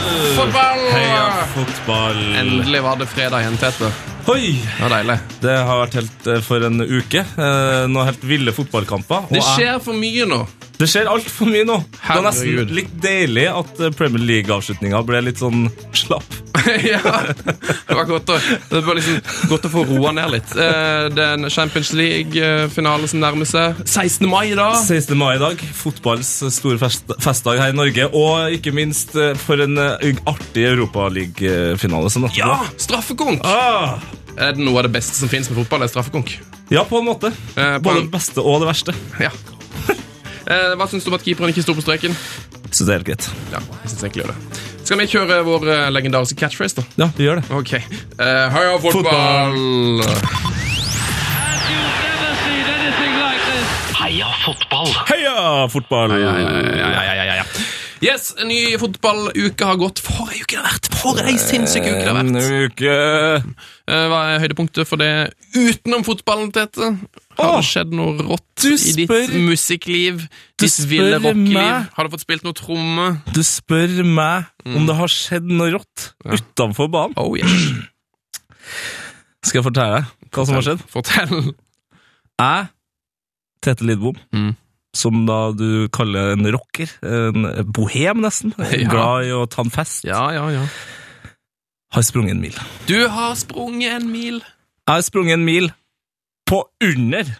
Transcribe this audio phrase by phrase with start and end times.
[0.00, 0.80] Fotball!
[0.92, 2.18] Heia fotball.
[2.36, 3.90] Endelig var det fredag igjen, Tete.
[4.26, 4.54] Oi!
[4.56, 5.16] Det var deilig.
[5.44, 7.22] Det har vært helt eh, for en uke.
[7.22, 9.28] Eh, Noen helt ville fotballkamper.
[9.30, 10.40] Det skjer for mye nå.
[10.78, 11.76] Det skjer altfor mye nå.
[11.94, 15.68] Det var nesten litt deilig at eh, Premier League-avslutninga ble litt sånn
[16.04, 16.40] slapp.
[16.86, 17.00] ja,
[17.34, 18.36] det var godt å,
[18.70, 19.18] det var liksom
[19.50, 20.54] godt å få roa ned litt.
[20.56, 23.82] Eh, Det er en Champions League-finale som nærmer seg.
[23.84, 24.26] 16.
[24.30, 24.70] mai da.
[24.80, 25.12] 16.
[25.20, 28.08] mai i dag, fotballs store fest, festdag her i Norge.
[28.16, 29.76] Og ikke minst eh, for en
[30.30, 32.10] artig Europaliga-finale.
[32.10, 33.44] som nettopp Ja, straffekonk!
[33.44, 33.98] Ah,
[34.36, 35.84] Er det noe av det beste som finnes med fotball?
[35.86, 36.38] er straffekonk?
[36.72, 37.28] ja, på en måte.
[37.54, 38.94] Eh, på Både det beste og det verste.
[39.20, 39.30] Ja.
[40.44, 42.16] Eh, Hva syns du om at keeperen ikke sto på streken?
[42.74, 43.28] Så det er helt greit.
[43.54, 44.62] Ja, jeg synes egentlig gjør det.
[44.84, 46.84] Skal vi kjøre vår eh, legendariske catchphrase, da?
[47.04, 47.46] Ja, vi gjør det.
[47.56, 47.72] Ok.
[47.78, 50.02] Eh, Heia fotball!
[53.94, 54.90] Heia fotball!
[55.08, 55.34] Heia
[55.72, 56.10] fotball!
[56.20, 57.44] Ja, ja, ja, ja, ja, ja, ja.
[58.04, 60.02] Yes, en ny fotballuke har gått.
[60.04, 60.88] For ei uke det har vært!
[61.00, 62.34] For ei sinnssyk uke det har vært!
[62.34, 62.96] En uke
[63.84, 65.10] Eh, Hva er høydepunktet for det
[65.60, 66.86] utenom fotballen, Tete?
[67.38, 70.20] Har det skjedd noe rått spør, i ditt musikkliv?
[70.60, 71.88] Ditt ville rockeliv?
[71.96, 73.06] Har du fått spilt noe tromme?
[73.34, 77.16] Du spør meg om det har skjedd noe rått utenfor banen.
[77.20, 77.50] Oh yes.
[79.44, 80.84] Skal jeg fortelle deg hva som har skjedd?
[80.90, 81.54] Fortell.
[82.40, 82.68] Jeg,
[83.64, 84.54] Tete Lidbom, Mm.
[84.94, 88.88] som da du kaller en rocker, en bohem nesten, Ja.
[88.90, 90.64] glad i å ta en fest, Ja, ja, ja.
[91.94, 92.56] har sprunget en mil.
[92.86, 94.40] Du har sprunget en mil.
[94.86, 95.70] Jeg har sprunget en mil
[96.48, 97.30] på under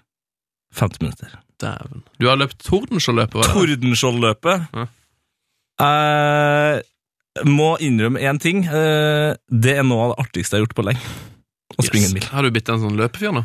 [0.74, 1.34] 50 minutter.
[1.62, 2.02] Dæven.
[2.18, 3.46] Du har løpt Tordenskjold-løpet?
[3.54, 4.64] Tordenskjold-løpet.
[4.74, 4.86] Ja.
[5.84, 8.64] Jeg må innrømme én ting.
[8.68, 11.02] Uh, Det er noe av det artigste jeg har gjort på lenge.
[11.74, 12.26] Å springe en mil.
[12.30, 13.42] Har du blitt en sånn løpefyr nå?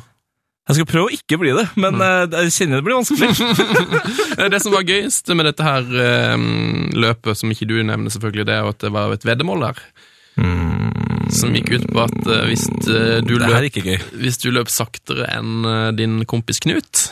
[0.69, 3.29] Jeg skal prøve å ikke bli det, men eh, jeg kjenner det blir vanskelig.
[4.39, 6.35] Eh, Det som var gøyest med dette her eh,
[6.93, 9.81] løpet, som ikke du nevner selvfølgelig, det er at det var et veddemål der.
[11.29, 13.79] Som gikk ut på at eh, hvis, eh, du løp,
[14.17, 17.09] hvis du løp saktere enn eh, din kompis Knut,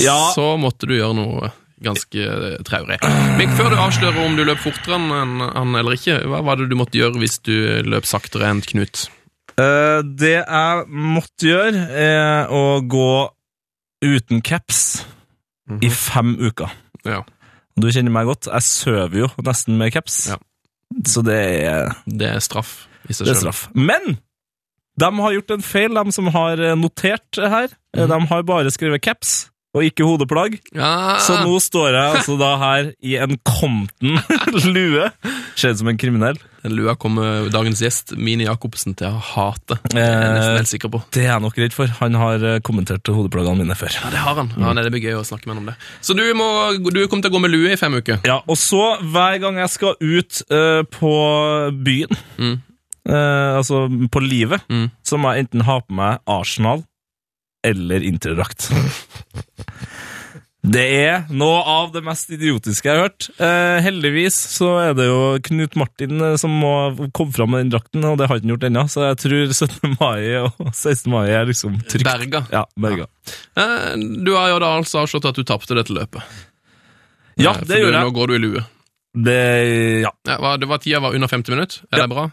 [0.00, 0.32] Ja.
[0.34, 1.50] så måtte du gjøre noe
[1.82, 2.24] ganske
[2.66, 2.96] traurig.
[3.38, 6.68] Men før du avslører om du løp fortere enn han eller ikke, hva var det
[6.70, 7.54] du måtte gjøre hvis du
[7.86, 9.08] løp saktere enn Knut?
[9.58, 13.08] Det jeg måtte gjøre, er å gå
[14.02, 15.02] uten caps
[15.82, 16.70] i fem uker.
[17.04, 17.20] Ja.
[17.78, 18.48] Du kjenner meg godt.
[18.50, 20.38] Jeg sover jo nesten med caps, Ja.
[21.06, 21.36] så det
[21.66, 23.66] er, Det er straff i seg straff.
[23.76, 24.16] Men
[25.00, 27.72] de har gjort en feil, de som har eh, notert her.
[27.96, 28.06] Mm.
[28.10, 29.38] De har bare skrevet caps.
[29.72, 30.58] Og ikke hodeplagg.
[30.76, 31.16] Ja.
[31.24, 35.06] Så nå står jeg altså da her i en Compton-lue.
[35.56, 36.36] Ser ut som en kriminell.
[36.62, 39.78] Den lua kommer dagens gjest, Mini Jacobsen, til å hate.
[39.88, 41.00] Det er jeg nesten helt sikker på.
[41.16, 41.94] Det er jeg nok redd for.
[42.02, 43.96] Han har eh, kommentert hodeplaggene mine før.
[43.96, 44.52] Ja, det har han.
[44.60, 45.78] Ja, det blir gøy å snakke med han om det.
[46.04, 48.20] Så du, må, du kommer til å gå med lue i fem uker?
[48.28, 51.14] Ja, og så hver gang jeg skal ut uh, på
[51.80, 52.60] byen, Mm.
[53.08, 54.90] Eh, altså på livet, Mm.
[55.04, 56.84] så må jeg enten ha på meg Arsenal
[57.64, 58.70] eller interdrakt.
[60.62, 63.24] Det er noe av det mest idiotiske jeg har hørt.
[63.42, 66.70] Eh, heldigvis så er det jo Knut Martin eh, som må
[67.10, 69.54] komme fram med den drakten, og det har ikke han gjort ennå, så jeg tror
[69.56, 69.96] 17.
[69.98, 71.10] mai og 16.
[71.10, 72.06] mai er liksom trygt.
[72.06, 72.44] Berga.
[72.54, 73.08] Ja, berga.
[73.58, 76.22] Eh, Du har jo da altså avslått at du tapte dette løpet.
[77.42, 78.06] Ja, Eh, det gjorde jeg.
[78.06, 78.62] Nå går du i lue.
[79.18, 79.40] Det,
[80.06, 80.14] ja.
[80.30, 81.82] Ja, det var Tida var under 50 minutter.
[81.90, 82.06] Er Ja.
[82.06, 82.30] det bra?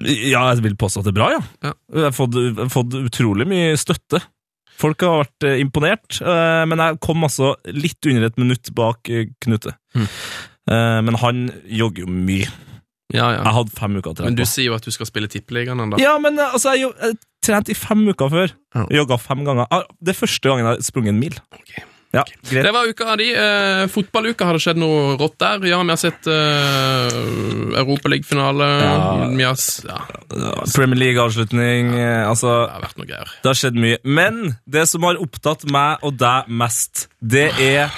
[0.00, 1.40] Ja, jeg vil påstå at det er bra, ja.
[1.64, 1.72] Ja.
[1.92, 4.22] Jeg, har fått, jeg har fått utrolig mye støtte.
[4.80, 9.10] Folk har vært eh, imponert, eh, men jeg kom altså litt under et minutt bak
[9.12, 9.74] eh, Knute.
[9.96, 10.08] Mm.
[10.70, 12.46] Men han jogger jo mye.
[13.10, 13.40] Ja, ja.
[13.42, 15.98] Jeg hadde fem uker å Men du sier jo at du skal spille Tippeligaen ennå.
[15.98, 18.52] Ja, men altså, jeg, jeg trente i fem uker før.
[18.76, 18.84] Ja.
[19.00, 19.66] Jogga fem ganger.
[19.74, 21.40] Ah, Det er første gangen jeg har sprunget en mil.
[21.56, 21.72] Ok.
[22.10, 22.64] Ja, greit.
[22.66, 23.28] Det var uka di.
[23.38, 25.62] Eh, fotballuka, har det skjedd noe rått der?
[25.70, 27.18] Ja, vi har sett eh,
[27.78, 28.70] Europaligafinale.
[28.82, 28.96] Ja.
[29.30, 30.00] Vi har ja,
[30.74, 31.92] Premier League-avslutning.
[31.94, 32.24] ja.
[32.26, 33.30] Altså, det har vært noe greier.
[33.44, 34.00] Det har skjedd mye.
[34.02, 37.94] Men det som har opptatt meg og deg mest, det er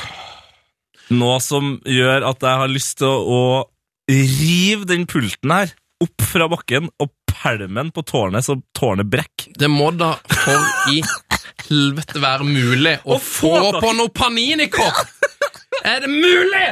[1.13, 5.73] noe som gjør at jeg har lyst til å, å rive den pulten her
[6.03, 9.55] opp fra bakken og pælme den på tårnet så tårnet brekker.
[9.59, 11.01] Det må da for i
[11.69, 15.07] helvete være mulig å få på noe Panini-kort!
[15.89, 16.67] Er det mulig?!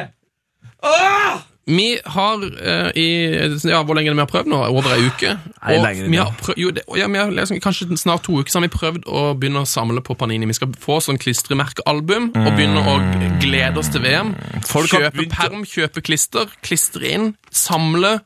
[0.87, 1.41] Åh!
[1.71, 3.35] Vi har uh, i
[3.65, 4.61] ja, Hvor lenge vi har prøvd nå?
[4.73, 5.35] Over ei uke?
[5.61, 8.51] Nei, lenger vi har prøvd, jo, det, ja, vi har liksom, Kanskje snart to uker
[8.51, 10.49] så har vi prøvd å begynne å samle på Panini.
[10.51, 12.97] Vi skal få sånn klistremerkealbum og begynne å
[13.43, 14.33] glede oss til VM.
[14.35, 14.65] Mm.
[14.67, 18.17] Folk kjøpe perm, kjøpe klister, klistre inn, samle.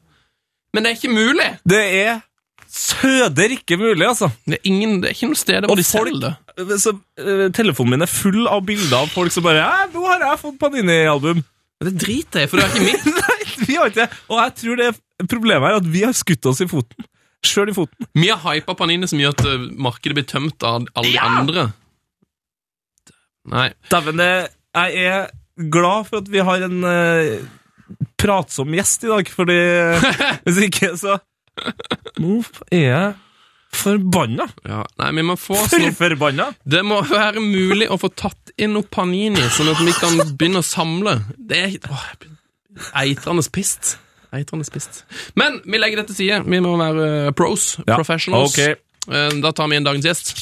[0.74, 1.50] Men det er ikke mulig!
[1.68, 2.22] Det er
[2.74, 4.28] søder ikke mulig, altså.
[4.44, 6.78] Det er, ingen, det er ikke noe sted Og de folk- selger det.
[6.82, 6.92] Så,
[7.22, 10.40] uh, telefonen min er full av bilder av folk som bare «Ja, 'Nå har jeg
[10.42, 11.42] fått Panini-album'.
[11.84, 13.08] Det driter jeg i, for det er ikke mitt.
[13.20, 14.20] Nei, vi har ikke det.
[14.30, 14.92] Og jeg tror det
[15.30, 17.06] problemet er at vi har skutt oss i foten.
[17.44, 18.06] Sjøl i foten.
[18.16, 21.66] Vi har hypa Panini som gjør at eh, markedet blir tømt av alle de andre.
[23.52, 23.66] Nei.
[23.92, 25.26] Dæven, jeg er
[25.70, 27.44] glad for at vi har en uh,
[28.20, 29.58] pratsom gjest i dag, fordi
[30.46, 31.18] hvis ikke, så
[32.22, 32.40] Nå
[32.70, 33.14] er jeg
[33.74, 34.46] forbanna.
[34.68, 36.46] Ja, nei, vi må få sånn Forbanna.
[36.62, 40.62] Det må være mulig å få tatt inn noe Panini, sånn at vi kan begynne
[40.62, 41.16] å samle.
[41.34, 42.30] Det er åh, jeg blir
[43.02, 43.96] eitrende pist.
[44.34, 45.02] Eitrende pist.
[45.38, 46.40] Men vi legger det til side.
[46.46, 47.74] Vi må være eh, pros.
[47.86, 48.54] Ja, Professionals.
[48.54, 48.78] ok.
[49.10, 50.34] Eh, Da tar vi inn dagens gjest.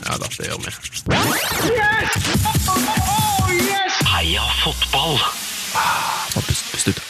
[0.00, 0.70] Ja da, det gjør vi.
[4.10, 5.20] Heia fotball!
[6.40, 7.00] Pust, pust ut.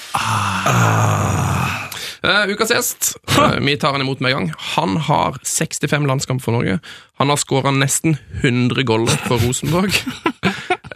[2.22, 3.16] Eh, ukas gjest.
[3.38, 4.52] uh, vi tar han imot med en gang.
[4.76, 6.78] Han har 65 landskamper for Norge.
[7.16, 9.94] Han har skåra nesten 100 goller for Rosenborg.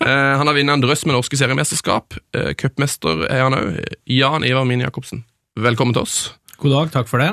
[0.00, 0.06] uh,
[0.38, 2.16] han har vunnet en drøss med norske seriemesterskap.
[2.36, 3.78] Uh, Cupmester er han òg.
[4.04, 5.24] Jan Ivar Min Jacobsen,
[5.56, 6.18] velkommen til oss.
[6.60, 7.32] God dag, takk for det.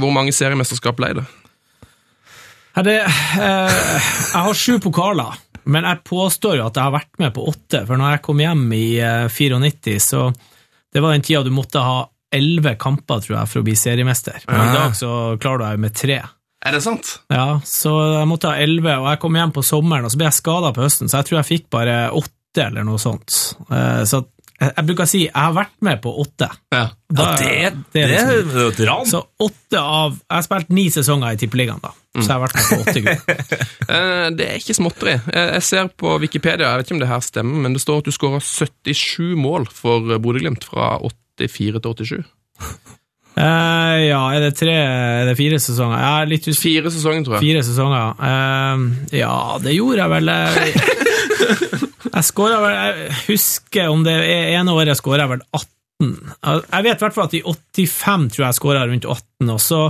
[0.00, 1.24] Hvor mange seriemesterskap ble det?
[2.82, 5.36] Det jeg har sju pokaler,
[5.70, 7.84] men jeg påstår jo at jeg har vært med på åtte.
[7.86, 10.24] For når jeg kom hjem i eh, 94, så
[10.94, 12.02] det var den tida du måtte ha
[12.34, 14.44] elleve kamper tror jeg, for å bli seriemester.
[14.50, 15.10] Men i dag så
[15.42, 16.20] klarer du deg med tre.
[16.64, 17.18] Er det sant?
[17.28, 17.90] Ja, Så
[18.20, 20.70] jeg måtte ha elleve, og jeg kom hjem på sommeren, og så ble jeg skada
[20.72, 23.34] på høsten, så jeg tror jeg fikk bare åtte eller noe sånt.
[23.68, 24.22] Eh, så
[24.54, 26.46] jeg, jeg bruker å si jeg har vært med på åtte.
[26.72, 26.84] Ja.
[27.10, 27.50] Da, det,
[27.92, 29.04] det er liksom- det er jo et ran.
[29.10, 31.90] Så åtte av Jeg har spilt ni sesonger i Tippeligaen, da.
[32.14, 33.60] Så jeg har vært med på åtte gull.
[33.84, 35.12] Eh, det er ikke småtteri.
[35.28, 37.98] Eh, jeg ser på Wikipedia, jeg vet ikke om det her stemmer, men det står
[38.00, 40.94] at du skåra 77 mål for Bodø-Glimt fra
[41.38, 42.24] 84 til 87.
[43.34, 45.98] Uh, ja, er det tre Er det fire sesonger?
[45.98, 46.62] Jeg er litt usikker.
[46.84, 47.42] Fire sesonger, tror jeg.
[47.48, 48.04] Fire sesonger.
[48.22, 49.34] uh, ja,
[49.64, 50.28] det gjorde jeg vel.
[50.34, 50.90] eh,
[52.14, 54.14] Jeg skåra vel Jeg husker om det
[54.54, 56.12] ene året jeg skåra vel 18.
[56.44, 59.60] Jeg vet i hvert fall at i 85 tror jeg jeg skåra rundt 18, og
[59.62, 59.80] så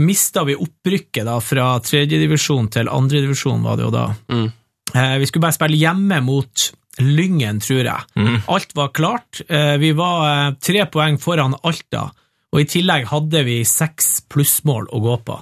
[0.00, 4.04] mista vi opprykket da fra tredjedivisjon til andredivisjon, var det jo da.
[4.30, 4.44] Mm.
[4.92, 6.66] Uh, Vi skulle bare spille hjemme mot
[6.98, 8.40] Lyngen, tror jeg.
[8.50, 9.40] Alt var klart.
[9.48, 12.10] Eh, Vi var eh, tre poeng foran Alta,
[12.52, 15.36] og i tillegg hadde vi seks plussmål å gå på.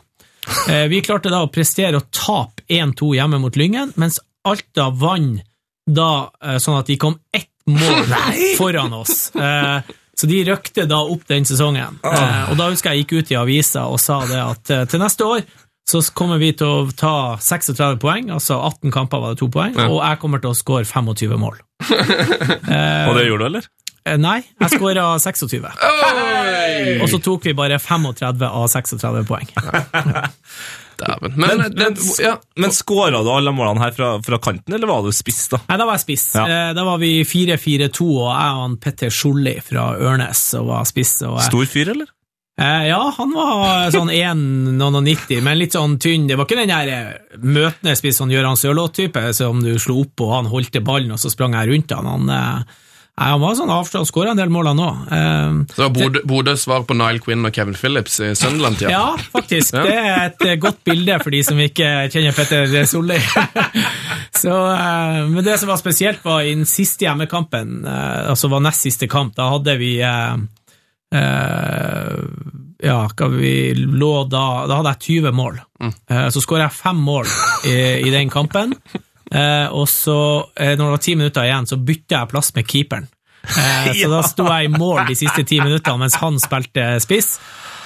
[0.68, 5.40] Eh, Vi klarte da å prestere å tape 1-2 hjemme mot Lyngen, mens Alta vant
[5.88, 6.28] da
[6.60, 8.12] sånn at de kom ett mål
[8.60, 9.30] foran oss.
[10.18, 11.96] Så de røkte da opp den sesongen.
[12.04, 15.24] Eh, Og da husker jeg gikk ut i avisa og sa det at til neste
[15.24, 15.42] år
[15.88, 19.72] så kommer vi til å ta 36 poeng, altså 18 kamper var det to poeng,
[19.88, 21.56] og jeg kommer til å skåre 25 mål.
[23.08, 23.68] Og det gjorde du, eller?
[24.08, 25.64] Eh, Nei, jeg skåra 26.
[27.02, 29.48] Og så tok vi bare 35 av 36 poeng.
[30.98, 31.34] Dæven.
[31.38, 32.32] Men, Men, men, ja.
[32.58, 35.60] men skåra du alle målene her fra, fra kanten, eller var du spiss, da?
[35.68, 36.24] Nei, da var jeg spiss.
[36.34, 36.46] Ja.
[36.50, 41.14] Eh, Da var vi 4-4-2, og jeg og Petter Skjolli fra Ørnes og var spiss.
[41.28, 42.10] Og jeg, Stor fyr, eller?
[42.58, 46.26] Eh, ja, han var sånn 1,90, men litt sånn tynn.
[46.26, 50.24] Det var ikke den der eh, møtende spiss, sånn Gøran Sørloth-type, som du slo opp
[50.26, 52.08] og han holdt til ballen, og så sprang jeg rundt han.
[52.10, 52.74] Han, eh,
[53.18, 55.06] nei, han var sånn avstand, skåra en del mål, han òg.
[55.14, 55.88] Eh, Så
[56.26, 58.90] Bodø- svar på Nile Quinn og Kevin Phillips i Sunderland-tida.
[58.90, 59.78] Ja, faktisk.
[59.78, 59.86] Ja.
[59.86, 63.20] Det er et eh, godt bilde for de som ikke kjenner Petter Solli.
[64.42, 68.66] Så, eh, men det som var spesielt, var i den siste hjemmekampen, eh, altså var
[68.66, 70.36] nest siste kamp, da hadde vi eh,
[71.14, 72.16] eh,
[72.78, 75.60] ja, hva vi lå da Da hadde jeg 20 mål.
[75.82, 77.30] Eh, så skåra jeg fem mål
[77.66, 78.74] i, i den kampen.
[79.28, 80.18] Eh, og så,
[80.56, 83.08] eh, når det var ti minutter igjen, så bytta jeg plass med keeperen.
[83.44, 87.36] Eh, så da sto jeg i mål de siste ti minuttene mens han spilte spiss.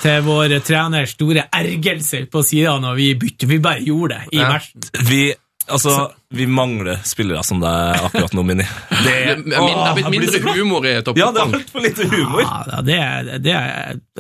[0.03, 3.47] Til vår treners store ergelse på sida når vi bytter.
[3.47, 4.83] Vi bare gjorde det i matchen.
[5.07, 5.21] Vi,
[5.69, 8.65] altså, vi mangler spillere som deg akkurat nå, Mini.
[8.65, 11.07] Det, Det er min- det har blitt mindre blir så- humor i Ja, det er
[11.11, 11.55] toppfotballen.
[11.61, 12.43] altfor lite humor.
[12.47, 12.99] Ja, det,
[13.45, 13.57] det,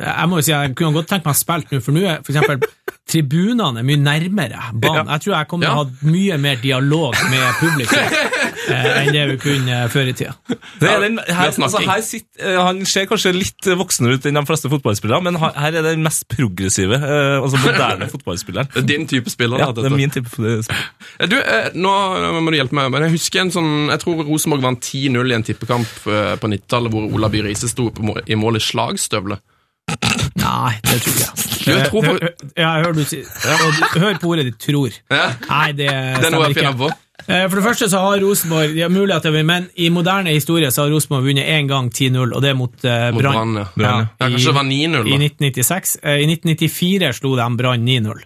[0.02, 2.21] Jeg må jo si jeg kunne godt tenkt meg å spille nå, for nå er
[2.23, 2.69] for eksempel
[3.09, 5.11] tribunene er mye nærmere banen.
[5.11, 7.99] Jeg tror jeg kommer til å ha mye mer dialog med publikum
[8.73, 10.35] eh, enn det vi kunne før i tida.
[10.80, 14.38] Det er den, her, altså, her sitter, eh, han ser kanskje litt voksnere ut enn
[14.38, 18.71] de fleste fotballspillere, men her, er er den mest progressive, eh, altså moderne fotballspilleren.
[18.76, 19.64] Det er din type spiller.
[19.64, 20.62] Ja, det er min type spiller.
[21.26, 21.94] Du, eh, nå
[22.38, 25.37] må du hjelpe meg, men jeg husker en sånn Jeg tror Rosenborg vant 10-0 i
[25.37, 27.90] en tippekamp på 90-tallet, hvor Ola By Riise sto
[28.26, 29.42] i mål i slagstøvle.
[30.42, 31.30] Nei, det tror jeg.
[31.62, 32.18] Du, jeg tror på-
[32.56, 34.99] Ja, jeg hører du si og Hør på ordet ditt 'tror'.
[35.11, 36.78] Ja, Nei, det det er noe stemmer jeg finner ikke.
[36.78, 36.90] på.
[37.28, 39.88] Eh, For det første så har Rosenborg De har mulighet til å vinne, men i
[39.90, 43.22] moderne historie så har Rosenborg vunnet én gang 10-0, og det er mot uh, Mot
[43.22, 43.32] Brann.
[43.32, 43.66] Brann, ja.
[43.78, 45.14] Ja, Ja, kanskje det var 9-0, da.
[45.14, 45.96] I 1996.
[46.02, 48.22] Eh, I 1994 slo de Brann 9-0.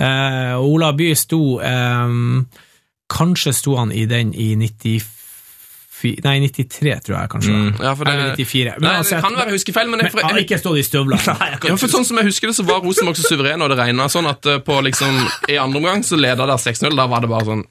[0.00, 2.46] Uh, Ola By sto um,
[3.08, 5.04] Kanskje sto han i den i 94
[6.24, 7.54] Nei, 93, tror jeg kanskje.
[7.54, 7.70] Mm.
[7.80, 8.74] Ja, for det, Eller 94.
[8.78, 11.36] Men Nei, det kan være huskefeil, men, jeg, Men han har ikke stått i støvlene.
[11.70, 14.08] ja, for sånn som jeg husker det, så var Rosenborg så suveren, og det regna
[14.12, 15.18] sånn at eh, på liksom,
[15.48, 16.96] i andre omgang så leda der 6-0.
[16.98, 17.64] Da var det bare sånn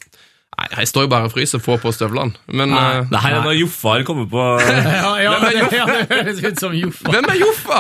[0.54, 2.36] Nei, jeg står jo bare og fryser, få på støvlene.
[2.54, 2.82] Men Nei.
[3.00, 6.75] eh, Det er når Joffa kommer på Ja, ja, det, ja, det høres ut som
[6.78, 7.10] Joffa.
[7.10, 7.80] hvem er Joffa?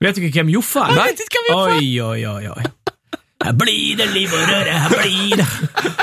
[0.00, 0.94] Vet du ikke hvem Joffa er?
[0.94, 1.76] Nei, hvem Joffa er.
[1.76, 2.66] Oi, oi, oi, oi.
[3.44, 5.46] Her blir det liv og røre, her blir det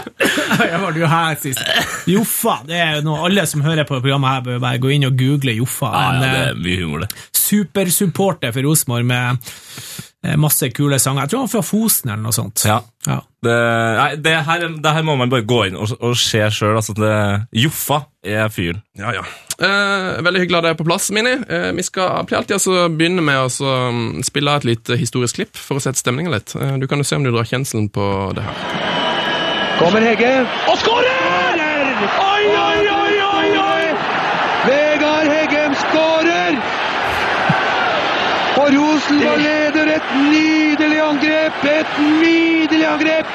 [0.71, 1.59] Jeg var jo her sist.
[2.07, 5.03] Joffa, det er jo noe alle som hører på programmet her, bør bare gå inn
[5.09, 5.89] og google Joffa.
[5.91, 7.09] Ja, En ja, det eh, er mye humor, det.
[7.35, 9.51] supersupporter for Rosenborg med
[10.23, 11.25] eh, masse kule sanger.
[11.25, 12.63] Jeg tror han er fra Fosen eller noe sånt.
[12.69, 12.79] Ja.
[13.09, 13.19] Ja.
[13.45, 13.57] Det,
[13.99, 16.77] nei, det, her, det her må man bare gå inn og, og se sjøl.
[16.79, 18.79] Altså, det- Joffa er fyren.
[18.97, 19.25] Ja, ja.
[19.55, 21.31] Eh, veldig hyggelig at det er på plass, Mini.
[21.47, 25.39] Eh, vi skal pleier alltid altså begynne med å så, mm, spille et lite historisk
[25.39, 26.55] klipp for å sette stemningen litt.
[26.59, 28.55] Eh, du kan jo se om du drar kjenselen på det her.
[29.79, 30.33] Kommer Hegge.
[30.67, 31.61] Og skårer!
[32.19, 33.85] Oi, oi, oi, oi, oi!
[34.67, 36.59] Vegard Heggem skårer!
[38.55, 41.63] Og Rosenborg leder et nydelig angrep!
[41.63, 43.25] Et nydelig angrep!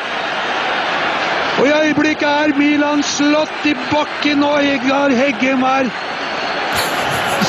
[1.59, 5.90] Og i øyeblikket er Milan slått i bakken, og Egnar Heggem er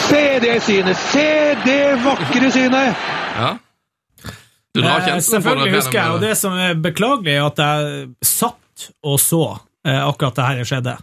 [0.07, 0.97] Se det synet!
[1.11, 1.27] Se
[1.65, 2.95] det vakre synet!
[3.37, 3.51] Ja.
[4.75, 5.23] Du drar Eh, kjenselen det.
[5.43, 9.41] selvfølgelig husker jeg, og det som er beklagelig, er at jeg satt og så
[9.85, 10.93] eh, akkurat det her skjedde.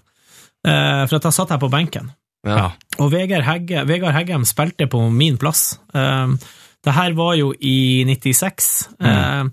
[0.67, 2.11] Eh, for at jeg satt her på benken.
[2.47, 2.71] Ja.
[2.99, 5.79] Og Vegard, Hegge, Vegard Heggem spilte på min plass.
[5.95, 6.27] Eh,
[6.85, 8.89] det her var jo i 96.
[9.01, 9.45] eh,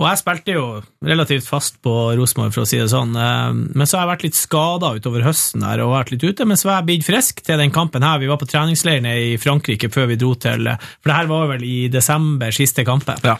[0.00, 0.62] og jeg spilte jo
[1.06, 3.12] relativt fast på Rosenborg, for å si det sånn.
[3.14, 6.46] eh, men så har jeg vært litt skada utover høsten her, og vært litt ute.
[6.50, 8.18] Men så var jeg blitt frisk til den kampen her.
[8.18, 11.62] Vi var på treningsleirene i Frankrike før vi dro til For det her var vel
[11.68, 13.22] i desember, siste kampen.
[13.22, 13.36] Ja.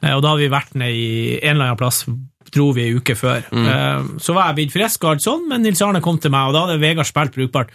[0.00, 1.10] Eh, Og da hadde vi vært ned i
[1.42, 2.06] en eller annen plass,
[2.50, 3.44] dro vi en uke før.
[3.52, 4.16] Mm.
[4.18, 6.56] Så var jeg blitt frisk og alt sånn, men Nils Arne kom til meg, og
[6.56, 7.68] da hadde Vegard spilt brukbart.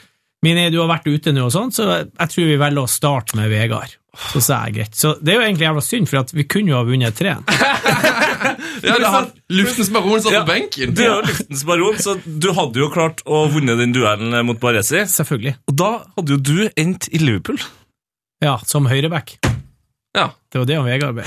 [0.43, 3.37] Mine, du har vært ute nå og sånn, så jeg tror vi velger å starte
[3.39, 3.93] med Vegard.
[4.33, 4.93] Så sa jeg greit.
[4.95, 7.33] Så det er jo egentlig jævla synd, for at vi kunne jo ha vunnet tre.
[8.85, 10.43] Ja, det har Luftens baron satt Ja.
[10.45, 10.93] på benken.
[10.97, 14.59] Du er jo luftens baron, så du hadde jo klart å vunne den duellen mot
[14.61, 15.03] Baresi.
[15.09, 15.55] Selvfølgelig.
[15.71, 17.59] Og da hadde jo du endt i Liverpool.
[18.43, 19.37] Ja, som høyreback.
[20.15, 20.29] Ja.
[20.55, 21.23] Det var det han Vegard ble.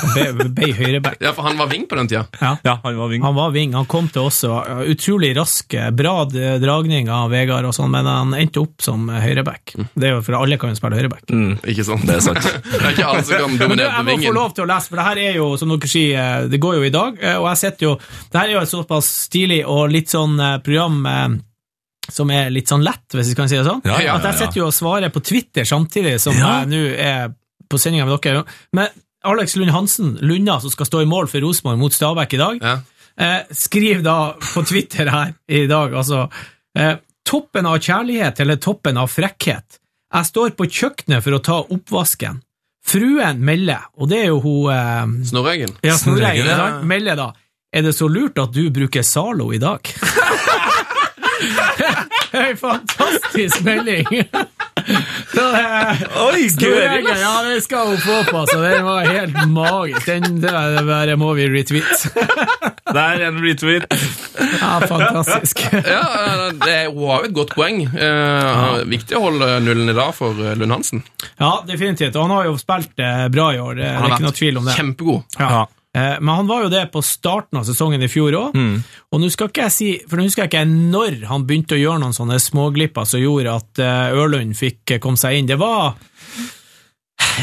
[0.00, 1.18] Han ble, høyreback.
[1.20, 2.22] ja, for han var ving på den tida.
[2.40, 2.54] Ja.
[2.64, 3.20] Ja, han var ving.
[3.26, 7.74] Han var wing, han kom til oss og utrolig rask, bra dragning av Vegard og
[7.76, 9.74] sånn, men han endte opp som høyreback.
[9.92, 11.26] Det er jo for alle kan jo spille høyreback.
[11.28, 12.06] Mm, Ikke sant?
[12.08, 12.40] det er sant.
[12.72, 14.24] Det er ikke alle som kan dominere på vingen.
[14.24, 16.16] jeg må få lov til å lese, for det her er jo, som dere sier,
[16.24, 18.64] eh, det går jo i dag, eh, og jeg sitter jo Det her er jo
[18.64, 21.04] et såpass stilig og litt sånn eh, program
[22.10, 23.82] som er litt sånn lett, hvis jeg kan si det sånn.
[23.86, 24.38] Ja, ja, At jeg ja, ja.
[24.40, 26.62] sitter jo og svarer på Twitter samtidig som Ja.
[26.64, 27.28] jeg nå er
[27.70, 28.44] på sendinga med dere.
[28.76, 28.88] Men
[29.24, 32.58] Alex Lund Hansen, Lunda, som skal stå i mål for Rosenborg mot Stabæk i dag,
[32.64, 32.76] Ja.
[33.20, 34.16] eh, skriver da
[34.54, 36.26] på Twitter her i dag, altså
[36.76, 36.96] eh,
[37.30, 39.76] Toppen av kjærlighet eller toppen av frekkhet.
[40.12, 42.40] Jeg står på kjøkkenet for å ta oppvasken.
[42.82, 45.76] Fruen melder, og det er jo hun eh, Snorreggen.
[45.84, 46.80] ja, Snorreggen, ja.
[46.82, 47.28] melder da
[47.72, 49.84] Er det så lurt at du bruker Zalo i dag?
[52.32, 54.06] En fantastisk melding!
[55.40, 58.62] Eh, Oi, Snorreggen, ja, det skal hun få på, seg.
[58.64, 60.06] den var helt magisk.
[60.06, 62.06] Den der bare må vi retweet.
[62.90, 63.84] Det er en retweet.
[64.60, 65.60] Ja, fantastisk.
[65.70, 67.84] Ja, det hun har jo et godt poeng.
[67.86, 71.04] Eh, Viktig å holde nullen i dag for eh, Lund Hansen.
[71.38, 72.16] Ja, definitivt.
[72.18, 74.66] Og han har jo spilt eh, bra i år, det er ikke noe tvil om
[74.66, 74.74] det.
[74.80, 75.38] kjempegod.
[75.38, 75.62] Ja.
[76.00, 78.56] Eh, Men han var jo det på starten av sesongen i fjor òg.
[79.10, 81.82] Og nå skal ikke jeg si, for nå husker jeg ikke når han begynte å
[81.82, 85.50] gjøre noen sånne småglipper som gjorde at eh, Ørlund fikk eh, komme seg inn.
[85.50, 85.94] Det var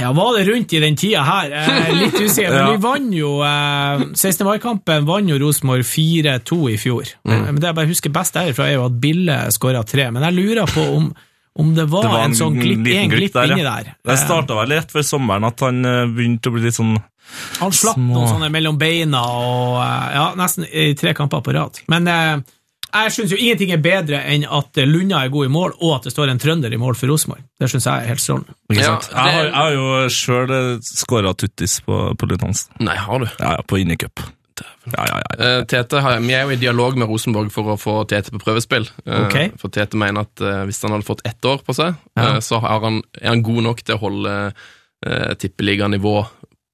[0.01, 1.53] ja, var det rundt i den tida her?
[1.53, 2.53] Eh, litt usikker.
[2.53, 4.45] Men vi vant jo eh, 16.
[4.47, 7.13] mai-kampen vant jo Rosenborg 4-2 i fjor.
[7.27, 7.39] Mm.
[7.49, 10.09] Men det jeg bare husker best derfra, er jo at Bille skåra tre.
[10.13, 11.11] Men jeg lurer på om,
[11.57, 13.75] om det var, Det var en, sånn glipp, en glipp der, inni ja.
[13.77, 13.93] der.
[14.05, 15.81] Det starta vel rett før sommeren at han
[16.15, 16.97] begynte å bli litt sånn
[17.61, 21.53] Han slapp små- noen sånne mellom beina og eh, ja, nesten i tre kamper på
[21.57, 21.81] rad.
[21.91, 22.37] Men eh,
[22.87, 26.07] jeg syns jo ingenting er bedre enn at Lunna er god i mål, og at
[26.07, 27.43] det står en trønder i mål for Rosenborg.
[27.59, 28.55] Det syns jeg er helt strålende.
[28.71, 29.11] Ja, det...
[29.11, 30.55] Jeg, har, jeg har jo sjøl
[30.87, 32.71] skåra tuttis på, på Lutansen.
[32.87, 33.27] Nei, har du?
[33.37, 34.23] Ja, ja, på innecup.
[34.87, 35.35] Ja, ja, ja.
[35.45, 38.39] Eh, Tete har, Vi er jo i dialog med Rosenborg for å få Tete på
[38.41, 38.87] prøvespill.
[39.05, 39.51] Okay.
[39.61, 42.31] For Tete mener at eh, hvis han hadde fått ett år på seg, Ja.
[42.37, 44.33] eh, så han, er han god nok til å holde
[45.37, 46.15] tippeliganivå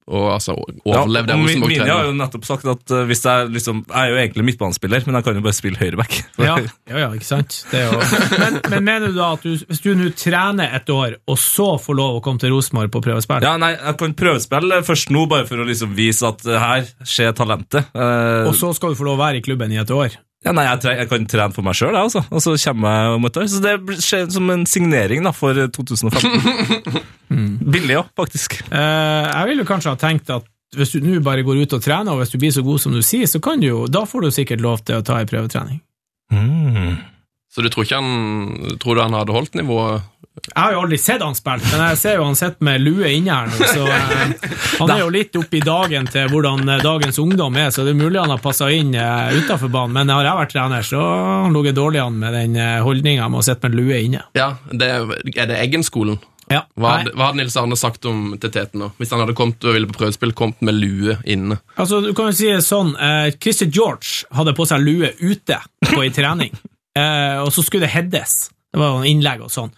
[0.04, 3.78] og altså overlevde ja, Rosenborg Mini har jo nettopp sagt at uh, hvis jeg liksom
[3.88, 6.18] Jeg er jo egentlig midtbanespiller, men jeg kan jo bare spille høyreback.
[6.44, 6.58] Ja,
[6.90, 7.56] ja, ja ikke sant?
[7.70, 8.02] Det er jo...
[8.42, 11.70] men, men mener du da at du, hvis du nå trener et år, og så
[11.80, 15.24] får lov å komme til Rosenborg på prøvespill, Ja, nei, Jeg kan prøvespille først nå,
[15.30, 17.88] bare for å liksom vise at uh, her skjer talentet.
[17.96, 20.20] Uh, og så skal du få lov å være i klubben i et år?
[20.44, 22.20] Ja, nei, jeg, jeg kan trene for meg sjøl, altså.
[22.28, 23.46] og så kommer jeg om et år.
[23.48, 26.98] Så det blir- skjer som en signering da, for 2015.
[27.74, 28.58] Billig òg, faktisk.
[28.68, 32.12] Eh, jeg ville kanskje ha tenkt at hvis du nå bare går ut og trener,
[32.12, 34.26] og hvis du blir så god som du sier, så kan du jo, da får
[34.26, 35.80] du sikkert lov til å ta en prøvetrening.
[36.34, 36.96] Mm.
[37.54, 40.02] Så du tror ikke han Tror du han hadde holdt nivået?
[40.34, 43.06] Jeg har jo aldri sett han spille, men jeg ser jo han sitter med lue
[43.14, 44.32] inne her nå, så eh,
[44.80, 47.92] han er jo litt oppe i dagen til hvordan eh, dagens ungdom er, så det
[47.94, 51.00] er mulig han har passa inn eh, utafor banen, men har jeg vært trener, så
[51.00, 54.24] har han ligget dårlig an med den uh, holdninga med å sitte med lue inne.
[54.36, 54.88] Ja, det,
[55.36, 56.18] Er det Eggen-skolen?
[56.50, 58.90] Ja, Hva, hadde- hva hadde Nils Arne sagt om til Tete nå?
[58.98, 61.56] Hvis han hadde kommet og ville på prøvespill, kommet med lue inne?
[61.80, 65.56] altså du kan jo si det sånn, eh, Christer George hadde på seg lue ute
[65.88, 66.52] på ei trening,
[67.00, 68.50] eh, og så skulle det heades.
[68.74, 69.70] Det var jo en innlegg og sånn.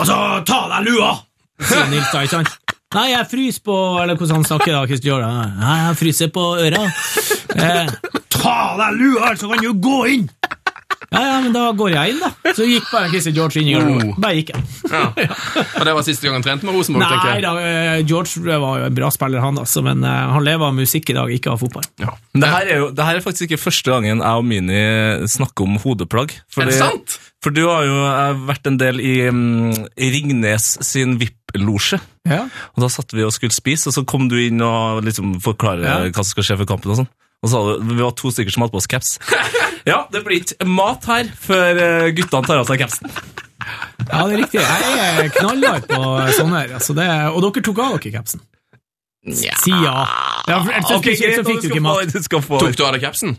[0.00, 0.16] Altså,
[0.48, 1.12] ta deg lua!
[1.60, 2.76] Sier Nils da, ikke sant?
[2.96, 5.52] Nei, jeg fryser på Eller hvordan han snakker da, Christer Jordan?
[5.60, 6.80] Nei, jeg fryser på øra.
[7.54, 7.90] Eh,
[8.32, 10.24] ta deg lua, så kan du gå inn!
[11.10, 12.28] Ja, ja, men da går jeg inn, da.
[12.54, 14.12] Så gikk bare Christer George inn i garderoben.
[14.22, 14.66] Bare gikk jeg.
[14.90, 15.04] Ja.
[15.78, 17.44] Og det var siste gang han trente med Rosenborg, tenker Nei jeg.
[17.44, 20.74] da, eh, George var jo en bra spiller, han, altså, men eh, han lever av
[20.78, 21.86] musikk i dag, ikke av fotball.
[22.02, 22.14] Ja.
[22.34, 24.80] Det her, er jo, det her er faktisk ikke første gangen jeg og Mini
[25.30, 26.34] snakker om hodeplagg.
[26.58, 27.18] Er det sant?
[27.40, 31.96] For du har jo eh, vært en del i um, Ringnes sin VIP-losje.
[32.28, 32.42] Ja.
[32.76, 35.86] Og da satt vi og skulle spise, og så kom du inn og liksom forklare
[35.86, 35.96] Ja.
[36.12, 36.92] hva som skal skje for kampen.
[36.92, 37.10] og sånn.
[37.40, 39.16] Og så sa du, Vi var to stykker som hadde på oss caps.
[39.90, 43.08] ja, det blir ikke mat her før eh, guttene tar av seg capsen.
[44.10, 44.60] Ja, det er riktig.
[44.60, 46.00] Jeg er knallhard på
[46.36, 46.72] sånne her.
[46.76, 48.44] Altså det, og dere tok av dere capsen.
[49.30, 49.96] Si ja.
[50.48, 52.14] ja for, så, Ok, fikk, så fikk du ikke mat.
[52.16, 53.36] Tok du av deg capsen?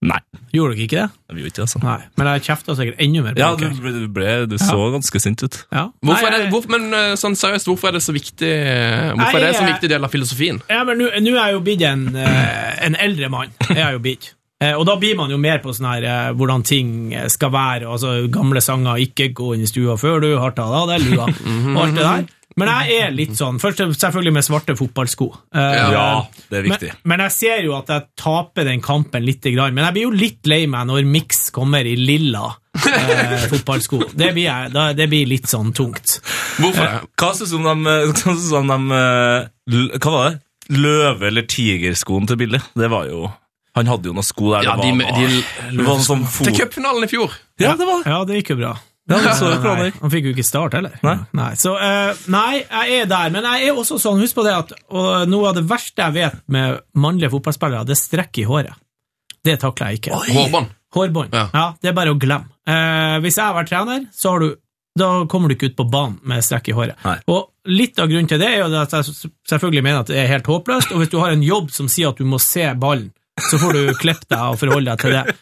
[0.00, 0.16] Nei,
[0.56, 1.34] Gjorde dere ikke det?
[1.36, 1.80] vi gjorde ikke det, altså.
[1.84, 1.98] Nei.
[2.16, 3.80] Men jeg kjefta sikkert enda mer på Ja, du, dere.
[3.84, 5.58] ble, du, ble, du så ganske sint ut.
[5.70, 5.82] Ja.
[6.00, 8.50] Hvorfor Nei, er det, hvor, men eh, sånn seriøst, hvorfor er det så viktig
[9.20, 10.62] Hvorfor er det så viktig del av filosofien?
[10.72, 13.52] Ja, men nå nå er jeg jo blitt en, eh, en eldre mann.
[13.68, 14.32] Jeg er jo blitt.
[14.60, 17.52] Eh, Og da blir man jo mer på sånn her eh, hvordan ting eh, skal
[17.54, 17.86] være.
[17.88, 21.28] Altså gamle sanger 'Ikke gå inn i stua før du har tatt av deg lua',
[21.28, 22.26] og alt det der.
[22.58, 25.28] Men jeg er litt sånn Først selvfølgelig med svarte fotballsko.
[25.54, 26.06] Eh, Ja,
[26.50, 26.88] det er viktig.
[27.04, 29.42] Men, men jeg ser jo at jeg taper den kampen litt.
[29.46, 29.72] Grann.
[29.74, 34.02] Men jeg blir jo litt lei meg når Mix kommer i lilla eh, fotballsko.
[34.12, 36.18] Det blir, jeg, da, det blir litt sånn tungt.
[36.60, 37.06] Hvorfor?
[37.16, 40.40] Hva syns du om de, hva du om de eh, l- Hva var det?
[40.70, 42.60] Løve- eller tigerskoen til Billy?
[42.78, 43.24] Det var jo
[43.78, 46.46] Han hadde jo noen sko der Ja, det de, var, de, var sånn fot...
[46.50, 47.34] Til cupfinalen i fjor!
[47.62, 48.10] Ja, det var det.
[48.12, 48.74] Ja, det gikk jo bra.
[49.10, 50.94] Ja, det så jo Nei, han fikk jo ikke start heller.
[51.02, 51.48] Nei.
[51.58, 54.72] Så eh, nei, jeg er der, men jeg er også sånn, husk på det at
[54.88, 58.78] og noe av det verste jeg vet med mannlige fotballspillere, det er strekk i håret.
[59.44, 60.18] Det takler jeg ikke.
[60.30, 60.74] Hårbånd.
[60.94, 61.34] Hårbånd.
[61.34, 61.46] Ja.
[61.54, 61.68] Ja.
[61.80, 62.50] det er bare å glemme.
[62.68, 64.50] Eh, hvis jeg har vært trener, så har du
[64.98, 66.98] da kommer du ikke ut på banen med strekk i håret.
[67.06, 67.20] Nei.
[67.30, 69.12] Og Litt av grunnen til det er jo at jeg
[69.50, 72.08] selvfølgelig mener at det er helt håpløst, og hvis du har en jobb som sier
[72.08, 73.10] at du må se ballen,
[73.48, 75.36] så får du klippe deg og forholde deg til det.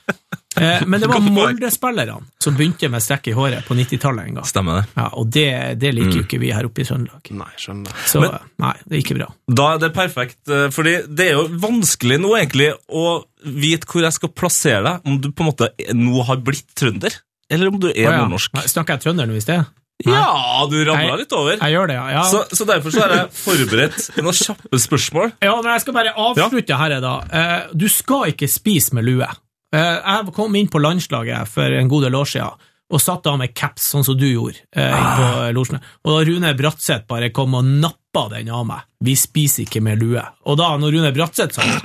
[0.58, 4.46] Eh, men det var Molde-spillerne som begynte med strekk i håret på 90-tallet en gang.
[4.48, 4.84] Stemmer det.
[4.96, 5.48] Ja, og det,
[5.82, 7.30] det liker jo ikke vi her oppe i Trøndelag.
[7.38, 8.00] Nei, skjønner.
[8.08, 9.28] Så Men- nei, det er ikke bra.
[9.60, 13.06] Da er det perfekt, eh, fordi det er jo vanskelig nå egentlig å
[13.44, 17.20] vite hvor jeg skal plassere deg, om du på en måte nå har blitt trønder,
[17.50, 18.16] eller om du er oh, ja.
[18.24, 18.58] nordnorsk.
[18.66, 19.68] Snakker jeg trønder nå i sted?
[20.06, 20.14] Nei.
[20.14, 21.56] Ja, du ramla litt over.
[21.58, 22.06] Jeg gjør det, ja.
[22.14, 22.22] ja.
[22.30, 25.32] Så, så derfor så har jeg forberedt noen kjappe spørsmål.
[25.42, 27.14] Ja, men jeg skal bare avslutte her da.
[27.34, 29.26] Eh, Du skal ikke spise med lue.
[29.74, 33.36] Eh, Jeg kom inn på landslaget for en god del år siden, og satt av
[33.42, 35.26] med caps, sånn som du gjorde, eh, på
[35.58, 35.82] losjen.
[36.06, 38.86] Og da Rune Bratseth bare kom og nappa den av meg.
[39.04, 40.22] Vi spiser ikke med lue.
[40.46, 41.82] Og da, når Rune Bratseth sa det,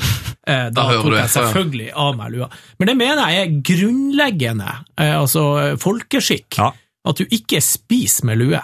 [0.47, 2.47] eh, da, tok jeg selvfølgelig av meg lua.
[2.79, 5.43] Men det mener jeg er grunnleggende, altså
[5.81, 6.71] folkeskikk, Ja.
[7.05, 8.61] At du ikke spiser med lue.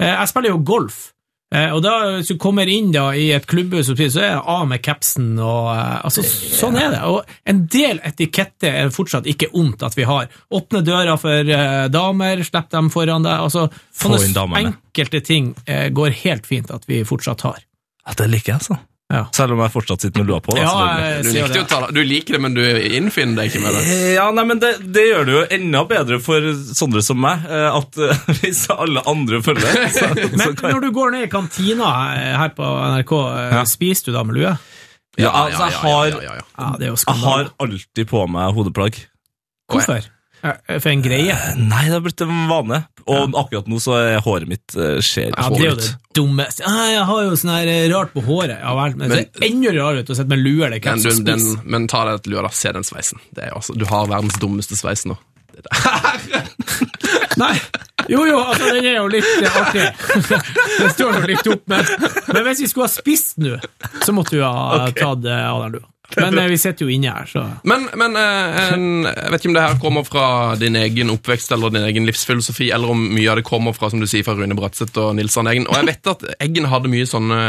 [0.00, 1.12] Eh, Jeg spiller jo golf,
[1.48, 4.66] Eh, og da, hvis du kommer inn da i et klubbhus, så er det av
[4.68, 6.98] med capsen og eh, altså, Sånn er det.
[7.08, 10.28] Og en del etiketter er fortsatt ikke ondt at vi har.
[10.52, 11.48] Åpne døra for
[11.88, 13.46] damer, slipp dem foran deg.
[13.46, 13.64] Altså,
[13.96, 15.54] Få inn sånne enkelte ting
[15.96, 17.64] går helt fint at vi fortsatt har.
[18.04, 18.76] Ja, det liker jeg, altså.
[19.08, 19.22] Ja.
[19.32, 20.52] Selv om jeg fortsatt sitter med lua på.
[20.52, 21.60] Da, Ja, Du, likte det.
[21.62, 23.84] å ta, du liker det, men du innfinner deg ikke med det.
[23.88, 26.44] Eh, Ja, nei, men det, det gjør det jo enda bedre for
[26.76, 30.84] sånne som meg, eh, at eh, hvis alle andre følger så, så Men kan når
[30.84, 31.88] du går ned i kantina
[32.42, 33.14] her på NRK,
[33.56, 33.64] Ja.
[33.64, 34.52] spiser du da med lue?
[35.18, 36.44] Ja, altså, jeg har, ja, ja, ja.
[36.60, 39.00] Ja, det jeg har alltid på meg hodeplagg.
[39.72, 40.04] Hvorfor?
[40.78, 41.34] For en greie.
[41.58, 42.84] Nei, det har blitt en vane.
[43.08, 46.64] Og akkurat nå så er håret mitt eh, ser Ja, det er jo det dummeste.
[46.66, 48.58] Ah, jeg har jo sånn her eh, rart på håret.
[48.60, 50.86] Ja vel, men, Men- det ser enda rarere ut å sitte med lue eller Men,
[50.86, 51.56] caps du, og spise.
[51.64, 52.52] men ta deg et lue, da.
[52.54, 53.22] Se den sveisen.
[53.36, 55.16] Det altså, du har verdens dummeste sveis nå.
[57.38, 57.54] Nei,
[58.10, 59.86] jo jo, altså den er jo litt eh, artig.
[60.78, 61.84] Den står jo litt opp, men,
[62.30, 63.58] men hvis vi skulle ha spist nå,
[64.04, 65.86] så måtte vi ha tatt uh, den lua.
[66.16, 69.50] Men eh, vi sitter jo inne her, så Men, men eh, en, jeg vet ikke
[69.50, 70.24] om det her kommer fra
[70.60, 74.00] din egen oppvekst eller din egen livsfilosofi, eller om mye av det kommer fra som
[74.00, 75.68] du sier, fra Rune Bratseth og Nils Arne Eggen.
[75.68, 77.42] Og jeg vet at Eggen hadde mye sånne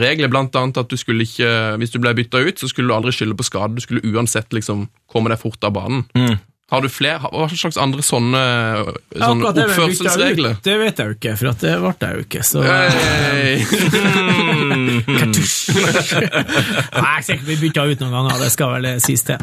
[0.00, 2.96] regler, blant annet at du skulle ikke, hvis du ble bytta ut, så skulle du
[2.96, 3.76] aldri skylde på skade.
[3.76, 6.06] Du skulle uansett liksom komme deg fort av banen.
[6.72, 8.40] Har du flere, hva slags andre sånne,
[9.12, 10.56] sånne bytta oppførselsregler?
[10.64, 12.44] Det vet jeg jo ikke, for at det ble jeg jo ikke.
[12.48, 13.60] Så Hey.
[16.94, 19.40] Nei, jeg er sikkert vi bytta ut noen ganger, det skal vel sies til.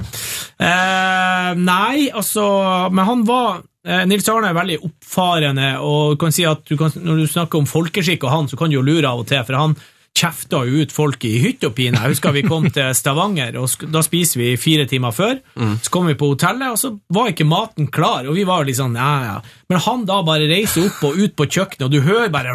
[0.62, 2.46] Uh, nei, altså
[2.94, 6.94] Men han var eh, Nils Arne er veldig oppfarende, og kan si at du kan,
[6.96, 9.44] når du snakker om folkeskikk og han, så kan du jo lure av og til,
[9.48, 9.78] for han
[10.18, 11.98] kjefta ut folk i hytt og pine.
[11.98, 15.40] Jeg husker vi kom til Stavanger, og da spiser vi fire timer før.
[15.82, 18.80] Så kom vi på hotellet, og så var ikke maten klar, og vi var litt
[18.80, 19.38] sånn ja, ja.
[19.72, 22.54] Men han da bare reiser opp og ut på kjøkkenet, og du hører bare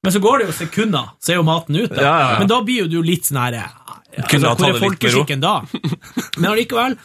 [0.00, 2.00] Men så går det jo sekunder, så er jo maten ute.
[2.00, 2.38] Ja, ja, ja.
[2.40, 3.68] Men da blir jo du litt sånn her ja,
[4.16, 5.58] altså, Hvor er folkeskikken da?
[6.40, 6.96] Men allikevel,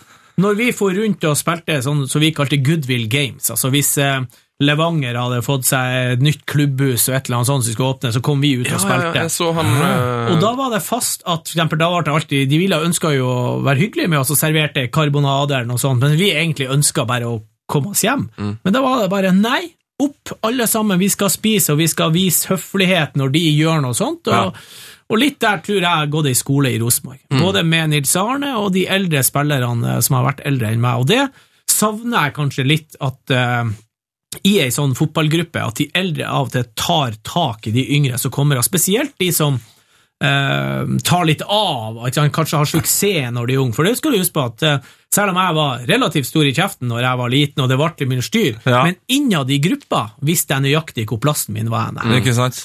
[0.41, 4.23] når vi for rundt og spilte sånn som vi kalte Goodwill Games, altså hvis eh,
[4.63, 8.11] Levanger hadde fått seg et nytt klubbhus og et eller annet sånt som skulle åpne,
[8.15, 9.23] så kom vi ut og Ja, ja, spilte.
[9.25, 10.29] Ja, så han uh...
[10.31, 13.11] Og da var det fast at for eksempel, da var det alltid, De ville ønska
[13.17, 16.69] jo å være hyggelige med oss og serverte karbonader eller noe sånt, men vi egentlig
[16.71, 18.29] ønska bare å komme oss hjem.
[18.37, 19.63] Men da var det bare nei,
[20.01, 23.95] opp alle sammen, vi skal spise og vi skal vise høflighet når de gjør noe
[23.97, 24.27] sånt.
[24.31, 24.55] Og,
[25.11, 27.21] og litt der tror jeg jeg har gått i skole i Rosenborg.
[27.31, 31.03] Både med Nils Arne og de eldre spillerne som har vært eldre enn meg.
[31.03, 31.25] Og det
[31.71, 33.73] savner jeg kanskje litt at eh,
[34.43, 38.17] i ei sånn fotballgruppe at de eldre av og til tar tak i de yngre
[38.21, 39.57] som kommer, og spesielt de som
[40.23, 41.97] eh, tar litt av,
[42.33, 43.75] kanskje har suksess når de er unge.
[43.75, 46.53] For det skal du huske på at eh, selv om jeg var relativt stor i
[46.55, 48.83] kjeften når jeg var liten, og det ble litt mye styr, Ja.
[48.83, 52.21] men innad i gruppa visste jeg nøyaktig hvor plassen min var Mm.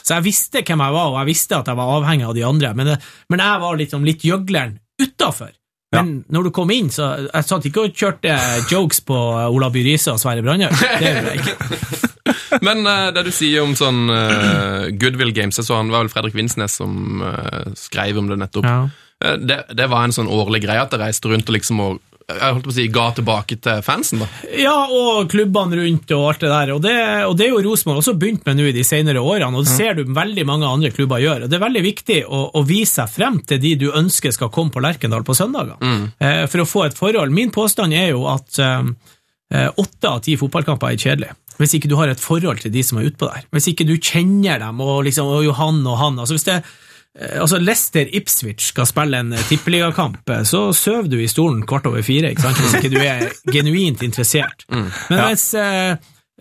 [0.07, 2.43] Så jeg visste hvem jeg var, og jeg visste at jeg var avhengig av de
[2.47, 5.51] andre, men, det, men jeg var liksom litt gjøgleren utafor.
[5.91, 8.37] Men når du kom inn, så jeg satt ikke og kjørte
[8.71, 9.17] jokes på
[9.51, 10.77] Ola By Riise og Sverre Brandhaug.
[10.79, 12.07] Det gjorde jeg ikke.
[12.67, 16.13] Men uh, det du sier om sånn uh, Goodwill Games, jeg så han var vel
[16.13, 18.67] Fredrik Vinsnes som uh, skrev om det nettopp.
[18.67, 18.85] Ja.
[19.25, 21.99] Eh, det, det var en sånn årlig greie at jeg reiste rundt og liksom og
[22.39, 24.23] jeg holdt på å si, ga tilbake til fansen.
[24.23, 24.29] da.
[24.59, 26.73] Ja, og klubbene rundt og alt det der.
[26.75, 26.95] Og det,
[27.27, 29.75] og det er jo Rosenborg også begynt med nå i de senere årene, og det
[29.75, 31.47] ser du veldig mange andre klubber gjøre.
[31.47, 34.53] Og det er veldig viktig å, å vise seg frem til de du ønsker skal
[34.55, 35.79] komme på Lerkendal på søndager,
[36.19, 37.35] eh, for å få et forhold.
[37.35, 41.39] Min påstand er jo at eh, åtte av ti fotballkamper er kjedelige.
[41.61, 43.43] Hvis ikke du har et forhold til de som er utpå der.
[43.53, 46.23] Hvis ikke du kjenner dem, og liksom og Johan og han.
[46.23, 51.09] altså hvis det Eh, Altså Leicester Ipswich skal spille en eh, tippeligakamp, eh, så sover
[51.11, 52.61] du i stolen kvart over fire, ikke sant?
[52.63, 54.63] hvis ikke du er genuint interessert.
[54.71, 55.99] Men hvis eh,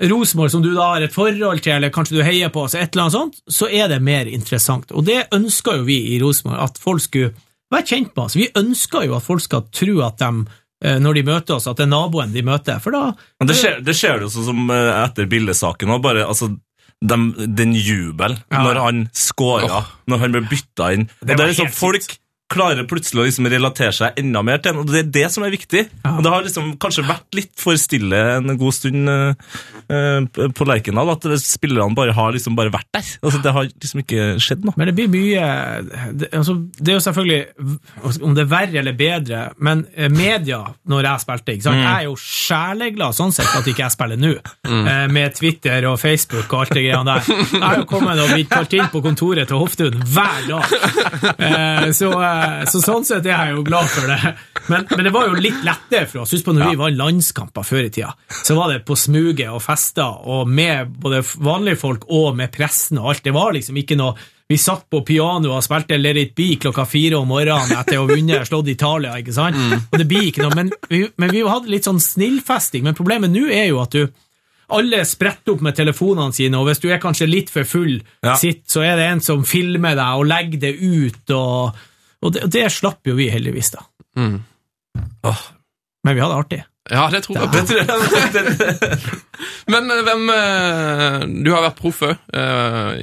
[0.08, 2.94] Rosenborg, som du da har et forhold til, eller kanskje du heier på, så et
[2.94, 4.94] eller annet sånt, så er det mer interessant.
[4.96, 7.34] Og det ønsker jo vi i Rosenborg, at folk skulle
[7.74, 8.38] være kjent med oss.
[8.40, 10.46] Vi ønsker jo at folk skal tro at de,
[10.86, 13.04] eh, når de møter oss, at det er naboen de møter, for da
[13.42, 15.30] Men det skjer, det skjer jo sånn som eh, etter
[16.00, 16.54] bare, altså,
[17.02, 18.64] dem- den jubel Ja.
[18.64, 21.10] når han scora, når han ble bytta inn.
[21.22, 22.18] Og det er liksom Folk
[22.50, 25.44] klarer plutselig å liksom relatere seg enda mer til den, og det er det som
[25.46, 25.84] er viktig.
[26.06, 26.16] Ja.
[26.26, 29.34] Det har liksom kanskje vært litt for stille en god stund eh,
[29.94, 33.06] eh, på Lerkendal, at det- spillerne bare har liksom bare vært der.
[33.24, 34.74] Altså, det har liksom ikke skjedd noe.
[34.78, 35.46] Men det blir mye
[36.20, 40.60] det, altså, det er jo selvfølgelig Om det er verre eller bedre, men eh, media,
[40.90, 41.80] når jeg spilte ikke sant?
[41.84, 44.34] Jeg er jo sjeleglad sånn sett at ikke jeg spiller nå,
[44.66, 47.24] eh, med Twitter og Facebook og alt det greia der.
[47.30, 50.76] Jeg har jo kommet og blitt kalt inn på kontoret til Hoftun hver dag.
[51.40, 52.10] Eh, Så,
[52.72, 54.34] så sånn sett er jeg jo glad for det.
[54.70, 56.34] Men, men det var jo litt lettere for oss.
[56.36, 58.12] Husk på når vi var landskamper før i tida.
[58.46, 63.00] Så var det på smuget og fester, og med både vanlige folk og med pressen
[63.02, 63.24] og alt.
[63.26, 64.16] Det var liksom ikke noe
[64.50, 68.08] Vi satt på piano og spilte Let it be klokka fire om morgenen etter å
[68.08, 69.60] ha vunnet slått Italia, ikke sant?
[69.92, 72.82] Og det blir ikke noe, men vi, men vi hadde litt sånn snillfesting.
[72.88, 74.08] Men problemet nå er jo at du
[74.74, 78.36] alle spretter opp med telefonene sine, og hvis du er kanskje litt for full, Ja.
[78.38, 81.78] sitt, så er det en som filmer deg og legger det ut, og,
[82.26, 83.86] og det, det slapp jo vi heldigvis, da.
[85.24, 85.42] Åh.
[86.04, 86.60] Men vi hadde det artig.
[86.90, 87.50] Ja, det tror jeg.
[87.54, 89.00] Det-
[89.72, 92.16] Men eh, hvem eh, Du har vært proff òg,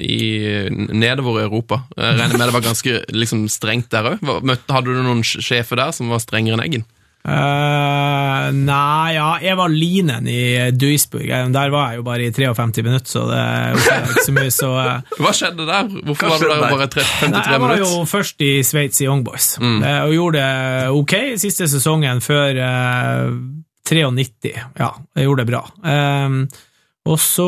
[0.03, 1.83] i nedover i Europa.
[1.95, 4.25] Jeg regner med det var ganske liksom, strengt der òg.
[4.67, 6.87] Hadde du noen sjefer der som var strengere enn Eggen?
[7.27, 10.41] Eh, nei, ja, jeg var linen i
[10.79, 11.27] Duisburg.
[11.27, 13.41] Eh, Der var jeg jo bare i 53 minutter, så det
[13.81, 15.89] var ikke så mye, så uh, Hva skjedde der?
[16.07, 19.09] Hvorfor var du der bare tre- Nei, 53 jeg var jo først i Sveits i
[19.09, 23.35] Young Boys, eh, og gjorde det ok siste sesongen før eh,
[23.87, 24.55] 93.
[24.79, 25.65] Ja, jeg gjorde det bra.
[27.07, 27.47] Og så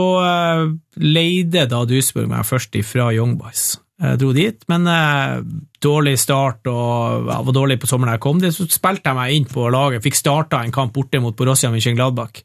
[1.02, 3.72] leide da Duisburg meg først ifra Young Boys.
[3.98, 5.40] Jeg dro dit, men eh,
[5.82, 9.34] dårlig start og jeg var dårlig på sommeren jeg kom dit, så spilte jeg meg
[9.34, 10.04] inn på laget.
[10.04, 12.38] Fikk starta en kamp borte mot Borussia Mönchengladbach.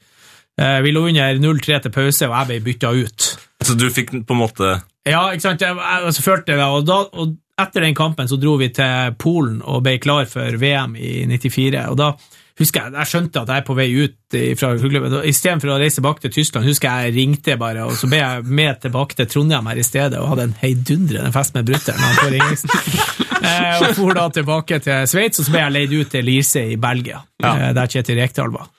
[0.57, 3.29] Eh, vi lå under 0-3 til pause, og jeg ble bytta ut.
[3.63, 4.73] Så du fikk på en måte
[5.05, 5.61] Ja, ikke sant.
[5.61, 9.13] Jeg, jeg, altså, følte det, og, da, og etter den kampen så dro vi til
[9.21, 11.85] Polen og ble klar for VM i 94.
[11.91, 12.13] og da
[12.59, 15.15] husker Jeg jeg skjønte at jeg er på vei ut fra klubben.
[15.29, 18.45] Istedenfor å reise tilbake til Tyskland, husker jeg jeg ringte bare, og så ble jeg
[18.45, 21.99] med tilbake til Trondheim her i stedet og hadde en heidundrende fest med brutter'n.
[23.43, 26.61] Eh, og for da tilbake til Sveits, og så ble jeg leid ut til Lirse
[26.63, 27.73] i Belgia, ja.
[27.75, 28.69] der Kjetil Rekdal var.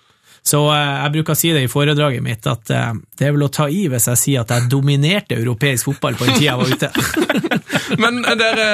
[0.45, 3.47] Så eh, jeg bruker å si det i foredraget mitt, at eh, det er vel
[3.47, 6.61] å ta i hvis jeg sier at jeg dominerte europeisk fotball på den tida jeg
[6.61, 6.91] var ute.
[8.03, 8.67] Men eh, dere,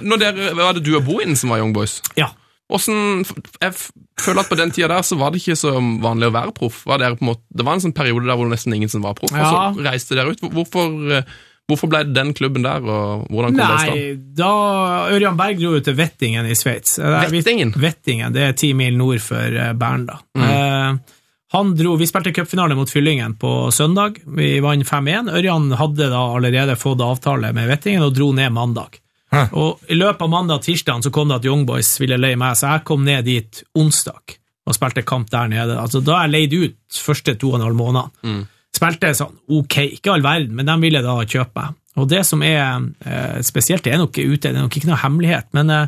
[0.00, 1.98] når dere, var det du og Bohin som var Young Boys?
[2.16, 2.30] Ja.
[2.68, 3.24] Hvordan,
[3.62, 3.74] jeg
[4.20, 5.72] føler at på den tida der så var det ikke så
[6.04, 6.82] vanlig å være proff.
[6.88, 9.06] Var det, på måte, det var en sånn periode der hvor det nesten ingen som
[9.06, 10.44] var proff, og så reiste dere ut.
[10.52, 11.22] Hvorfor,
[11.68, 14.02] hvorfor ble det den klubben der, og hvordan kom det i stand?
[14.02, 14.52] Nei, da
[15.16, 16.98] Ørjan Berg dro jo til Vettingen i Sveits.
[17.00, 17.72] Eh, Vettingen?
[17.72, 20.20] Vettingen, det er ti mil nord for eh, Bern, da.
[20.36, 20.48] Mm.
[20.52, 21.16] Eh,
[21.56, 24.20] han dro, Vi spilte cupfinale mot Fyllingen på søndag.
[24.36, 25.30] Vi vant 5-1.
[25.32, 29.00] Ørjan hadde da allerede fått avtale med Vettingen og dro ned mandag.
[29.52, 32.36] Og I løpet av mandag og tirsdag så kom det at Young Boys ville leie
[32.40, 34.36] meg, så jeg kom ned dit onsdag
[34.68, 35.76] og spilte kamp der nede.
[35.80, 38.46] Altså, Da er jeg leid ut første to og en halv måned.
[38.76, 41.74] Spilte sånn ok, ikke all verden, men de ville da kjøpe meg.
[41.98, 45.00] Og det som er eh, spesielt, det er nok ute, det er nok ikke noe
[45.02, 45.86] hemmelighet, men eh,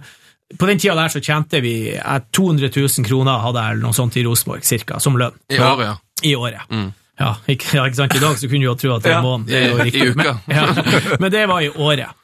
[0.58, 3.94] på den tida der så tjente vi eh, 200 000 kroner, hadde jeg eller noe
[3.94, 5.36] sånt i Rosenborg, cirka, som lønn.
[5.52, 5.94] I året, ja.
[6.26, 6.72] I året.
[7.20, 8.16] Ja, ikke, ja, ikke sant?
[8.16, 9.84] I dag så kunne du jo tro at det er Ja, måneden.
[9.86, 10.34] I- i uka.
[10.48, 12.16] Men, ja, men det var i året.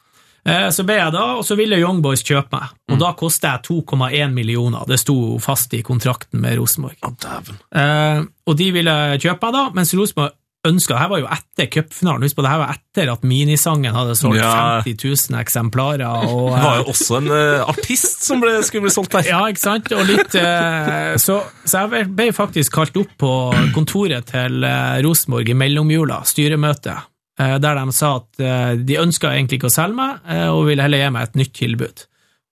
[0.47, 3.55] Eh, Så ble jeg da, og så ville Young Boys kjøpe meg, og da kosta
[3.57, 4.87] jeg 2,1 millioner.
[4.87, 6.95] Det sto fast i kontrakten med Rosenborg.
[7.03, 7.53] Oh.
[7.75, 10.35] Eh, og de ville kjøpe meg da, mens Rosenborg
[10.67, 12.23] ønska Dette var jo etter cupfinalen.
[12.25, 14.81] Husk på, det her var etter at minisangen hadde solgt Ja.
[14.83, 14.97] 50
[15.31, 16.25] 000 eksemplarer.
[16.27, 19.29] Og, Det var jo også en uh, artist som ble, skulle bli solgt der.
[19.31, 19.91] ja, ikke sant?
[19.95, 23.31] Og litt, uh, så, så jeg ble faktisk kalt opp på
[23.77, 27.05] kontoret til uh, Rosenborg i mellomjula, styremøte, eh,
[27.37, 30.85] der de sa at eh, de ønska egentlig ikke å selge meg, eh, og ville
[30.85, 32.05] heller gi meg et nytt tilbud.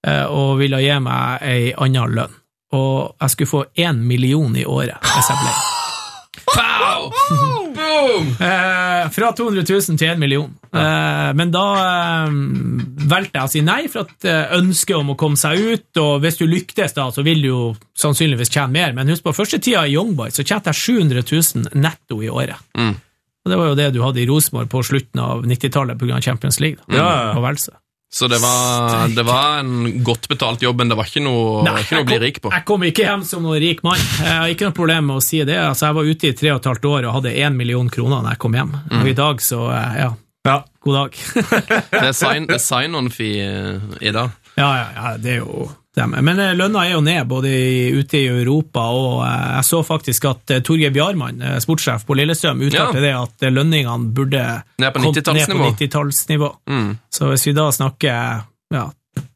[0.05, 2.41] Eh, og ville gi meg ei anna lønn.
[2.75, 5.55] Og jeg skulle få én million i året hvis jeg ble.
[6.45, 7.09] Pow!
[7.75, 8.27] Boom!
[8.39, 10.51] Eh, fra 200 000 til 1 million.
[10.73, 12.35] Eh, men da eh,
[13.09, 16.19] valgte jeg å si nei, for at eh, ønsket om å komme seg ut, og
[16.23, 17.63] hvis du lyktes da, så vil du jo
[17.97, 18.95] sannsynligvis tjene mer.
[18.97, 22.61] Men husk på, første tida i Youngboy så tjente jeg 700 000 netto i året.
[22.77, 22.95] Mm.
[23.45, 26.21] Og det var jo det du hadde i Rosenborg på slutten av 90-tallet pga.
[26.21, 26.81] Champions League.
[26.89, 27.33] Da, Ja, ja.
[27.37, 27.75] Og Velse.
[28.15, 31.73] Så det var, det var en godt betalt jobb, men det var ikke noe, Nei,
[31.83, 32.51] ikke noe å bli rik på.
[32.53, 33.99] Jeg kom ikke hjem som noen rik mann.
[33.99, 35.57] Jeg har ikke noe problem med å si det.
[35.59, 38.21] Altså, jeg var ute i tre og et halvt år og hadde én million kroner
[38.23, 38.71] når jeg kom hjem.
[38.87, 39.01] Mm.
[39.01, 40.09] Og i dag så, eh, ja,
[40.45, 40.57] Ja.
[40.85, 41.19] god dag.
[41.91, 44.31] Det er sign- det sign-on-fee sign i dag.
[44.55, 45.67] Ja, ja, ja, det er jo.
[45.95, 47.51] Men eh, lønna er jo ned, både
[47.95, 52.65] ute i Europa og eh, jeg så faktisk at eh, Torgeir Bjarmann, sportssjef på Lillestrøm,
[52.67, 53.05] uttalte Ja.
[53.05, 54.41] det at lønningene burde
[54.81, 55.61] Ned på 90-tallsnivå.
[55.61, 56.49] ned på 90-tallsnivå.
[56.69, 56.89] Mm.
[57.09, 58.43] Så hvis vi da snakker
[58.75, 58.83] ja,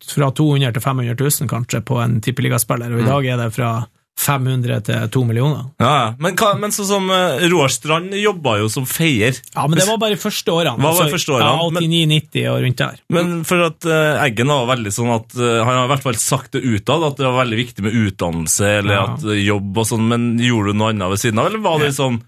[0.10, 3.72] fra 200 til 500 000 kanskje på en tippeligaspiller, og i dag er det fra
[4.20, 5.70] 500 til 2 millioner.
[5.80, 6.08] Ja, ja.
[6.20, 9.38] Men, hva, men sånn som uh, Roar Strand jobba jo som feier.
[9.56, 10.76] Ja, men det var bare første årene.
[10.80, 11.50] Hva var Altså, første årene?
[11.50, 13.00] Ja, 89-90 og rundt der.
[13.16, 16.20] Men for at uh, Eggen var veldig sånn at uh, Han har i hvert fall
[16.20, 19.06] sagt det utad, at det var veldig viktig med utdannelse eller Ja.
[19.14, 21.80] at uh, jobb og sånn, men gjorde du noe annet ved siden av, eller var
[21.86, 22.20] det sånn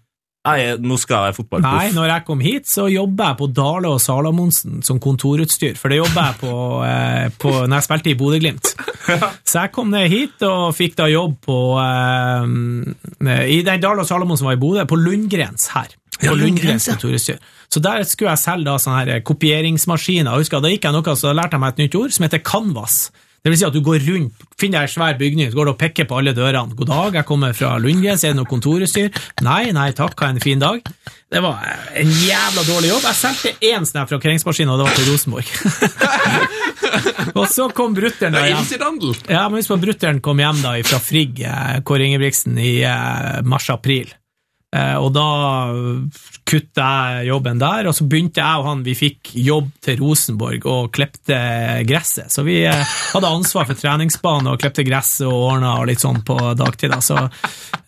[0.41, 3.91] Nei, nå skal jeg være Nei, når jeg kom hit, så jobber jeg på Dale
[3.93, 6.54] og Salamonsen som kontorutstyr, for det jobber jeg på,
[6.88, 8.71] eh, på når jeg spilte i Bodø-Glimt.
[9.45, 14.10] Så jeg kom ned hit og fikk da jobb på eh, I den Dale og
[14.10, 15.93] Salamonsen var i Bodø, på Lundgrens her.
[16.21, 17.38] På Lundgrens kontorutstyr.
[17.71, 20.34] Så der skulle jeg selge da sånne her kopieringsmaskiner.
[20.34, 22.25] Jeg husker, Da gikk jeg noe, så da lærte jeg meg et nytt ord som
[22.25, 22.97] heter canvas.
[23.41, 25.80] Det vil si at du går rundt, finner ei svær bygning, så går du og
[25.82, 26.75] pekker på alle dørene.
[26.77, 29.10] 'God dag, jeg kommer fra Lundgrens, er det noe kontorutstyr?'
[29.41, 30.86] 'Nei, nei takk, ha en fin dag'.
[31.32, 31.58] Det var
[31.95, 33.08] en jævla dårlig jobb.
[33.08, 35.47] Jeg solgte én snap fra krengsmaskinen, og det var til Rosenborg.
[37.39, 38.62] og så kom brutter'n er hjem.
[39.32, 43.39] Ja, men husk på brutter'n kom hjem da fra Frigg, eh, Kåre Ingebrigtsen, i eh,
[43.47, 44.12] mars-april.
[44.71, 45.25] Eh, og da
[46.47, 46.86] kutta
[47.17, 50.91] jeg jobben der, og så begynte jeg og han, vi fikk jobb til Rosenborg og
[50.95, 51.39] klepte
[51.88, 52.31] gresset.
[52.31, 56.23] Så vi eh, hadde ansvar for treningsbanen og klepte gresset og ordna og litt sånn
[56.27, 56.95] på dagtid.
[56.95, 57.01] Da.
[57.03, 57.19] Så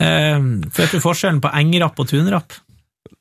[0.03, 0.37] eh,
[0.75, 2.59] vet du forskjellen på engrapp og tunrapp?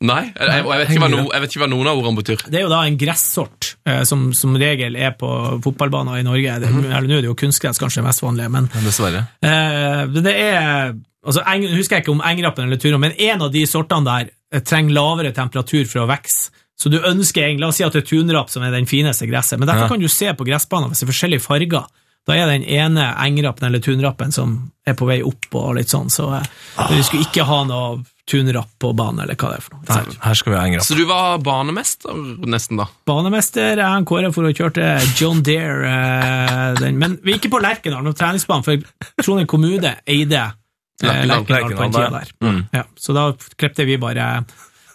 [0.03, 2.42] Nei, jeg, og jeg no, jeg vet ikke hva noen av ordene betyr.
[2.51, 3.72] Det er jo da en gressort eh,
[4.05, 5.29] som som regel er på
[5.62, 6.59] fotballbaner i Norge.
[6.61, 9.27] Det, eller Nå er det jo kunstgress kanskje det mest vanlige, men Dessverre.
[9.42, 10.95] Eh, det- det er
[11.27, 14.31] altså, eng, Husker jeg ikke om engrappen eller turen, men en av de sortene der
[14.53, 16.51] eh, trenger lavere temperatur for å vokse.
[16.79, 19.27] Så du ønsker egentlig, La oss si at det er tunrapp som er den fineste
[19.29, 19.88] gresset, men derfor Ja.
[19.88, 21.87] kan du se på gressbaner hvis det er forskjellige farger.
[22.29, 24.55] Da er den ene engrappen eller tunrappen som
[24.87, 26.45] er på vei opp og litt sånn, så ah.
[26.91, 29.87] vi skulle ikke ha noe tunrapp på banen, eller hva det er for noe.
[29.91, 30.87] Her, her skal vi ha engrapp.
[30.87, 32.87] Så du var banemester, nesten, da?
[33.09, 37.53] Banemester er han Kåre for å kjørte John Deere, eh, den, men vi er ikke
[37.57, 42.31] på Lerkendal, noen treningsbane, for Trondheim kommune eide eh, Lerkendal, på en tida der.
[42.31, 42.37] der.
[42.47, 42.63] Mm.
[42.79, 43.27] Ja, så da
[43.59, 44.29] klepte vi bare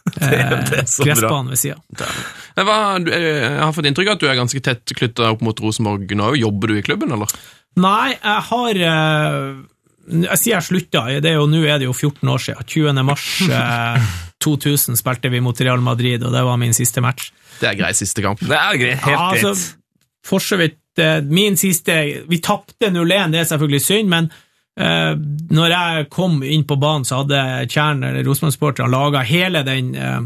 [0.22, 1.78] eh, det er så gressbanen ved sida.
[2.58, 2.65] Jeg,
[3.62, 6.34] har fått inntrykk av at du er ganske tett knytta opp mot Rosenborg nå.
[6.41, 7.32] Jobber du i klubben, eller?
[7.78, 9.50] Nei, jeg har eh,
[10.28, 12.70] Jeg sier jeg slutta, det jo, nå er det jo 14 år siden.
[12.74, 13.04] 20.
[13.06, 13.28] mars
[13.60, 14.10] eh,
[14.43, 17.32] 2000 spilte vi mot Real Madrid, og det var min siste match.
[17.60, 18.41] Det er grei siste kamp.
[18.41, 19.02] Det er greit.
[19.06, 19.46] Helt Ja, greit.
[19.46, 19.78] altså,
[20.28, 21.93] for så vidt eh, Min siste
[22.28, 24.43] Vi tapte 0-1, det er selvfølgelig synd, men eh,
[24.78, 27.40] når jeg kom inn på banen, så hadde
[27.72, 30.20] Tjern, eller Rosenborg-sporterne, laga hele den eh,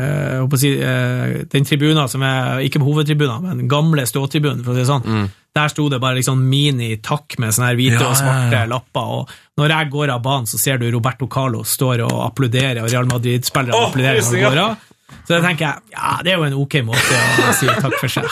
[0.00, 4.72] eh, å si, eh, den tribunen som er ikke hovedtribunen, men den gamle ståtribunen, for
[4.72, 5.30] å si det sånn.
[5.52, 8.68] Der sto det bare liksom mini-takk med sånne her hvite Ja, og svarte ja.
[8.70, 9.18] lapper.
[9.18, 12.88] og Når jeg går av banen, så ser du Roberto Carlos står og applauderer, og
[12.88, 14.88] Real Madrid-spillerne oh, applauderer når han går av.
[15.22, 18.12] Så da tenker jeg ja, det er jo en ok måte å si takk for
[18.12, 18.26] seg.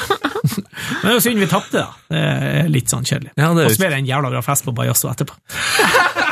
[0.50, 1.90] Men det er jo synd vi tapte, da.
[2.10, 2.24] Det
[2.64, 3.34] er litt sånn kjedelig.
[3.36, 5.36] Ja, og så blir det en jævla bra fest på Bajasso etterpå.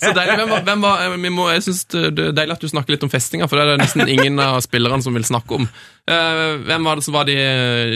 [0.00, 0.36] Så deilig.
[0.38, 2.70] Hvem var, hvem var, eh, vi må, jeg synes det det er deilig at du
[2.70, 5.58] snakker litt om festinga, for det er det nesten ingen av spillerne som vil snakke
[5.60, 5.68] om.
[6.10, 7.36] Eh, hvem var det som var de,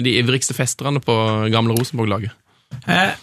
[0.05, 1.15] de ivrigste festerne på
[1.55, 2.35] gamle Rosenborg-laget?
[2.87, 3.15] Eh,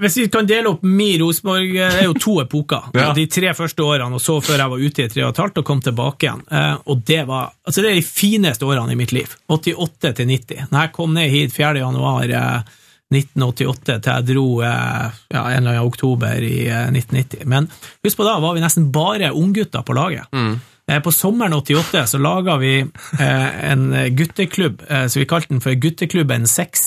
[0.00, 2.88] hvis vi kan dele opp min Rosenborg Det er jo to epoker.
[2.96, 3.12] Ja.
[3.16, 5.60] De tre første årene, og så før jeg var ute i tre og et halvt
[5.62, 6.42] og kom tilbake igjen.
[6.50, 9.36] Eh, og det var altså det er de fineste årene i mitt liv.
[9.52, 10.66] 88 til 90.
[10.72, 11.78] Når jeg kom ned hit 4.
[11.84, 12.74] januar eh,
[13.14, 17.48] 1988 til jeg dro eh, ja, en eller annen oktober i eh, 1990.
[17.50, 17.70] Men
[18.04, 20.30] husk på da var vi nesten bare unggutter på laget.
[20.34, 20.56] Mm.
[21.04, 25.72] På sommeren 88 så laga vi eh, en gutteklubb, eh, så vi kalte den for
[25.80, 26.82] Gutteklubben 6.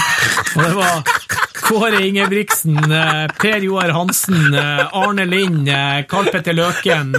[0.56, 1.04] og det var
[1.60, 7.14] Kåre Ingebrigtsen, eh, Per Joar Hansen, eh, Arne Lind, eh, Karl Petter Løken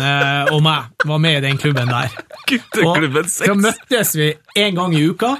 [0.51, 2.13] og meg var med i den klubben der.
[2.47, 3.55] Gutteklubben Og Da 6.
[3.61, 5.35] møttes vi en gang i uka,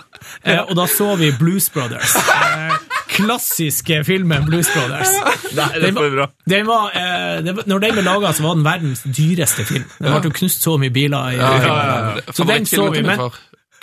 [0.67, 2.17] og da så vi Blues Brothers.
[3.07, 5.13] Klassiske filmen Blues Brothers.
[5.55, 6.27] Nei, det var, bra.
[6.49, 9.87] Den var, var, når den ble laga, så var den verdens dyreste film.
[9.97, 11.77] Det ble knust så mye biler i Ja, ja,
[12.17, 12.33] ja.
[12.33, 13.29] Så den så vi, men.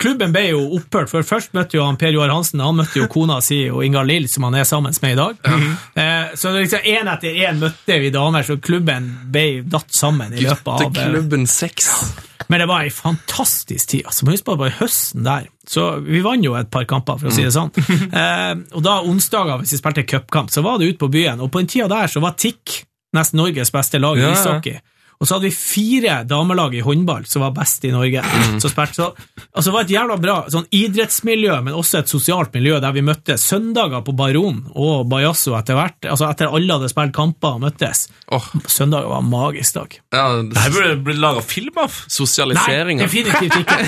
[0.01, 3.07] Klubben ble jo opphørt, for først møtte jo han Per Joar Hansen, han møtte jo
[3.11, 5.39] kona si og Ingar Lill, som han er sammen med i dag.
[5.95, 10.33] eh, så det liksom én etter én møtte vi damer, så klubben ble datt sammen
[10.35, 11.91] i løpet av eh, Gutteklubben seks.
[12.47, 14.03] men det var ei fantastisk tid.
[14.05, 15.47] Altså, Husk på det var høsten der.
[15.67, 17.71] Så vi vant jo et par kamper, for å si det sånn.
[17.75, 21.41] Eh, og da onsdager, hvis vi spilte cupkamp, så var det ute på byen.
[21.41, 22.83] Og på den tida der så var TIK
[23.15, 24.81] nesten Norges beste lag i Ja, ja.
[25.19, 28.21] Og så hadde vi fire damelag i håndball som var best i Norge.
[28.61, 29.07] Så spilte, så,
[29.55, 33.03] altså det var et jævla bra sånn idrettsmiljø, men også et sosialt miljø der vi
[33.05, 36.09] møtte søndager på Baron og Bajasso etter hvert.
[36.11, 38.05] Altså etter alle hadde spilt kamper og møttes.
[38.35, 38.43] Oh.
[38.67, 39.97] Søndager var en magisk dag.
[40.15, 40.25] ja,
[40.59, 41.95] Her burde det bli laga film av.
[42.11, 42.99] Sosialisering.
[42.99, 43.79] Nei, definitivt ikke.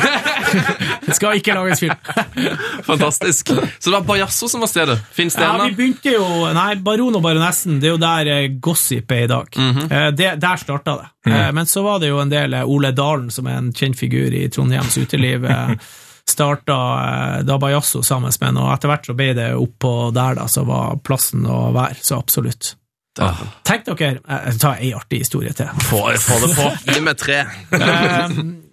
[1.07, 2.55] det skal ikke lages film.
[2.87, 3.51] Fantastisk.
[3.51, 4.97] Så det var Bajasso som var stedet.
[5.15, 8.47] Fins det Ja, vi begynte jo Nei, Baron og Baronessen, det er jo der eh,
[8.63, 9.59] gossip er i dag.
[9.59, 11.07] Eh, det, der starta det.
[11.25, 13.97] Eh, men så var det jo en del eh, Ole Dalen, som er en kjent
[13.99, 15.73] figur i Trondheims uteliv, eh,
[16.27, 20.37] starta eh, da Bajasso sammen med en, og etter hvert så ble det oppå der,
[20.39, 21.99] da, så var plassen å være.
[22.01, 22.75] Så absolutt.
[23.17, 23.51] dæven.
[23.65, 25.71] Tenk dere Jeg tar ei artig historie til.
[25.89, 26.69] Få, få det på.
[26.93, 27.41] Gi meg tre.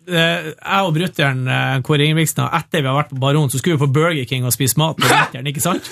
[0.04, 1.46] Jeg og brutter'n
[1.86, 4.52] Kåre Ingebrigtsen, etter vi har vært på Baron, så skulle vi på Burger King og
[4.52, 5.88] spise mat på vinteren, ikke sant?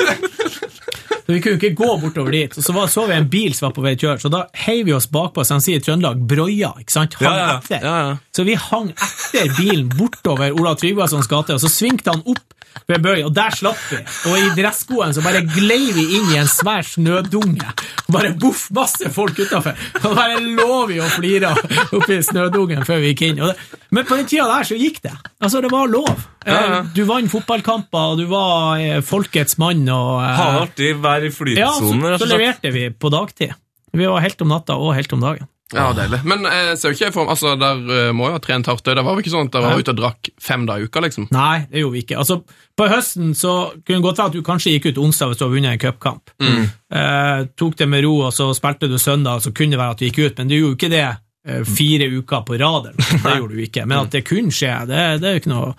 [1.22, 2.56] Så vi kunne ikke gå bortover dit.
[2.58, 4.30] Og så var, så vi en bil som var på vei til å kjøre, så
[4.32, 7.14] da heiv vi oss bakpå, som de sier i Trøndelag, broia, ikke sant?
[7.20, 7.58] Hang Ja, ja, ja.
[7.78, 8.16] etter.
[8.34, 12.48] Så vi hang etter bilen bortover Olav Tryggvasons gate, og så svingte han opp
[12.88, 13.98] ved Bøy, og der slapp vi.
[14.30, 17.68] Og i dresskoene så bare glei vi inn i en svær snødunge.
[18.06, 19.76] Og bare boff, masse folk utafor.
[20.02, 21.52] Og bare lå vi og flira
[21.92, 23.40] oppi snødungen før vi gikk inn.
[23.42, 23.54] Det,
[23.92, 25.14] men på den tida der så gikk det.
[25.42, 26.10] Altså, det var lov.
[26.46, 31.34] Eh, Du vant fotballkamper, og du var eh, folkets mann, og Har alltid vært i
[31.34, 32.02] flytsonen.
[32.08, 33.54] Ja, så, så leverte vi på dagtid.
[33.92, 35.48] Vi var helt om natta og helt om dagen.
[35.72, 36.20] Ja, deilig.
[36.28, 38.84] Men jeg ser jo ikke for Altså, der eh, må jo ha trent hardt.
[38.84, 41.02] Det var jo ikke sånn at dere var ute og drakk fem dager i uka,
[41.06, 41.28] liksom?
[41.34, 42.18] Nei, det gjorde vi ikke.
[42.20, 42.38] Altså,
[42.76, 45.44] på høsten så kunne det godt være at du kanskje gikk ut onsdag hvis du
[45.46, 46.32] hadde vunnet en cupkamp.
[46.42, 50.02] Eh, tok det med ro, og så spilte du søndag, så kunne det være at
[50.02, 52.92] du gikk ut, men du gjorde jo ikke det eh, fire uker på rad.
[52.96, 53.86] Det gjorde du ikke.
[53.88, 55.74] Men at det kunne skje, det, det er jo ikke noe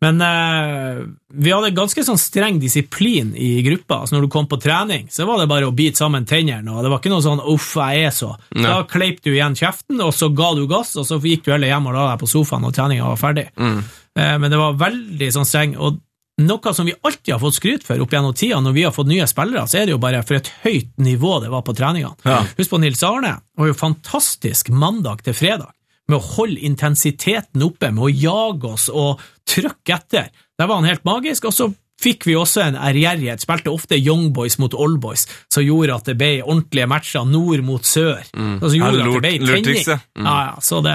[0.00, 1.00] men eh,
[1.36, 3.98] vi hadde ganske sånn streng disiplin i gruppa.
[4.00, 6.72] Altså Når du kom på trening, så var det bare å bite sammen tennene.
[6.72, 8.36] og Det var ikke noe sånn 'uff, jeg er så'.
[8.62, 11.68] Da kleip du igjen kjeften, og så ga du gass, og så gikk du heller
[11.68, 13.48] hjem og la deg på sofaen når treninga var ferdig.
[13.58, 15.76] Eh, Men det var veldig sånn streng.
[15.78, 16.00] og
[16.40, 19.06] noe som vi alltid har fått skryt for opp gjennom tida når vi har fått
[19.08, 22.16] nye spillere, så er det jo bare for et høyt nivå det var på treningene.
[22.24, 22.40] Ja.
[22.56, 25.68] Husk på Nils Arne, var jo fantastisk mandag til fredag
[26.10, 30.28] med å holde intensiteten oppe, med å jage oss og trykke etter.
[30.58, 34.30] Der var han helt magisk, og så fikk vi også en ærgjerrighet, spilte ofte Young
[34.32, 38.22] Boys mot Old Boys, som gjorde at det ble ordentlige matcher nord mot sør.
[38.32, 38.54] Mm.
[38.56, 39.66] gjorde Ja, at det ble lurt tenning.
[39.66, 39.98] triks, ja.
[40.24, 40.94] Ja, så det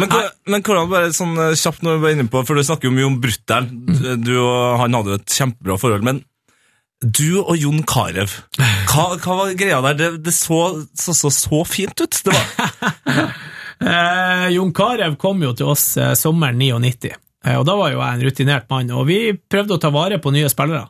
[0.00, 2.62] Men, hvor- men hvordan bare sånn eh, kjapt når vi var inne på, for du
[2.64, 3.68] snakker jo mye om brutter'n,
[4.24, 6.22] du og han hadde jo et kjempebra forhold, men
[7.04, 8.24] du og Jon Carew,
[8.56, 9.98] hva, hva var greia der?
[10.00, 10.62] Det, det så,
[10.96, 12.16] så, så så fint ut.
[12.24, 13.34] Det var,
[13.80, 17.10] Eh, Jon Carew kom jo til oss eh, sommeren 99,
[17.44, 20.20] eh, og da var jo jeg en rutinert mann, og vi prøvde å ta vare
[20.22, 20.86] på nye spillere.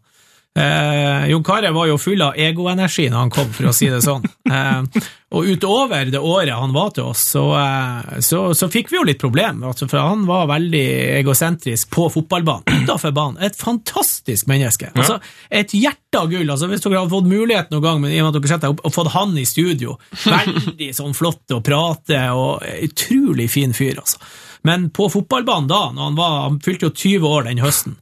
[0.57, 4.03] Eh, Jon Carew var jo full av egoenergi når han kom, for å si det
[4.07, 4.25] sånn.
[4.47, 5.03] Eh,
[5.35, 9.03] og utover det året han var til oss, så, eh, så, så fikk vi jo
[9.09, 10.85] litt problem, altså, for han var veldig
[11.17, 13.41] egosentrisk på fotballbanen, utenfor banen.
[13.43, 14.93] Et fantastisk menneske.
[14.95, 15.19] Altså,
[15.51, 16.47] et hjerte av gull.
[16.47, 18.77] Altså, hvis dere hadde fått muligheten noen gang, men i og med at dere setter
[18.77, 23.99] opp, og fått han i studio, veldig sånn flott å prate, og utrolig fin fyr,
[24.07, 24.23] altså.
[24.67, 27.99] Men på fotballbanen da, når han var, han fylte jo 20 år den høsten,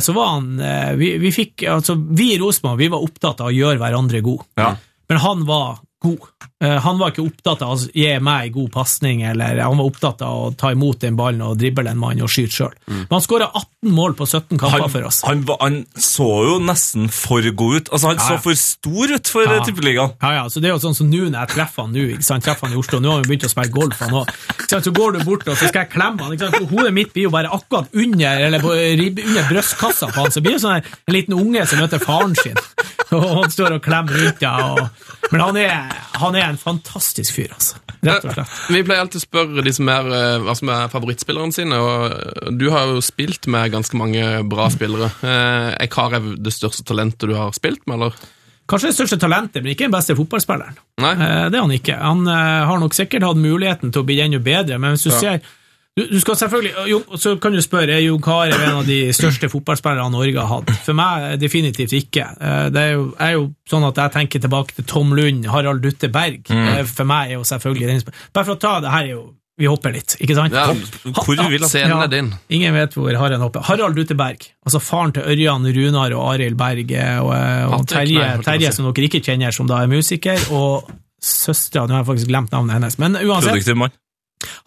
[0.00, 3.50] så var han eh, Vi, vi fikk, altså, vi i Rosenborg vi var opptatt av
[3.50, 4.46] å gjøre hverandre gode.
[4.60, 4.74] Ja.
[5.10, 6.28] Men han var god.
[6.64, 10.22] Eh, Han var ikke opptatt av å gi meg god pasning, eller han var opptatt
[10.24, 12.72] av å ta imot den ballen og drible en mann og skyte sjøl.
[12.88, 15.18] Men han skåra 18 mål på 17 kamper han, for oss.
[15.26, 17.90] han, han så jo nesten for god ut.
[17.92, 19.58] Altså, han Ja, så for stor ut for Ja.
[19.58, 19.64] ja.
[19.68, 20.14] Tippeligaen.
[20.22, 22.24] Ja, ja, så det er jo sånn som nå når jeg treffer han nå, ikke
[22.30, 24.32] sant, treffer han i Oslo, nå har vi begynt å spille golf, han òg.
[24.74, 27.12] Så går du bort, og så skal jeg klemme han, ikke sant, for hodet mitt
[27.14, 30.78] blir jo bare akkurat under, eller på, under brystkassa på han, så blir det sånn
[30.78, 32.56] her, en liten unge som møter faren sin,
[33.14, 37.34] og han står og klemmer rundt deg, og, men han er, han er en fantastisk
[37.36, 37.80] fyr, altså.
[38.04, 38.54] Rett og slett.
[38.70, 42.12] Vi pleier alltid å spørre de som er, eh, hva som er favorittspillerne sine, og
[42.12, 45.10] eh, du har jo spilt med ganske mange bra spillere.
[45.24, 48.12] Eh, Er Karev det største talentet du har spilt med, eller?
[48.68, 50.78] Kanskje det største talentet, men ikke den beste fotballspilleren.
[51.04, 51.12] Nei?
[51.12, 51.98] Eh, Det er han ikke.
[52.00, 55.12] Han eh, har nok sikkert hatt muligheten til å bli enda bedre, men hvis du
[55.12, 55.40] ser
[55.94, 58.96] du, du skal selvfølgelig, jo, Så kan du spørre er Jon Carew en av de
[59.14, 60.72] største fotballspillerne Norge har hatt.
[60.82, 62.24] For meg eh, definitivt ikke.
[62.34, 65.84] Eh, Det er jo, er jo sånn at jeg tenker tilbake til Tom Lund, Harald
[65.86, 66.50] Dutte Berg.
[66.50, 66.82] Mm.
[66.90, 68.02] For meg er jo selvfølgelig den
[68.34, 69.22] Bare for å ta det her er jo
[69.62, 70.50] Vi hopper litt, ikke sant?
[70.58, 70.66] Ja,
[71.14, 72.32] Hvor du vil, at Scenen er din.
[72.50, 73.62] Ingen vet hvor Harald hopper.
[73.68, 77.30] Harald Dutte Berg, altså faren til Ørjan, Runar og Arild Berg, eh, og,
[77.78, 79.92] og Terje, nei, holdt jeg på å Terje som dere ikke kjenner, som da er
[79.94, 80.90] musiker, og
[81.22, 83.94] søstera Nå har jeg faktisk glemt navnet hennes, men uansett.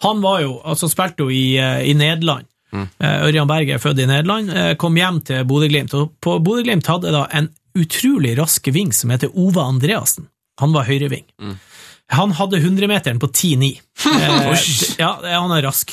[0.04, 2.48] Han var jo, altså spilte jo i, eh, i Nederland.
[2.68, 2.84] Mm.
[3.00, 7.14] Ørjan Berg er født i Nederland, eh, kom hjem til Bodø-Glimt, og på Bodø-Glimt hadde
[7.14, 7.48] da en
[7.78, 10.28] utrolig rask ving som heter Ove Andreassen.
[10.60, 11.24] Han var høyreving.
[12.12, 13.72] Han hadde 100-meteren på 10,9.
[14.08, 14.60] Eh,
[14.98, 15.92] ja, han er rask.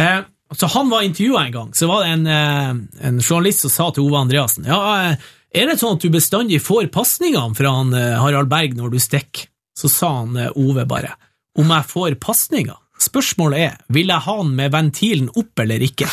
[0.00, 0.20] Eh,
[0.54, 3.88] så han var intervjua en gang, så var det en, eh, en journalist som sa
[3.90, 5.16] til Ove Andreassen ja, eh,
[5.54, 8.98] er det sånn at du bestandig får pasningene fra han, eh, Harald Berg når du
[9.02, 9.46] stikker?
[9.78, 11.14] Så sa han eh, Ove bare
[11.58, 12.78] om jeg får pasninger.
[13.00, 16.06] Spørsmålet er, vil jeg ha han med ventilen opp eller ikke?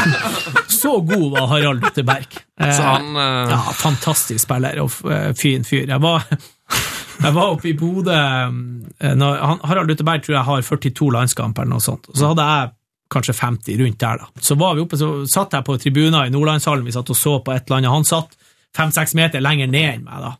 [0.80, 2.26] Så god var Harald Lutteberg.
[2.60, 5.86] Eh, Så han eh, ja, fantastisk spiller og eh, fin fyr.
[5.88, 6.26] Jeg var,
[7.24, 9.24] jeg var oppe i Bodø eh,
[9.64, 12.10] Harald Lutteberg tror jeg har 42 landskamper eller noe sånt.
[12.14, 12.72] Så hadde jeg
[13.10, 14.20] kanskje 50 rundt der.
[14.22, 14.28] da.
[14.44, 17.38] Så var vi oppe, så satt jeg på tribuner i Nordlandshallen, vi satt og så
[17.42, 17.90] på et eller annet.
[17.96, 18.36] Han satt
[18.76, 20.28] fem-seks meter lenger ned enn meg.
[20.28, 20.30] da.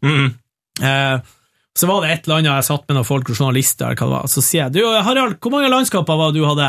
[0.86, 1.36] Eh,
[1.80, 4.04] Så var det et eller annet jeg satt med noen folk og journalister, eller hva
[4.10, 4.26] det var.
[4.28, 6.66] Så sier jeg du, Harald, hvor mange landskaper var det du hadde?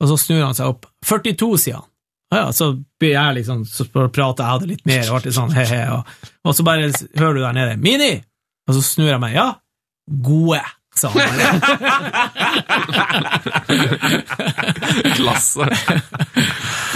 [0.00, 0.82] Og så snur han seg opp.
[1.04, 1.84] 42, sier han.
[2.30, 2.70] Ja, ja, så
[3.02, 6.06] blir jeg liksom, så prater jeg hadde litt mer, og alltid sånn he-he, og,
[6.46, 6.86] og så bare
[7.18, 8.12] hører du der nede, Mini!
[8.70, 9.48] Og så snur jeg meg, ja,
[10.22, 10.60] gode,
[10.94, 11.18] sa han.
[15.18, 15.66] Klasse.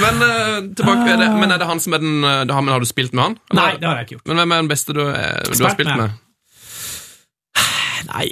[0.05, 2.87] Men eh, tilbake er det, Men er det han som er den eh, har, du
[2.89, 3.35] spilt med han?
[3.51, 4.27] Eller- Nei, det har jeg ikke gjort.
[4.31, 5.99] Men hvem er den beste du, eh, du har spilt med?
[6.05, 6.11] med?
[8.15, 8.29] Nei,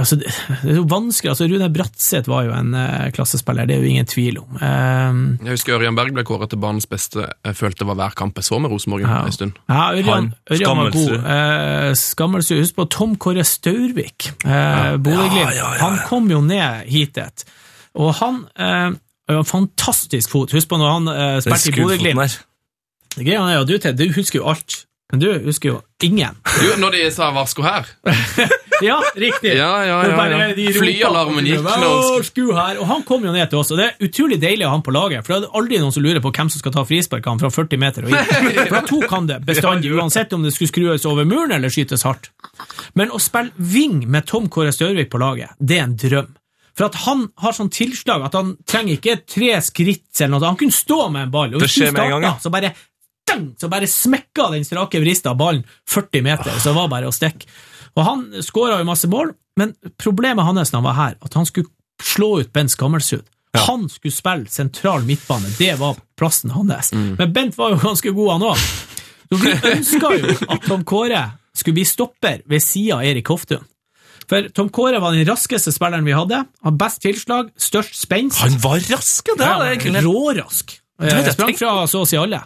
[0.00, 0.30] altså, det
[0.64, 1.28] er jo vanskelig.
[1.34, 4.54] Altså, Rune Bratseth var jo en uh, klassespiller, det er jo ingen tvil om.
[4.56, 7.26] Eh, Jeg husker Ørjan Berg ble kåret til banens beste.
[7.44, 9.18] Jeg følte det var hver kamp jeg så med Rosenborg Ja.
[9.28, 9.52] en stund.
[9.68, 11.12] Ja, Ørjan, Ørjan var god.
[11.18, 11.28] Uh,
[11.88, 12.58] Eh, Skammelsrud.
[12.62, 14.30] Husk på Tom Kåre Staurvik.
[14.44, 15.44] Eh, Bodø-Glimt.
[15.44, 17.44] Ja, ja, ja, Han kom jo ned hitet.
[17.94, 18.90] Og han eh,
[19.28, 20.52] har en fantastisk fot.
[20.56, 22.38] Husk på når han uh, spilte i Bodø-Glimt.
[23.18, 24.84] Greia er jo, du, Ted, du husker jo alt.
[25.12, 26.36] Men du husker jo ingen.
[26.60, 27.86] Du, når de sa varsko her
[28.84, 29.54] Ja, riktig.
[29.56, 30.72] Ja, ja, ja, ja.
[30.76, 32.80] Flyalarmen gikk «Å, her.
[32.80, 34.84] Og han kom jo ned til oss, og det er utrolig deilig å ha han
[34.86, 37.42] på laget, for det er aldri noen som lurer på hvem som skal ta frisparkene
[37.42, 38.34] fra 40 meter og inn.
[38.58, 42.06] For da tok han det bestandig, uansett om det skulle skrues over muren eller skytes
[42.06, 42.30] hardt.
[42.98, 46.34] Men å spille wing med Tom Kåre Størvik på laget, det er en drøm.
[46.78, 50.60] For at han har sånn tilslag at han trenger ikke tre skritt eller noe, han
[50.60, 52.70] kunne stå med en ball, og hvis du starta, så bare
[53.58, 57.44] så bare smekka den strake vrista ballen 40 meter, så det var bare å stikke.
[57.98, 61.48] Og han skåra jo masse mål, men problemet hans når han var her, at han
[61.48, 61.70] skulle
[62.02, 63.24] slå ut Bent Skammelsrud.
[63.58, 66.92] Han skulle spille sentral midtbane, det var plassen hans.
[66.94, 68.68] Men Bent var jo ganske god, han òg.
[69.28, 71.24] Så vi ønska jo at Tom Kåre
[71.56, 73.64] skulle bli stopper ved sida av Erik Hoftun.
[74.28, 76.42] For Tom Kåre var den raskeste spilleren vi hadde.
[76.64, 78.38] Har best tilslag, størst spenst.
[78.44, 79.56] Han var rask, ja!
[79.72, 80.76] Ja, rårask.
[81.02, 82.42] Eh, Sprang fra så å si alle.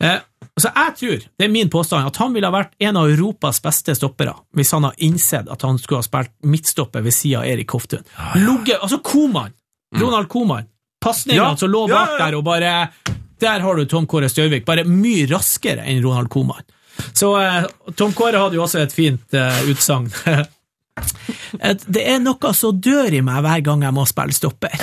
[0.00, 0.18] Eh,
[0.62, 3.60] så jeg tror, det er min påstand, at han ville ha vært en av Europas
[3.64, 7.46] beste stoppere hvis han hadde innsett at han skulle ha spilt midtstopper ved sida av
[7.50, 8.02] Erik Hoftun.
[8.34, 9.52] Ligget- altså Koman!
[9.96, 10.66] Ronald Koman.
[11.00, 12.24] Pasningene Ja, som lå bak ja, ja.
[12.26, 12.88] der, og bare
[13.40, 16.64] Der har du Tom Kåre Størvik, bare mye raskere enn Ronald Koman.
[17.14, 20.10] Så eh, Tom Kåre hadde jo også et fint eh, utsagn.
[21.86, 24.74] Det er noe som dør i meg hver gang jeg må spille stopper.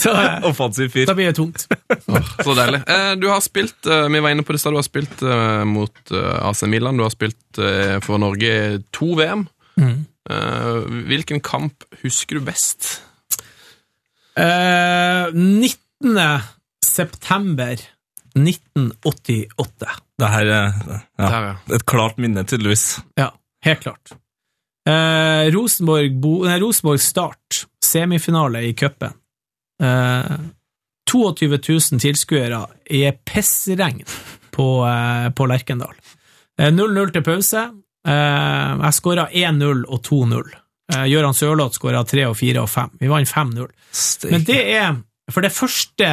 [0.00, 1.06] Så eh, Offensiv fyr.
[1.08, 1.66] da blir det tungt.
[2.46, 2.80] Så deilig.
[2.88, 5.22] Eh, Du har spilt, eh, vi var inne på det du har spilt
[5.68, 7.60] mot AC Milan, du har spilt
[8.06, 9.46] for Norge to VM.
[9.80, 9.98] Mm.
[10.30, 10.80] Eh,
[11.10, 13.02] Hvilken kamp husker du best?
[14.38, 16.40] Eh, 19.
[16.84, 17.76] september
[18.38, 19.90] 1988.
[20.20, 20.72] Det her er
[21.18, 21.54] ja.
[21.74, 23.00] et klart minne, tydeligvis.
[23.18, 23.32] Ja,
[23.66, 24.12] helt klart.
[24.88, 29.16] Eh, Rosenborg, Bo, nei, Rosenborg Start, semifinale i cupen.
[29.80, 30.32] Eh,
[31.10, 34.04] 22 000 tilskuere i pissregn
[34.54, 35.94] på, eh, på Lerkendal.
[36.58, 37.70] Eh, 0-0 til pause.
[38.06, 40.52] Eh, jeg skåra 1-0 og 2-0.
[40.92, 42.94] Eh, Gøran Sørloth skåra 3 og 4 og 5.
[43.00, 43.68] Vi vant 5-0.
[44.30, 44.94] Men det er
[45.30, 46.08] for det første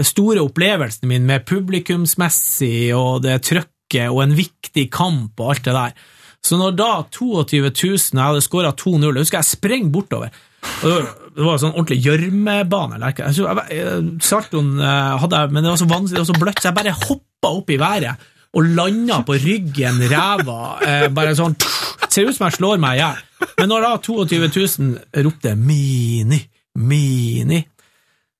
[0.00, 5.76] store opplevelsen min med publikumsmessig og det trøkket og en viktig kamp og alt det
[5.76, 5.92] der.
[6.42, 10.30] Så når da 22 000 Jeg hadde skåra 2-0, jeg husker jeg sprang bortover.
[10.60, 12.98] Det var- det var sånn ordentlig gjørmebane.
[13.00, 16.40] jeg jeg- jeg- Saltoen eh, hadde jeg, men det var så vanskelig, det var så
[16.40, 18.16] bløtt, så jeg bare hoppa opp i været
[18.52, 21.56] og landa på ryggen, ræva, eh, bare sånn
[22.10, 23.18] Ser ut som jeg slår meg i hjel.
[23.58, 26.42] Men når da 22 000 ropte 'Mini',
[26.76, 27.64] 'Mini',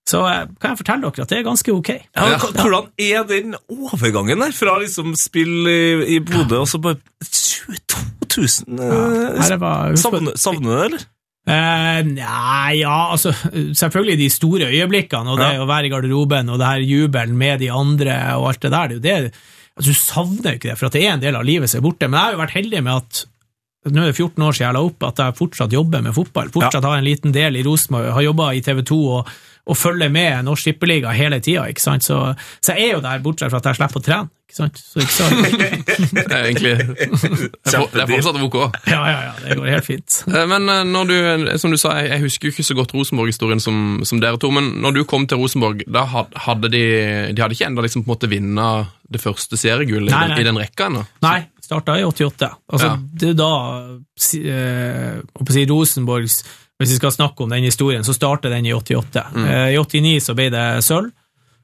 [0.08, 1.88] så eh, kan jeg fortelle dere at det er ganske ok.
[2.16, 2.38] Ja, ja.
[2.38, 8.64] Hvordan er den overgangen der, fra liksom spill i, i Bodø og så bare 22
[8.66, 8.76] 000?
[8.76, 11.04] Nei, eh, var- husk Savner savner du det, eller?
[11.48, 13.32] Eh, nei, ja, altså
[13.74, 15.62] Selvfølgelig de store øyeblikkene, og det Ja.
[15.64, 18.88] å være i garderoben og det her jubelen med de andre og alt det der,
[19.00, 19.32] det er jo det
[19.76, 21.80] altså, Du savner jo ikke det, for at det er en del av livet som
[21.80, 22.08] er borte.
[22.08, 23.24] Men jeg har jo vært heldig med at
[23.88, 26.50] nå er det 14 år siden jeg la opp, at jeg fortsatt jobber med fotball.
[26.52, 29.30] Fortsatt har en liten del i Rosenborg, har jobba i TV 2 og,
[29.66, 31.66] og følger med Norsk Tippeliga hele tida.
[31.78, 31.96] Så,
[32.60, 34.30] så jeg er jo der, bortsett fra at jeg slipper å trene.
[34.50, 34.80] Ikke sant?
[34.82, 35.36] Så, ikke sant?
[36.16, 38.56] Det er egentlig Det er for- fortsatt ok.
[38.90, 40.16] Ja, ja, ja, det går helt fint.
[40.26, 41.14] Eh, Men eh, når du,
[41.62, 44.72] som du sa, jeg husker jo ikke så godt Rosenborg-historien som, som dere to, men
[44.82, 46.82] når du kom til Rosenborg, da hadde de
[47.36, 48.66] De hadde ikke enda liksom på en måte vinne
[49.10, 51.04] det første seriegullet i, i den rekka ennå?
[51.22, 52.50] Nei, starta i 88.
[52.74, 52.98] Altså, Ja.
[53.22, 53.52] Det er da
[54.50, 56.40] eh, å si Rosenborgs
[56.80, 59.26] Hvis vi skal snakke om den historien, så starter den i 88.
[59.36, 59.44] Mm.
[59.46, 61.10] Eh, I 89 så ble det sølv,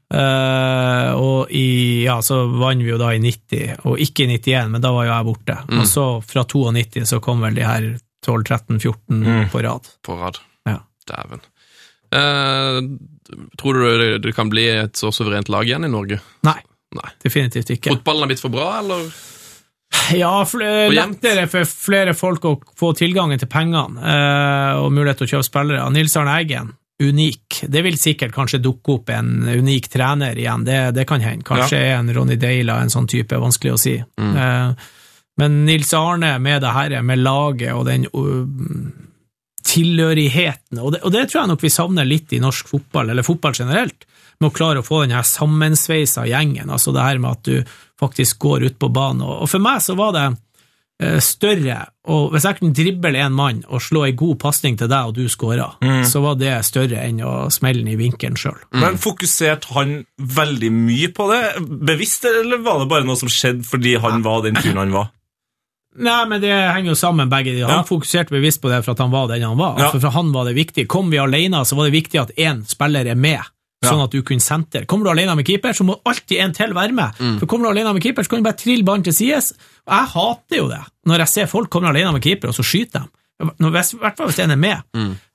[0.07, 4.69] Uh, og i, ja, så vant vi jo da i 90, og ikke i 91,
[4.71, 5.57] men da var jo jeg borte.
[5.67, 5.81] Mm.
[5.83, 7.89] Og så fra 92 så kom vel de her
[8.23, 9.49] 12, 13, 14 Mm.
[9.51, 9.89] på rad.
[10.07, 10.39] På rad.
[10.71, 10.77] Ja.
[11.11, 11.43] Dæven.
[12.15, 12.79] Uh,
[13.59, 16.21] tror du det, det kan bli et så suverent lag igjen i Norge?
[16.47, 16.61] Nei,
[16.95, 17.11] Nei.
[17.27, 17.97] definitivt ikke.
[17.97, 19.11] Fotballen er blitt for bra, eller?
[20.15, 20.45] Ja,
[20.93, 25.49] lettere for flere folk å få tilgangen til pengene eh, og mulighet til å kjøpe
[25.49, 25.87] spillere.
[25.95, 27.63] Nils Arne Eggen, unik.
[27.69, 31.47] Det vil sikkert kanskje dukke opp en unik trener igjen, det, det kan hende.
[31.47, 33.97] Kanskje er en Ronny Deila en sånn type, vanskelig å si.
[33.99, 34.93] Eh,
[35.37, 38.47] men Nils Arne med det her, med laget og den uh,
[39.67, 43.27] tilhørigheten, og det, og det tror jeg nok vi savner litt i norsk fotball, eller
[43.27, 44.07] fotball generelt,
[44.41, 47.63] med å klare å få den her sammensveisa gjengen, altså det her med at du
[48.01, 49.23] faktisk går ut på banen.
[49.25, 50.25] Og, og for meg så var det
[51.03, 51.79] eh, større,
[52.09, 55.17] og hvis jeg kunne drible en mann og slå ei god pasning til deg, og
[55.17, 55.71] du scora,
[56.07, 58.61] så var det større enn å smelle den i vinkelen sjøl.
[58.77, 61.43] Men fokuserte han veldig mye på det,
[61.89, 65.13] bevisst, eller var det bare noe som skjedde fordi han var den fyren han var?
[65.97, 67.63] Nei, men det henger jo sammen, begge de.
[67.65, 67.85] Han Ja.
[67.89, 69.79] fokuserte bevisst på det for at han var den han var.
[69.79, 69.87] Ja.
[69.87, 70.85] Altså, for han var det viktig.
[70.93, 73.41] Kom vi alene, så var det viktig at én spiller er med,
[73.85, 74.85] sånn at du kunne sentre.
[74.89, 77.21] Kommer du alene med keeper, så må alltid en til være med.
[77.41, 79.53] For kommer du alene med keeper, så kan du bare trille ballen til sides.
[79.87, 82.65] Og jeg hater jo det, når jeg ser folk komme alene med keeper, og så
[82.67, 83.13] skyter de.
[83.61, 84.79] Når, hvis, I hvert fall hvis en er med.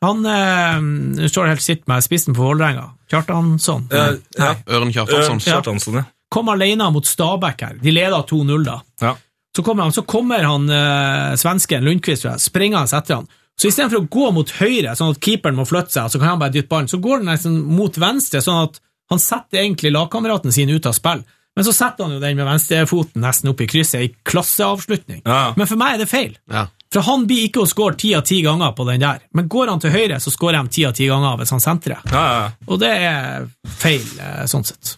[0.01, 2.87] Han øh, står helt sitt med spissen på Vålerenga.
[3.11, 3.85] Kjartansson.
[3.93, 4.55] Eh, ja.
[4.73, 5.43] Øren Kjartansson.
[5.45, 6.07] Kjartansson, ja.
[6.31, 7.75] Kom alene mot Stabæk her.
[7.83, 8.79] De leder 2-0 da.
[9.05, 9.15] ja.
[9.55, 13.25] Så kommer han, så kommer han øh, svensken Lundqvist springende etter han.
[13.61, 16.41] Så istedenfor å gå mot høyre, sånn at keeperen må flytte seg, så kan han
[16.41, 18.79] bare dytte ballen, så går den nesten mot venstre, sånn at
[19.13, 21.21] han setter egentlig lagkameraten sin ut av spill.
[21.55, 25.21] Men så setter han jo den med venstrefoten nesten opp i krysset, i klasseavslutning.
[25.27, 25.51] Ja.
[25.59, 26.37] Men for meg er det feil.
[26.49, 26.69] Ja.
[26.91, 29.19] For han blir ikke å score ti av ti ganger på den der.
[29.35, 31.99] Men går han til høyre, så scorer de ti av ti ganger hvis han sentrer.
[32.11, 32.69] Ja, ja, ja.
[32.71, 33.45] Og det er
[33.83, 34.95] feil, eh, sånn sett.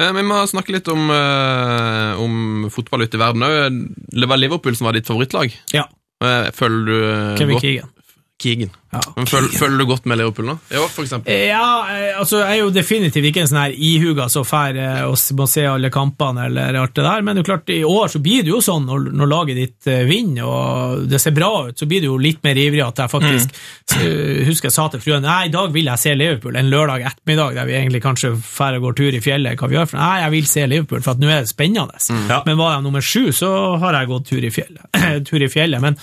[0.00, 3.78] Eh, Vi må snakke litt om, eh, om fotball ute i verden òg.
[4.20, 5.52] Det var Liverpool som var ditt favorittlag.
[5.72, 5.84] Ja.
[6.22, 6.84] Eh, Følger
[7.32, 7.88] du Kevin godt Keegan.
[8.44, 8.72] Keegan.
[8.94, 10.54] Ja, Men føl, følger du godt med Liverpool nå?
[10.70, 11.34] I år, for eksempel.
[11.48, 15.00] Ja, eh, altså jeg er jo definitivt ikke en sånn her ihuga så fær eh,
[15.08, 18.12] og må se alle kampene eller alt det der, men det er klart, i år
[18.12, 21.50] så blir det jo sånn når, når laget ditt eh, vinner og det ser bra
[21.70, 23.58] ut, så blir du jo litt mer ivrig at jeg faktisk
[23.98, 27.08] eh, husker jeg sa til fruen nei, i dag vil jeg se Liverpool, en lørdag
[27.10, 30.02] ettermiddag der vi egentlig kanskje færre og går tur i fjellet, hva vi gjør for
[30.04, 32.00] Nei, jeg vil se Liverpool, for at nå er det spennende.
[32.28, 32.42] Ja.
[32.46, 34.84] Men var jeg nummer sju, så har jeg gått tur i fjellet.
[35.28, 35.96] tur i fjellet, men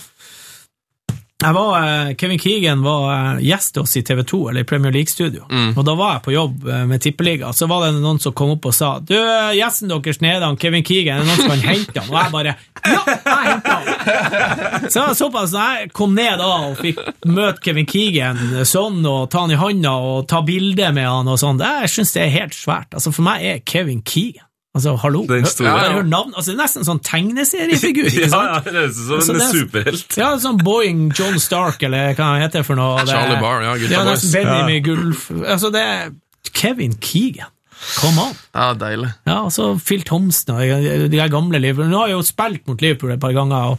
[1.50, 5.42] var, eh, Kevin Keegan var eh, gjest hos i TV 2, eller i Premier League-studio.
[5.76, 7.52] Og da var jeg på jobb eh, med Tippeliga.
[7.52, 9.16] Så var det noen som kom opp og sa Du,
[9.56, 12.12] gjesten deres nede, han Kevin Keegan, er det noen som kan hente han?
[12.12, 14.86] Og jeg bare Ja, jeg henter han!
[14.92, 19.44] Så jeg såpass jeg kom ned da og fikk møte Kevin Keegan sånn, og ta
[19.44, 21.62] han i handa og ta bilde med han og sånn.
[21.62, 22.94] Jeg syns det er helt svært.
[22.94, 25.26] Altså, for meg er Kevin Keegan Altså, hallo.
[25.28, 25.68] Den store.
[25.68, 26.30] Hør- hør navn.
[26.34, 28.06] Altså, det er nesten en sånn tegneseriefigur.
[28.08, 28.48] ikke sant?
[28.48, 30.16] ja, det er som Altså, en er- superhelt.
[30.16, 33.02] Ja, sånn Boeing John Stark, eller hva han heter for noe.
[33.04, 34.28] Det- Charlie Barr, ja, gutta Det boys.
[34.32, 35.26] Benjamin Gulf.
[35.44, 36.10] Altså, det er
[36.52, 37.50] Kevin Keegan.
[37.98, 38.34] Come on.
[38.54, 39.08] Ja, deilig.
[39.26, 41.90] Ja, altså Phil Thomsen og de de gamle Liverpool.
[41.90, 43.72] Nå har jeg jo spilt mot Liverpool et par ganger.
[43.74, 43.78] og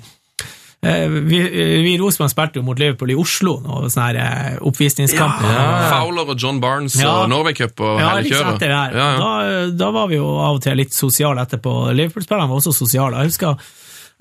[0.84, 1.40] vi,
[1.86, 5.46] vi i Rosenborg spilte jo mot Liverpool i Oslo, og sånne her, oppvisningskamp.
[5.48, 5.86] Ja, ja.
[5.94, 7.14] Fowler og John Barnes Ja.
[7.24, 8.68] og Norway Cup og Ja, hele kjøret.
[8.68, 9.08] Ja, ja.
[9.22, 9.32] Da,
[9.80, 11.78] da var vi jo av og til litt sosiale etterpå.
[11.96, 13.24] Liverpool-spillerne var også sosiale.
[13.24, 13.56] Jeg husker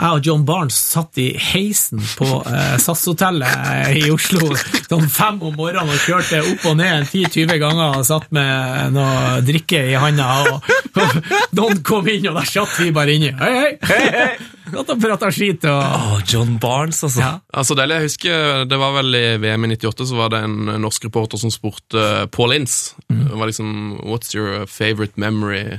[0.02, 4.48] jeg og John Barnes satt i heisen på eh, SAS-hotellet i Oslo
[4.88, 9.36] sånn fem om morgenen og kjørte opp og ned 10-20 ganger og satt med noe
[9.46, 10.30] drikke i handa.
[10.48, 11.20] Og, og
[11.60, 13.30] noen kom inn, og der satt vi bare inni.
[13.36, 13.70] Hei, hei!
[13.92, 14.61] hei, hei.
[14.72, 15.66] Satt å prate skit.
[15.68, 17.20] Og, oh, John Barnes, altså.
[17.20, 17.32] ja.
[17.52, 20.72] Altså, det, Jeg husker det var vel i VM i 98, så var det en
[20.82, 22.96] norsk reporter som spurte uh, Paul Ince.
[23.12, 23.26] Mm.
[23.28, 23.72] Det var liksom
[24.08, 25.78] What's your favorite memory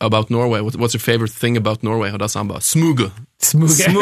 [0.00, 0.60] about Norway?
[0.60, 2.12] What's your favorite thing about Norway?
[2.12, 3.12] Og da sa han bare Smuget.
[3.42, 3.92] Smuget.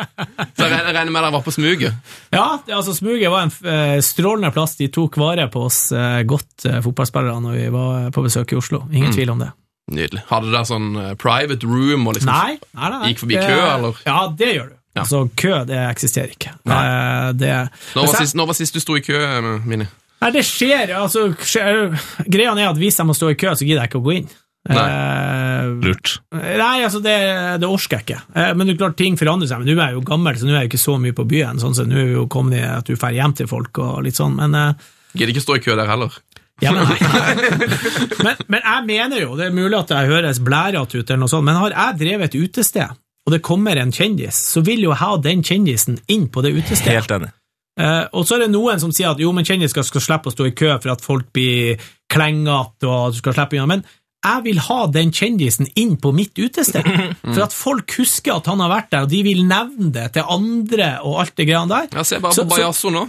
[0.56, 1.96] Så jeg regner med dere var på Smuget.
[2.32, 4.76] Ja, altså Smuget var en eh, strålende plass.
[4.80, 8.60] De tok vare på oss eh, godt, eh, fotballspillere, når vi var på besøk i
[8.60, 8.84] Oslo.
[8.92, 9.52] Ingen tvil om det.
[9.92, 10.22] Nydelig.
[10.30, 13.10] Hadde dere sånn eh, private room og liksom Nei, nei, nei, nei.
[13.12, 13.98] Gikk forbi Det- kø, eller?
[14.08, 14.76] Ja, det gjør du.
[14.92, 15.02] Ja.
[15.06, 16.50] Altså, kø, det eksisterer ikke.
[16.68, 17.52] Eh, Det,
[17.96, 19.86] Når var, sist, når var sist du sto i kø, eh, Mini?
[20.22, 21.98] Nei, det skjer, altså skjer,
[22.30, 24.16] Greia er at hvis jeg må stå i kø, så gidder jeg ikke å gå
[24.20, 24.28] inn.
[24.70, 26.20] Eh, Lurt.
[26.32, 27.16] nei, altså, det,
[27.62, 28.20] det orsker jeg ikke.
[28.38, 29.62] Eh, men det er klart, ting forandrer seg.
[29.62, 31.58] Men nå er jeg jo gammel, så nå er jeg ikke så mye på byen.
[31.62, 34.04] Sånn, så nå er vi jo kommet i at du drar hjem til folk og
[34.06, 36.14] litt sånn, men eh, Gidder ikke stå i kø der heller.
[36.62, 36.86] Ja, men,
[38.24, 41.32] men, men jeg mener jo, det er mulig at jeg høres blærete ut, eller noe
[41.32, 44.92] sånt, men har jeg drevet et utested, og det kommer en kjendis, så vil jo
[44.92, 47.00] jeg ha den kjendisen inn på det utestedet.
[47.02, 47.32] Helt enig.
[47.80, 50.34] Uh, og så er det noen som sier at jo, men kjendiser skal slippe å
[50.34, 51.80] stå i kø for at folk blir
[52.12, 53.84] klengete, og du skal slippe unna, men
[54.22, 56.86] jeg vil ha den kjendisen inn på mitt utested,
[57.32, 60.28] for at folk husker at han har vært der, og de vil nevne det til
[60.36, 61.88] andre og alt det greia der.
[61.96, 63.06] Ja, Se bare på Bajasso nå.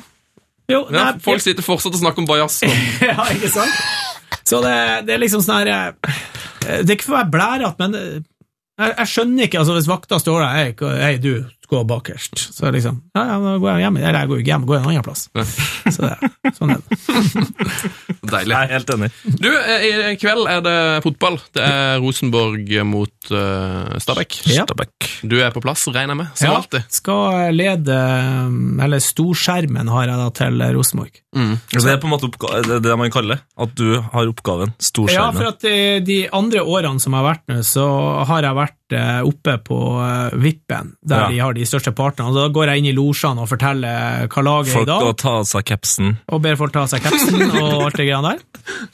[0.73, 2.59] Jo, Ja, nei, folk sitter fortsatt og snakker om bajas.
[3.09, 3.81] ja, ikke sant?
[4.43, 4.75] Så det,
[5.07, 6.13] det er liksom sånn her eh,
[6.83, 8.21] Det er ikke for å være blærete, men eh,
[8.81, 11.35] Jeg, jeg skjønner ikke, altså hvis vakta står der, hei, hei du,
[11.73, 14.65] gå bakerst, så liksom, ja, ja, da går jeg hjem, eller jeg går ikke hjem,
[14.69, 15.23] går en annen plass.
[15.93, 16.97] Så det, sånn er det.
[18.33, 18.53] Deilig.
[18.53, 19.09] Jeg er helt enig.
[19.41, 21.39] Du, eh, i kveld er det fotball.
[21.55, 24.39] Det er Rosenborg mot uh, Stabæk.
[24.51, 24.65] Ja.
[24.67, 25.09] Stabæk.
[25.23, 26.83] Du er på plass, regner jeg med, som Ja, alltid.
[26.91, 27.97] skal lede,
[28.83, 31.19] eller storskjermen har jeg da til Rosenborg.
[31.33, 34.27] Så det er på en måte oppga det, er det man kaller at du har
[34.29, 35.17] oppgaven storskjermen?
[35.17, 37.85] Ja, for at de, de andre årene som jeg har vært nå, så
[38.29, 41.29] har jeg vært eh, oppe på eh, Vippen, der Ja.
[41.33, 42.29] de har de største partene.
[42.29, 45.07] Og da går jeg inn i losjene og forteller hva laget er Folk i dag.
[45.09, 46.13] å ta av seg capsen.
[46.29, 48.45] og ber folk ta av seg capsen og alt det greiene der.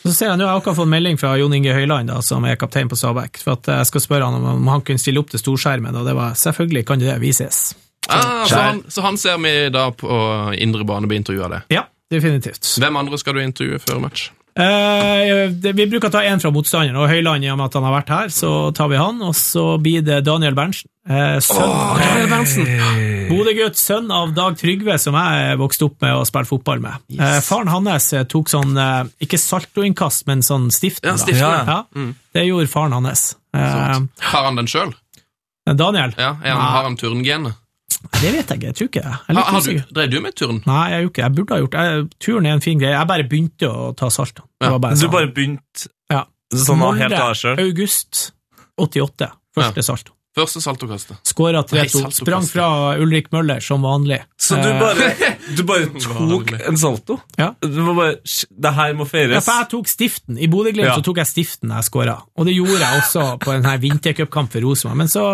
[0.05, 2.45] Så ser jeg nå, jeg har akkurat fått melding fra Jon Inge Høyland, da, som
[2.47, 5.32] er kaptein på Stabæk, for at jeg skal spørre han om, han kunne stille opp
[5.34, 7.70] til storskjermen, og det var selvfølgelig kan det, vises.
[8.09, 10.09] Ah, så, han, så han ser vi da på
[10.57, 11.61] indre bane blir intervjua det.
[11.76, 12.65] Ja, definitivt.
[12.82, 14.30] Hvem andre skal du intervjue før match?
[14.59, 17.78] Eh, det, vi bruker å ta én fra motstanderen, og Høyland, i og med at
[17.78, 20.89] han har vært her, så tar vi han, og så blir det Daniel Berntsen.
[21.09, 22.67] Eh, sønn, Daniel Berntsen.
[23.30, 27.05] Bodø-gutt, sønn av Dag Trygve, som jeg vokste opp med og spilte fotball med.
[27.15, 31.07] Eh, faren hans eh, tok sånn, eh, ikke saltoinnkast, men sånn stiften.
[31.07, 31.24] Ja, da.
[31.24, 31.63] stiften, ja.
[31.63, 31.84] ja.
[32.09, 33.30] Ja, Det gjorde faren hans.
[33.54, 34.00] Eh,
[34.32, 34.93] Har han den sjøl?
[35.70, 36.14] Daniel?
[36.18, 37.54] Ja, er han, har han turngenet?
[38.22, 39.38] Det vet jeg ikke, jeg tror ikke det.
[39.38, 40.60] Har, du, drev du med turn?
[40.66, 41.24] Nei, jeg gjorde ikke.
[41.26, 41.82] Jeg burde ha gjort det.
[41.89, 42.93] Turn Turen er en fin greie.
[42.95, 44.45] Jeg bare begynte å ta salto.
[44.60, 45.12] Det Ja, var bare Du sånn.
[45.12, 46.24] bare begynte Ja.
[46.54, 47.60] sånn helt av deg sjøl.
[47.66, 48.32] August
[48.80, 49.32] 88.
[49.58, 50.14] Første salto.
[50.38, 51.17] Første saltokastet.
[51.25, 52.11] Skåra Nei, 3-2.
[52.21, 52.67] Sprang fra
[53.01, 54.19] Ulrik Møller som vanlig.
[54.39, 55.09] Så du Eh, bare,
[55.57, 57.17] du bare tok en salto?
[57.39, 57.49] Ja.
[57.63, 58.15] Du var bare
[58.49, 59.34] Det her må feires.
[59.39, 60.38] Ja, for jeg tok stiften.
[60.38, 60.95] I Bodø-Glimt Ja.
[60.95, 64.61] så tok jeg stiften jeg skåra, og det gjorde jeg også på en vintercupkamp for
[64.61, 64.97] Rosenborg.
[65.01, 65.25] Men så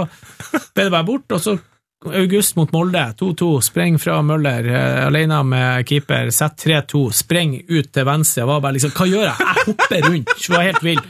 [0.74, 1.58] ble det bare bort, og så
[2.06, 7.92] August mot Molde, 2-2, spreng fra Møller, eh, alene med keeper, sett 3-2, spreng ut
[7.92, 9.40] til venstre, jeg var bare liksom, hva gjør jeg?
[9.40, 11.02] Jeg hopper rundt, var helt vill,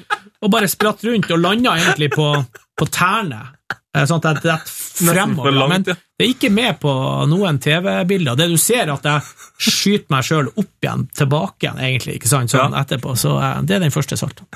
[0.41, 2.29] og bare spratt rundt, og landa egentlig på,
[2.79, 3.41] på tærne,
[3.95, 6.91] sånn at jeg detter fremover, langt, men det er ikke med på
[7.31, 8.35] noen TV-bilder.
[8.39, 12.27] Det du ser, er at jeg skyter meg sjøl opp igjen, tilbake igjen, egentlig, ikke
[12.31, 12.81] sant, sånn Ja.
[12.83, 13.15] etterpå.
[13.19, 14.47] Så eh, det er den første saltoen.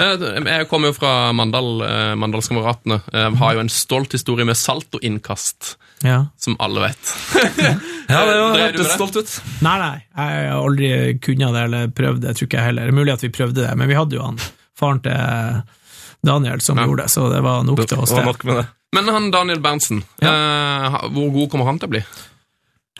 [0.00, 0.14] Eh,
[0.46, 3.00] Jeg kommer jo fra Mandal, eh, Mandalskameratene.
[3.36, 6.26] Har jo en stolt historie med saltoinnkast, Ja.
[6.38, 7.14] som alle vet.
[8.10, 9.34] Ja, det hørtes stolt ut.
[9.62, 10.88] Nei, nei, jeg har aldri
[11.22, 12.88] kunnet det, eller prøvd det, tror ikke jeg heller.
[12.88, 14.40] Det er mulig at vi prøvde det, men vi hadde jo han,
[14.80, 15.60] faren til
[16.22, 16.84] Daniel, som Ja.
[16.86, 18.12] gjorde det, så det var nok til oss.
[18.12, 18.66] var nok med det.
[18.92, 22.04] Men han Daniel Berntsen, eh, hvor god kommer han til å bli?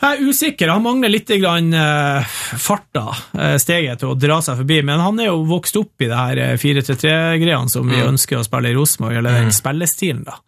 [0.01, 2.23] Jeg er usikker, han mangler litt grann, eh,
[2.57, 3.03] farta,
[3.37, 6.17] eh, steget til å dra seg forbi, men han er jo vokst opp i det
[6.17, 10.39] her eh, 4-3-3-greiene som vi ønsker å spille i Rosenborg, eller den spillestilen, da.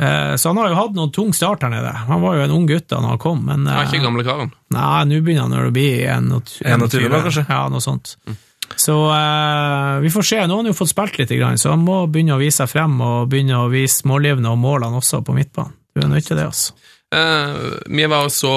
[0.00, 1.92] Eh, Så han har jo hatt noen tung start her nede.
[2.08, 4.24] Han var jo en ung gutt da han kom, men Han er eh, ikke gamle
[4.24, 4.52] karen.
[4.70, 7.46] Nei, nå begynner han å bli 21, 21 da, kanskje?
[7.48, 8.16] Ja, noe sånt.
[8.76, 10.40] Så eh, vi får se.
[10.46, 12.96] Nå har han jo fått spilt litt, så han må begynne å vise seg frem
[13.04, 15.76] og begynne å vise målgivende og målene også på midtbanen.
[15.94, 16.74] Du er nødt til det, altså.
[17.14, 17.54] Eh,
[17.86, 18.50] vi var og så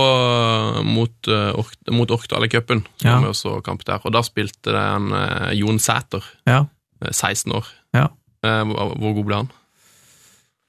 [0.86, 3.20] mot, uh, mot Orkdal i cupen, Ja.
[3.22, 6.66] vi og så kamp der, og da spilte det en uh, Jon Sæter, Ja.
[7.04, 7.66] eh, 16 år.
[7.94, 8.08] ja.
[8.46, 9.48] Eh, hvor, hvor god ble han?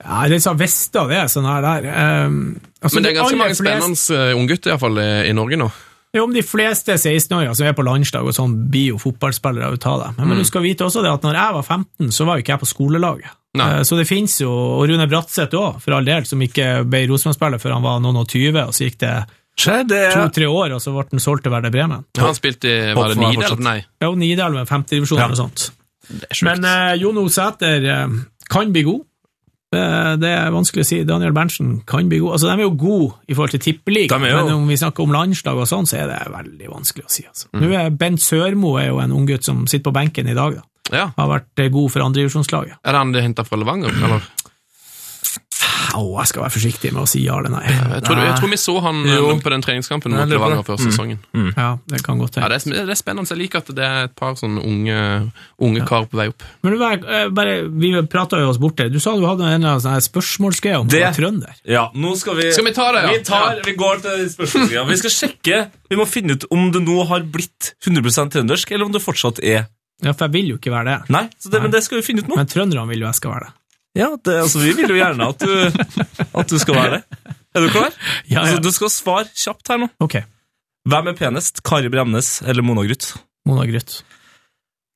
[0.05, 1.89] Ja, det er sånn Vesta, det sånn her der.
[2.27, 4.07] Um, altså, Men det er ganske mange flest...
[4.07, 5.69] spennende unggutter hvert i, i Norge nå.
[6.17, 9.87] Jo, om de fleste 16-åringer som er på landslag og sånn, blir jo fotballspillere ut
[9.87, 10.07] av det.
[10.17, 12.45] Men, men du skal vite også det at når jeg var 15, så var jo
[12.47, 13.35] ikke jeg på skolelaget.
[13.61, 13.67] Nei.
[13.77, 17.03] Eh, Så det finnes jo, og Rune Bratseth òg, for all del, som ikke ble
[17.11, 19.13] Rosenborg-spiller før han var noen og tyve, og så gikk det
[19.59, 22.05] to-tre år, og så ble han solgt til Werder Bremen.
[22.23, 23.61] Han spilte i Var det Nidelv?
[23.69, 23.79] Nei.
[24.05, 25.27] Jo, Nidelv, femtedivisjon Ja.
[25.29, 25.69] eller noe sånt.
[26.47, 27.27] Men eh, Jon O.
[27.29, 29.05] Sæter eh, kan bli god.
[29.71, 30.99] Det er vanskelig å si.
[31.05, 32.39] Daniel Berntsen kan bli god.
[32.39, 35.61] Altså, De er jo gode i forhold til tippeligaen, men om vi snakker om landslag
[35.61, 37.27] og sånn, så er det veldig vanskelig å si.
[37.29, 37.51] Altså.
[37.53, 37.61] Mm.
[37.61, 40.57] Nå er Bent Sørmo er jo en unggutt som sitter på benken i dag.
[40.57, 40.65] da.
[40.97, 41.07] ja.
[41.19, 42.81] Har vært eh, god for andredivisjonslaget.
[42.81, 44.25] Er det han de henta fra Levanger, eller?
[45.97, 47.63] Å, jeg skal være forsiktig med å si ja eller nei.
[47.71, 49.29] Jeg tror, jeg tror vi så han eh, Jo.
[49.41, 51.19] på den treningskampen Ja, mot Levanger før sesongen.
[51.57, 53.29] Ja, det kan godt Ja, det, er, det er spennende.
[53.33, 54.99] Jeg liker at det er et par sånne unge,
[55.65, 56.45] unge kar på vei opp.
[56.63, 58.89] Men du, bare, eh, vi prata jo oss borte.
[58.93, 61.55] Du sa du hadde en eller annen sånn spørsmålsgreie om du Det- var trønder.
[61.65, 63.13] Ja, nå skal vi Skal vi ta det, ja?
[63.17, 64.87] Vi, tar, vi går til spørsmålsgreia.
[64.89, 68.85] Vi skal sjekke Vi må finne ut om det nå har blitt 100% trøndersk, eller
[68.85, 69.67] om det fortsatt er
[70.05, 71.11] Ja, for jeg vil jo ikke være det.
[71.11, 72.37] Nei, så det, men det skal vi finne ut nå.
[72.37, 73.55] Men trønderne vil jo jeg skal være det.
[73.99, 77.37] Ja, det, altså, Vi vil jo gjerne at du, at du skal være det.
[77.57, 77.91] Er du klar?
[77.91, 78.43] Ja, ja.
[78.45, 79.89] Altså, du skal svare kjapt her nå.
[80.05, 80.21] Ok,
[80.89, 81.61] Hvem er penest?
[81.67, 83.19] Kari Bremnes eller Mona Gruth?
[83.49, 83.99] Mona Gruth.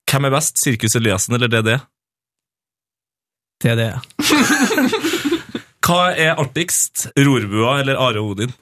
[0.08, 0.60] Hvem er best?
[0.60, 1.80] Sirkus Eliassen eller DDE?
[3.62, 3.90] Det.
[5.86, 7.08] Hva er artigst?
[7.18, 8.54] Rorbua eller Are Odin?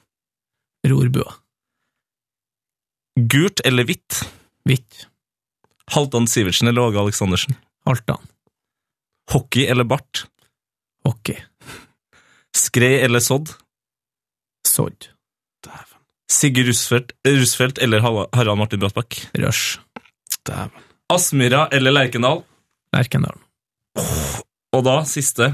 [0.87, 1.31] Rorbua.
[3.15, 4.21] Gult eller hvitt?
[4.67, 5.05] Hvitt.
[5.95, 7.55] Halvdan Sivertsen eller Åge Aleksandersen?
[7.87, 8.21] Halvdan.
[9.31, 10.25] Hockey eller bart?
[11.05, 11.37] Hockey.
[12.55, 13.53] Skred eller sodd?
[14.67, 15.07] Sodd.
[16.31, 19.17] Sigurd Rusfeldt, Rusfeldt eller Harald Martin Brattbakk?
[19.35, 19.79] Rush.
[21.11, 22.43] Aspmyra eller Lerkendal?
[22.95, 23.35] Lerkendal.
[24.71, 25.51] Og da, siste.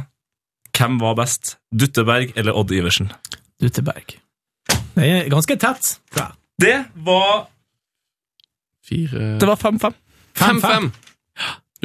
[0.77, 1.55] Hvem var best?
[1.73, 3.09] Dutteberg eller Odd Iversen?
[3.61, 4.19] Dutteberg.
[4.97, 6.37] Det er ganske tett, tror jeg.
[6.61, 7.47] Det var
[8.87, 9.93] Fire Det var 5-5.
[10.37, 10.87] 5-5.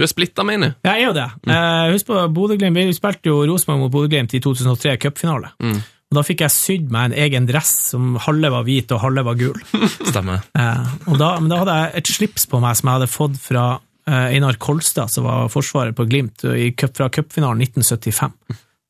[0.03, 0.79] Du er splitta, mener jeg.
[0.89, 1.25] Jeg er jo det.
[1.47, 2.75] Eh, husk på Bodø-Glimt.
[2.91, 5.53] Vi spilte jo Rosenborg mot Bodø-Glimt i 2003, cupfinale.
[5.63, 9.23] Og Da fikk jeg sydd meg en egen dress som halve var hvit og halve
[9.31, 9.61] var gul.
[10.11, 10.43] Stemmer.
[10.59, 10.91] Eh,
[11.23, 14.27] da, men da hadde jeg et slips på meg som jeg hadde fått fra eh,
[14.35, 18.35] Einar Kolstad, som var forsvarer på Glimt i cup, fra cupfinalen 1975.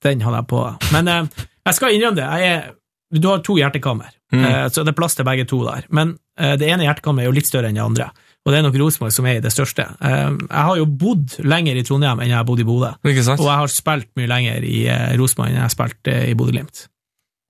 [0.09, 0.65] Den hadde jeg på.
[0.97, 2.27] Men eh, jeg skal innrømme det.
[2.41, 2.73] Jeg er,
[3.21, 5.85] du har to hjertekammer, eh, så det er plass til begge to der.
[5.93, 8.09] Men eh, det ene hjertekammeret er jo litt større enn det andre.
[8.43, 9.85] Og det er nok Rosenborg som er i det største.
[10.03, 12.89] Eh, jeg har jo bodd lenger i Trondheim enn jeg har bodd i Bodø.
[13.39, 16.35] Og jeg har spilt mye lenger i eh, Rosenborg enn jeg har spilt eh, i
[16.35, 16.89] Bodø-Glimt.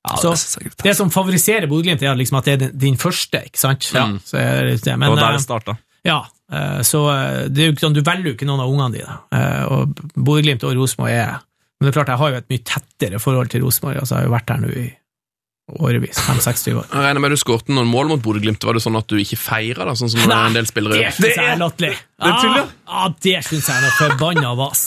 [0.03, 0.34] Ja, Så
[0.82, 3.88] det som favoriserer Bodø-Glimt, er liksom at det er din- første, ikke sant?
[3.95, 4.05] Ja.
[4.26, 4.99] Så er det det.
[4.99, 5.76] Men, og der eh, det starta.
[6.05, 6.20] ja,
[6.84, 7.01] så
[7.49, 9.14] det er jo ikke sånn, du velger jo ikke noen av ungene dine.
[9.72, 11.38] Og Bodø-Glimt og Rosenborg er
[11.80, 13.97] Men det er klart, jeg har jo et mye tettere forhold til Rosenborg.
[14.03, 14.84] Altså, jeg har jo vært her nå i
[15.70, 16.18] årevis.
[16.26, 16.86] 65 år.
[16.90, 18.64] Jeg regner med du skåret noen mål mot Bodø-Glimt.
[18.66, 21.16] Var det sånn at du ikke feira, sånn som Nei, en del spillere Det gjør?
[21.20, 21.94] syns jeg er latterlig.
[21.96, 22.66] det er ja.
[22.86, 24.82] ah, ja, det syns jeg er noe forbanna vas.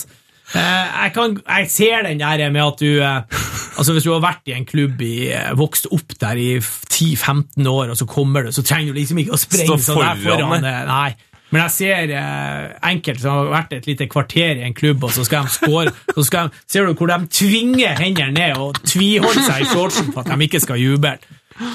[0.54, 3.42] Eh, Jeg, kan, jeg ser den der med at du eh,
[3.76, 7.66] Altså Hvis du har vært i en klubb i eh, vokst opp der i 10-15
[7.68, 10.62] år, og så kommer du, så trenger du liksom ikke å sprenge sånn der foran,
[10.62, 10.68] foran.
[10.88, 11.16] Nei.
[11.54, 15.14] Men jeg ser eh, enkelte som har vært et lite kvarter i en klubb, og
[15.14, 18.80] så skal de score, så skal de, ser du hvor de tvinger hendene ned og
[18.84, 21.16] tviholder seg i shortsen for at de ikke skal juble.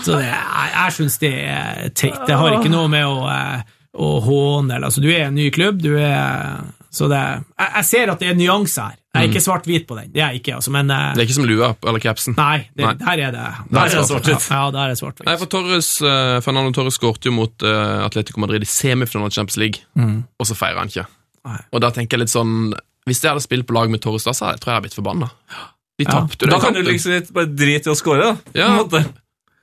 [0.04, 2.18] Så det, jeg, jeg syns det er teit.
[2.28, 3.62] Det har ikke noe med å, eh,
[3.96, 6.60] å håne eller altså, Du er en ny klubb, du er
[6.90, 8.96] Så det Jeg, jeg ser at det er nyanser her.
[9.14, 11.34] Jeg er ikke svart-hvit på den, det er ikke, altså, men uh, Det er ikke
[11.34, 12.34] som lua eller capsen.
[12.38, 12.92] Nei, det, Nei.
[13.00, 14.44] der er det Der er det svart-hvitt.
[14.50, 15.26] Ja, ja, der er det svart-hvitt.
[15.26, 19.34] Nei, for Torres, uh, Fernando Torres skårte jo mot uh, Atletico Madrid i semifinalen av
[19.34, 19.82] Champions League,
[20.38, 21.06] og så feirer han ikke.
[21.50, 21.58] Nei.
[21.74, 22.74] Og da tenker jeg litt sånn
[23.08, 24.86] Hvis jeg hadde spilt på lag med Torres da, så hadde- tror jeg jeg hadde
[24.90, 25.30] blitt forbanna.
[25.98, 26.10] De Ja.
[26.10, 28.34] tapte jo Da kan du liksom bare drite i å skåre, da.
[28.36, 29.04] på Ja.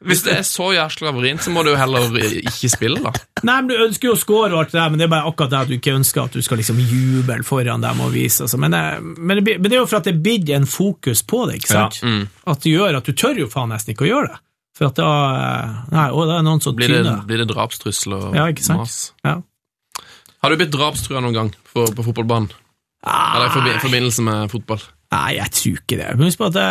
[0.05, 3.09] Hvis det er så jævla vrient, så må du jo heller ikke spille, da.
[3.47, 5.25] Nei, men Du ønsker jo å score, og alt det der, men det er bare
[5.31, 8.43] akkurat det at du ikke ønsker at du skal liksom juble foran dem og vise.
[8.45, 8.59] Altså.
[8.61, 11.47] Men, eh, men, det, men det er jo for at det blitt en fokus på
[11.49, 11.97] det, ikke sant?
[12.05, 12.27] Mm.
[12.53, 14.39] At det gjør at du tør jo faen nesten ikke å gjøre det.
[14.77, 17.23] For at da eh, Nei, å, det er noen som Blir det, tyner.
[17.25, 18.83] blir det drapstrusler og Ja, ikke sant?
[18.85, 18.99] mas?
[19.25, 19.39] Ja.
[20.45, 22.53] Har du blitt drapstrua noen gang på, på fotballbanen?
[23.07, 24.83] Eller i forbi forbindelse med fotball?
[25.15, 26.11] Nei, jeg tror ikke det.
[26.19, 26.67] Men husk på at det,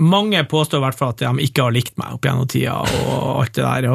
[0.00, 3.40] mange påstår i hvert fall at de ikke har likt meg opp gjennom tida og
[3.42, 3.88] alt det der.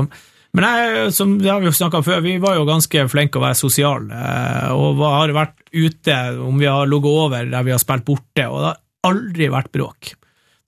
[0.56, 3.43] Men jeg, som det har vi jo snakka før, vi var jo ganske flinke å
[3.43, 7.82] være sosiale, eh, og har vært ute om vi har ligget over der vi har
[7.82, 10.14] spilt borte, og det har aldri vært bråk.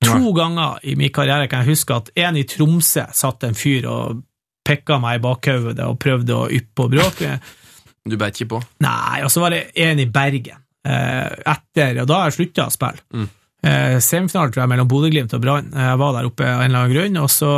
[0.08, 3.88] To ganger i min karriere kan jeg huske at en i Tromsø satt en fyr
[3.90, 4.22] og
[4.68, 7.24] pikka meg i bakhodet og prøvde å yppe på bråk.
[8.08, 8.62] Du beit ikke på?
[8.84, 10.62] Nei, og så var det en i Bergen.
[10.88, 13.04] Eh, etter, og da har jeg slutta å spille.
[13.16, 13.28] Mm.
[13.68, 15.72] Eh, semifinale tror jeg mellom Bodø-Glimt og Brann.
[15.76, 17.52] Jeg var der oppe av en eller annen grunn, og så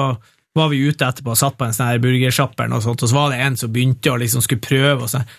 [0.57, 3.15] var vi ute etterpå og satt på en sånn her burgersjappe, og sånt, og så
[3.19, 5.05] var det en som begynte å liksom skulle prøve.
[5.05, 5.35] Og,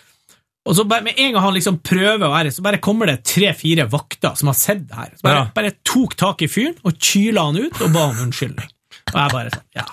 [0.69, 3.19] og så bare, med en gang han liksom prøver å være, så bare kommer det
[3.27, 5.11] tre-fire vakter som har sett det her.
[5.17, 5.49] Så bare, Ja.
[5.57, 8.69] bare tok tak i fyren og kyla han ut og ba om unnskyldning.
[9.11, 9.85] Og jeg bare sånn, ja,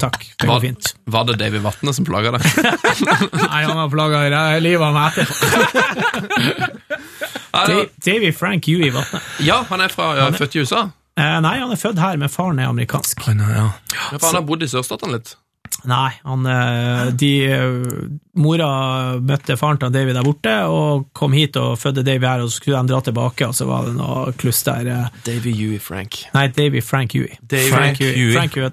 [0.00, 0.90] takk, det Var, går fint.
[1.10, 2.42] var det David Vatne som plaga deg?
[3.46, 4.22] Nei, han har plaga
[4.60, 5.34] livet av meg etterpå.
[7.50, 9.20] Da- Davy Frank Huey Vatne.
[9.44, 10.86] Ja, han er fra ja, født i USA.
[11.20, 13.20] Eh, nei, han er født her, men faren er amerikansk.
[13.26, 13.70] Ja,
[14.16, 15.34] for han har bodd i sørstaten litt.
[15.88, 17.74] Nei, han eh, de, eh,
[18.38, 22.50] Mora møtte faren til Davy der borte, og kom hit og fødte Davy her, og
[22.52, 24.86] så skulle de dra tilbake, og så var det noe kluss der.
[24.86, 25.08] eh.
[25.26, 26.20] Davy Huey Frank.
[26.34, 27.34] Nei, Davy Frank Huey.
[27.42, 28.32] Davy Frank Huey.
[28.32, 28.70] Frank Huey.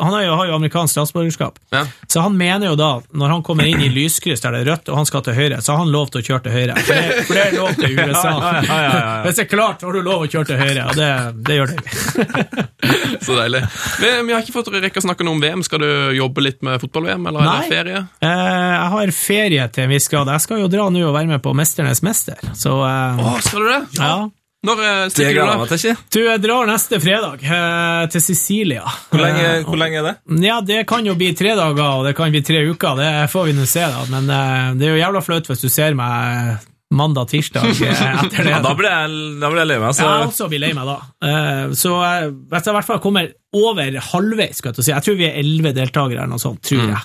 [0.00, 1.84] Han har jo, har jo amerikansk statsborgerskap, Ja.
[2.10, 4.88] så han mener jo da, når han kommer inn i lyskryss der det er rødt,
[4.90, 6.76] og han skal til høyre, så har han lov til å kjøre til høyre.
[6.82, 8.34] For det, for det er lov til USA.
[8.66, 9.22] Ja, ja.
[9.28, 11.10] Hvis det er klart, har du lov å kjøre til høyre, og det,
[11.46, 12.42] det gjør Davy.
[13.26, 13.62] Så deilig.
[14.02, 15.62] Vi, vi har ikke fått rekke å snakke noe om VM.
[15.62, 18.00] Skal du jobbe litt med fotball-VM, eller er det ferie?
[18.24, 20.30] Eh, jeg har ferie til en viss grad.
[20.34, 23.60] Jeg skal jo dra nå og være med på Mesternes mester, så eh, Å, skal
[23.66, 23.82] du det?
[24.00, 24.14] ja.
[24.62, 25.76] Når eh, Det stikker gleder jeg du meg da?
[25.76, 26.10] til, ikke?
[26.14, 28.84] Du, jeg drar neste fredag eh, til Sicilia.
[29.10, 30.12] Hvor lenge, Eh, hvor lenge er det?
[30.46, 32.94] Ja, det kan jo bli tre dager, og det kan bli tre uker.
[33.00, 34.04] Det får vi nå se, da.
[34.12, 36.62] Men eh, det er jo jævla flaut hvis du ser meg
[36.94, 38.52] mandag-tirsdag eh, etter det.
[38.54, 39.94] Ja, da blir jeg, da blir jeg lei meg.
[39.98, 40.06] Så.
[40.06, 40.96] Jeg også blir lei meg da.
[41.26, 44.86] Eh, Så eh, hvis jeg i hvert fall kommer over halvveis, skal jeg til å
[44.86, 47.02] si Jeg tror vi er elleve deltakere eller noe sånt, tror jeg.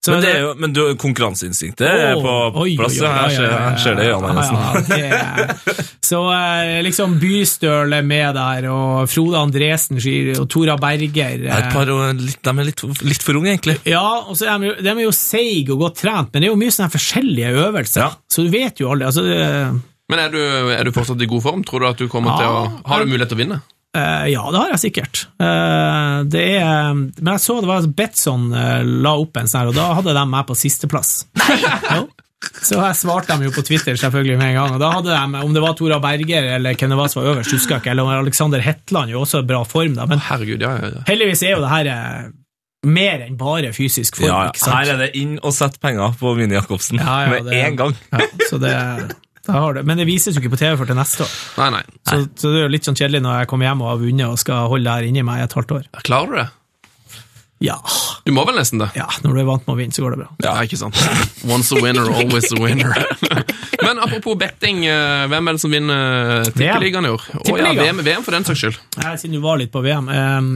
[0.00, 2.30] Så Men, det er jo, men du, konkurranseinstinktet er på
[2.62, 2.94] Oi, plass.
[3.02, 4.88] oi, oi, her, ja, ser, ja, ja, ser det i øynene hennes.
[4.88, 10.48] ja, ja, er- Så eh, liksom Bystøl er med der, og Frode Andresen skyr, og
[10.48, 13.76] Tora Berger er et par, og litt, de er litt, litt for unge, egentlig.
[13.92, 16.54] Ja, og så er de, de er jo seige og godt trent, men det er
[16.54, 18.08] jo mye sånne forskjellige øvelser, Ja.
[18.32, 19.04] så du vet jo aldri.
[19.10, 20.40] Altså, det, Men er du,
[20.80, 21.60] er du fortsatt i god form?
[21.68, 23.60] Tror du at du kommer til å Har du mulighet til å vinne?
[23.96, 25.24] Eh, ja, det har jeg sikkert.
[25.40, 29.70] Uh, det er, men jeg så det var Betson uh, la opp en sånn her,
[29.72, 31.24] og da hadde de meg på sisteplass.
[31.96, 32.04] Jo.
[32.64, 35.40] Så jeg svarte dem jo på Twitter selvfølgelig med en gang, og da hadde de,
[35.44, 37.90] om det var Tora Berger eller hvem det var som var øverst, husker jeg ikke,
[37.92, 41.02] eller Alexander Hetland, jo også i bra form, da, men Herregud, ja, ja, ja.
[41.10, 42.30] heldigvis er jo det her eh,
[42.88, 44.72] mer enn bare fysisk form, Ja?
[44.72, 47.76] Her er det inn og sette penger på Vinni Jacobsen Ja, ja, med det- en
[47.82, 47.92] gang.
[48.14, 48.72] Ja, så det,
[49.50, 49.84] det har det.
[49.90, 51.34] Men det vises jo ikke på TV før til neste år.
[51.60, 51.82] Nei, nei.
[52.06, 54.26] Så, så det er jo litt sånn kjedelig når jeg kommer hjem og har vunnet
[54.30, 55.86] og skal holde det her inni meg i et halvt år.
[56.06, 56.48] Klarer du det?
[57.60, 57.76] Ja,
[58.24, 58.86] Du må vel nesten det?
[58.96, 60.30] ja når du er vant med å vinne, så går det bra.
[60.46, 60.96] Ja, ikke sant.
[61.44, 62.94] Once a winner, always a winner.
[63.84, 67.26] Men apropos betting, eh, hvem er det som vinner Tippeligaen i år?
[67.36, 68.78] Å ja, VM, VM for den saks skyld.
[68.96, 70.08] Jeg Siden du var litt på VM.
[70.08, 70.48] Um,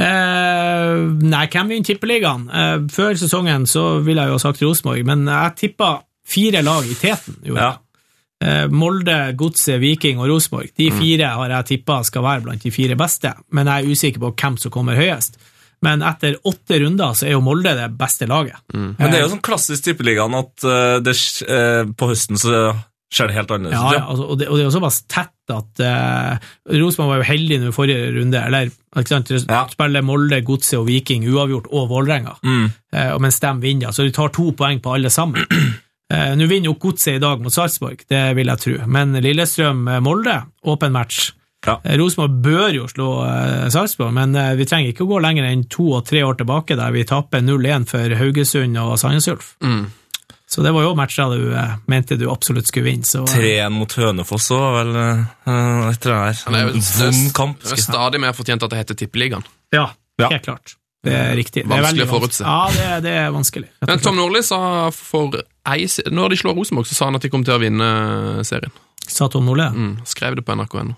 [0.00, 2.48] eh, nei, hvem vinner Tippeligaen?
[2.50, 5.92] Eh, før sesongen så ville jeg jo ha sagt Rosenborg, men jeg tippa
[6.26, 7.38] fire lag i teten.
[7.46, 7.54] Jo.
[7.60, 7.72] Ja.
[8.42, 10.72] Eh, Molde, Godset, Viking og Rosenborg.
[10.76, 14.24] De fire har jeg tippa skal være blant de fire beste, men jeg er usikker
[14.24, 15.38] på hvem som kommer høyest.
[15.84, 18.56] Men etter åtte runder så er jo Molde det beste laget.
[18.72, 21.14] Men det er jo sånn klassisk tippeligaen at eh, det,
[21.44, 22.72] eh, på høsten så
[23.14, 25.52] skjer det helt annerledes Ja, ja altså, og, det, og det er jo såpass tett
[25.54, 29.60] at uh, Rosenborg var jo heldig nå i forrige runde, eller ikke sant, Ja.
[29.70, 32.70] spiller Molde, Godset og Viking uavgjort og Vålerenga, Mm.
[32.94, 35.44] Uh, og mens de vinner, så de tar to poeng på alle sammen.
[36.12, 40.34] Eh, Nå vinner jo Godset i dag mot Sarpsborg, det vil jeg tro, men Lillestrøm-Molde,
[40.68, 41.30] åpen match.
[41.64, 41.78] Ja.
[41.82, 43.06] Eh, Rosenborg bør jo slå
[43.72, 46.76] Sarpsborg, men eh, vi trenger ikke å gå lenger enn to og tre år tilbake,
[46.76, 49.54] der vi taper 0-1 for Haugesund og Sandnes Ulf.
[49.64, 49.86] Mm.
[50.54, 53.08] Så det var jo matcher du eh, mente du absolutt skulle vinne.
[53.08, 54.92] Så, eh, 3-1 mot Hønefoss òg, vel
[55.88, 56.38] etter det her.
[56.44, 57.60] Det er jo- det er- Vond kamp.
[57.64, 59.44] Det er stadig mer fortjent at det heter Tippeligaen.
[59.72, 59.88] Ja,
[60.20, 60.28] Ja.
[60.28, 60.76] helt klart.
[61.04, 61.62] Det er riktig.
[61.68, 62.44] Det er Vanskelig å forutse.
[62.44, 63.68] Ja, det, det er vanskelig.
[63.86, 64.16] Men Tom.
[64.16, 64.58] Nordli sa
[64.96, 65.36] for
[65.68, 67.88] ei Når de slår Rosenborg, så sa han at de kom til å vinne
[68.48, 68.72] serien.
[69.06, 69.68] Sa Tom Nordli?
[69.74, 69.94] Mm.
[70.08, 70.96] Skrev det på nrk.no.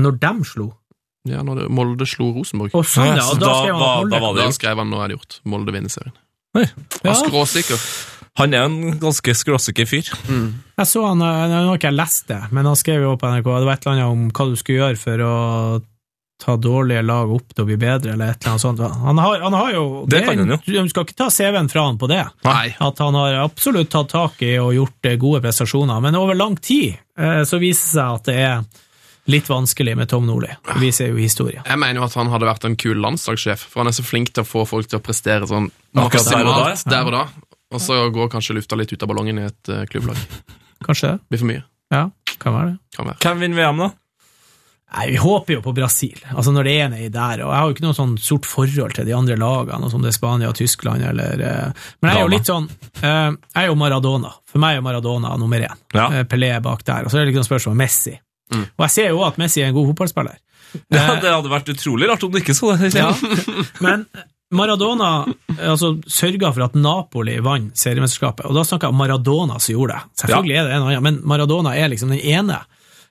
[0.00, 0.70] Når dem slo?
[1.26, 2.74] Ja, når det, Molde slo Rosenborg.
[2.76, 3.16] Å, sånn, ja.
[3.20, 5.08] Ja, Og da, da skrev han da, da var det- Da skrev han 'nå er
[5.08, 5.40] det gjort'.
[5.44, 6.12] Molde vinner serien.
[6.54, 6.64] Ja.
[7.02, 7.80] Han er skråsikker.
[8.36, 10.04] Han er en ganske skråsikker fyr.
[10.28, 13.26] Jeg så han, eh, Nå har ikke jeg lest det, men han skrev jo på
[13.32, 15.82] NRK det var et eller annet om hva du skulle gjøre for å
[16.42, 18.80] ta dårlige lag opp til å bli bedre, eller et eller annet sånt.
[18.80, 20.58] Han har, han har jo Det kan han jo.
[20.66, 22.22] Du skal ikke ta CV-en fra han på det.
[22.44, 22.74] Nei.
[22.84, 26.58] At han har absolutt tatt tak i og gjort eh, gode prestasjoner, men over lang
[26.60, 28.84] tid eh, så viser det seg at det er
[29.32, 30.52] litt vanskelig med Tom Nordli.
[30.68, 31.64] Det viser jo historien.
[31.66, 34.30] Jeg mener jo at han hadde vært en kul landslagssjef, for han er så flink
[34.36, 37.24] til å få folk til å prestere sånn maksimalt der og da.
[37.74, 40.20] Og så går kanskje lufta litt ut av ballongen i et eh, klubblag.
[40.86, 41.18] Kanskje det?
[41.32, 41.64] Blir for mye.
[41.90, 42.04] Ja,
[42.42, 42.78] kan være det.
[42.96, 43.18] Kan være.
[43.24, 43.88] Hvem vinner VM, da?
[44.94, 47.40] Nei, Vi håper jo på Brasil, altså når det er nedi der.
[47.42, 50.12] og Jeg har jo ikke noe sånn sort forhold til de andre lagene, som det
[50.12, 51.02] er Spania og Tyskland.
[51.02, 51.42] eller...
[51.42, 52.68] eh, Men jeg er jo litt sånn
[53.02, 54.30] eh, Jeg er jo Maradona.
[54.46, 55.74] For meg er Maradona nummer én.
[55.92, 56.06] Ja.
[56.12, 57.04] Eh, Pelé bak der.
[57.04, 58.14] Og så er det liksom spørsmål om Messi.
[58.54, 60.38] Og jeg ser jo at Messi er en god fotballspiller.
[60.94, 62.94] Ja, Det hadde vært utrolig rart om du ikke så det.
[62.94, 63.10] Ja.
[63.84, 64.06] Men
[64.54, 65.26] Maradona
[65.58, 69.96] altså, sørga for at Napoli vant seriemesterskapet, og da snakker jeg om Maradona som gjorde
[69.98, 70.12] det.
[70.22, 72.60] Selvfølgelig er det en annen, men Maradona er liksom den ene.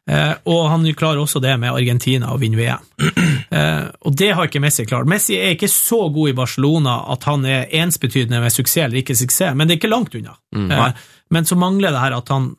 [0.06, 2.91] Eh, og han klarer også det med Argentina og vinne VM.
[3.56, 5.08] Eh, og det har ikke Messi klart.
[5.08, 9.16] Messi er ikke så god i Barcelona at han er ensbetydende med suksess eller ikke
[9.16, 10.34] suksess, men det er ikke langt unna.
[10.58, 12.49] Eh, men så mangler det her at han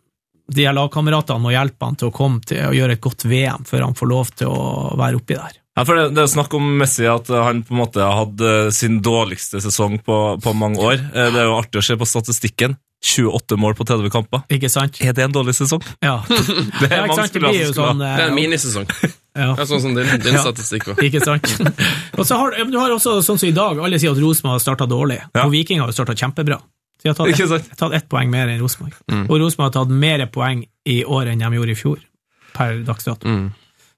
[0.54, 3.66] de her lagkameratene må hjelpe han til å komme til å gjøre et godt VM
[3.66, 5.58] før han får lov til å være oppi der.
[5.76, 8.72] Ja, for det, det er snakk om Messi at han på en måte har hatt
[8.78, 11.02] sin dårligste sesong på, på mange år.
[11.12, 12.78] Det er jo artig å se på statistikken.
[13.04, 14.42] 28 mål på 30 kamper.
[14.50, 14.96] Ikke sant?
[15.04, 15.82] Er det en dårlig sesong?
[16.02, 16.22] Ja.
[16.80, 17.32] Det Ja, ikke sant?
[17.36, 18.86] Det blir sånn Det er en minisesong.
[19.36, 20.42] ja, Det er sånn som din, din Ja.
[20.46, 21.02] statistikk var.
[21.04, 21.52] Ikke sant?
[22.16, 24.64] Og så har, du har også, sånn som i dag, alle sier at Rosenborg har
[24.64, 25.44] starta dårlig, Ja.
[25.44, 26.58] og Viking har starta kjempebra.
[26.96, 28.96] Så de har tatt Ikke ett Et, tatt ett poeng mer enn Rosenborg.
[29.28, 31.98] Og Rosenborg har tatt mer poeng i år enn de gjorde i fjor,
[32.56, 33.28] per dags dato.
[33.28, 33.50] Mm.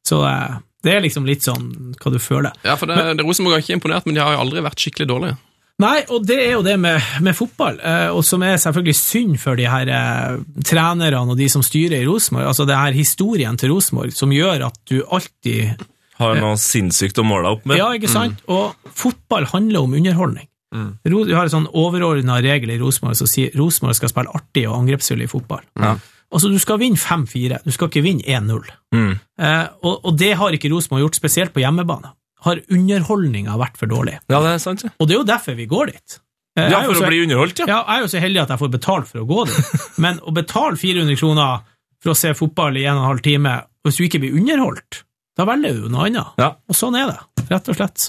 [0.05, 2.53] Så eh, det er liksom litt sånn hva du føler.
[2.67, 5.09] Ja, for det, det Rosenborg har ikke imponert, men de har jo aldri vært skikkelig
[5.11, 5.39] dårlige.
[5.79, 9.37] Nei, og det er jo det med, med fotball, eh, og som er selvfølgelig synd
[9.39, 12.49] for de her eh, trenerne og de som styrer i Rosenborg.
[12.51, 15.87] Altså det her historien til Rosenborg som gjør at du alltid
[16.19, 17.79] Har noe sinnssykt å måle opp med.
[17.79, 18.43] Ja, ikke sant?
[18.51, 20.49] Og fotball handler om underholdning.
[20.75, 20.89] Mm.
[21.07, 24.81] Vi har en sånn overordna regel i Rosenborg som sier Rosenborg skal spille artig og
[24.83, 25.63] angrepsfull i fotball.
[25.79, 25.95] Ja.
[26.29, 28.67] Altså, Du skal vinne 5-4, du skal ikke vinne 1-0.
[28.93, 29.15] Mm.
[29.15, 32.13] Eh, og, og det har ikke Rosenborg gjort, spesielt på hjemmebane.
[32.47, 34.19] Har underholdninga vært for dårlig.
[34.31, 34.85] Ja, det er sant.
[34.87, 34.91] ja.
[34.99, 36.19] Og det er jo derfor vi går dit.
[36.59, 37.67] Ja, for så- å bli underholdt, ja.
[37.71, 40.19] Ja, jeg er jo så heldig at jeg får betalt for å gå dit, men
[40.21, 41.61] å betale 400 kroner
[42.03, 43.53] for å se fotball i en og en halv time,
[43.87, 45.03] hvis du ikke blir underholdt,
[45.39, 46.35] da velger du noe annet.
[46.39, 46.53] Ja.
[46.69, 48.09] Og sånn er det, rett og slett.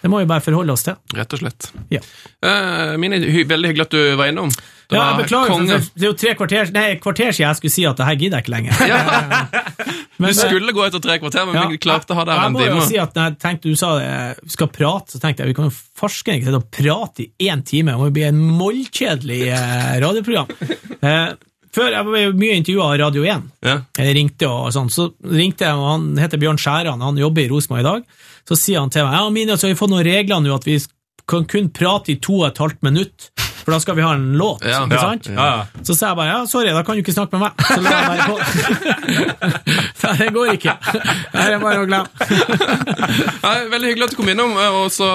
[0.00, 0.94] Det må vi bare forholde oss til.
[1.14, 1.70] Rett og slett.
[1.92, 2.00] Ja.
[2.42, 4.50] Uh, Mini, hy veldig hyggelig at du var innom.
[4.90, 5.76] Det Ja, jeg beklager, konge.
[5.94, 8.40] det er jo tre kvarter, nei, kvarter siden jeg skulle si at det her gidder
[8.40, 9.60] jeg ikke lenger.
[10.20, 12.52] Du skulle gå etter tre kvarter, men Ja, vi klarte å ha det her jeg
[12.52, 13.92] må jo si at når jeg tenkte du sa
[14.36, 17.48] vi skal prate, så tenkte jeg vi kan jo farske ikke sitte og prate i
[17.48, 17.94] én time.
[17.94, 20.50] Det må jo bli en mollkjedelig eh, radioprogram.
[21.00, 21.30] Eh,
[21.72, 23.44] før jeg jo mye intervjua av Radio 1.
[23.64, 23.74] Ja.
[23.96, 27.48] Jeg ringte og sånn, så ringte jeg, og han heter Bjørn Skjæran, han jobber i
[27.48, 28.02] Rosenborg i dag.
[28.50, 30.68] Så sier han til meg ja, Mina, så har vi fått noen regler nå at
[30.68, 30.76] vi
[31.30, 33.30] kan kun prate i to og et halvt minutt,
[33.64, 34.64] for da skal vi ha en låt.
[34.64, 35.26] Ja, ikke ja, sant?
[35.30, 35.82] Ja, ja.
[35.86, 37.52] Så sa jeg bare ja, sorry, da kan du ikke snakke med meg.
[37.66, 38.36] Så la jeg bare på.
[40.20, 40.72] Det går ikke.
[41.32, 42.08] Det er bare å glemme.
[43.70, 45.06] Veldig hyggelig at du kom innom, eh, og så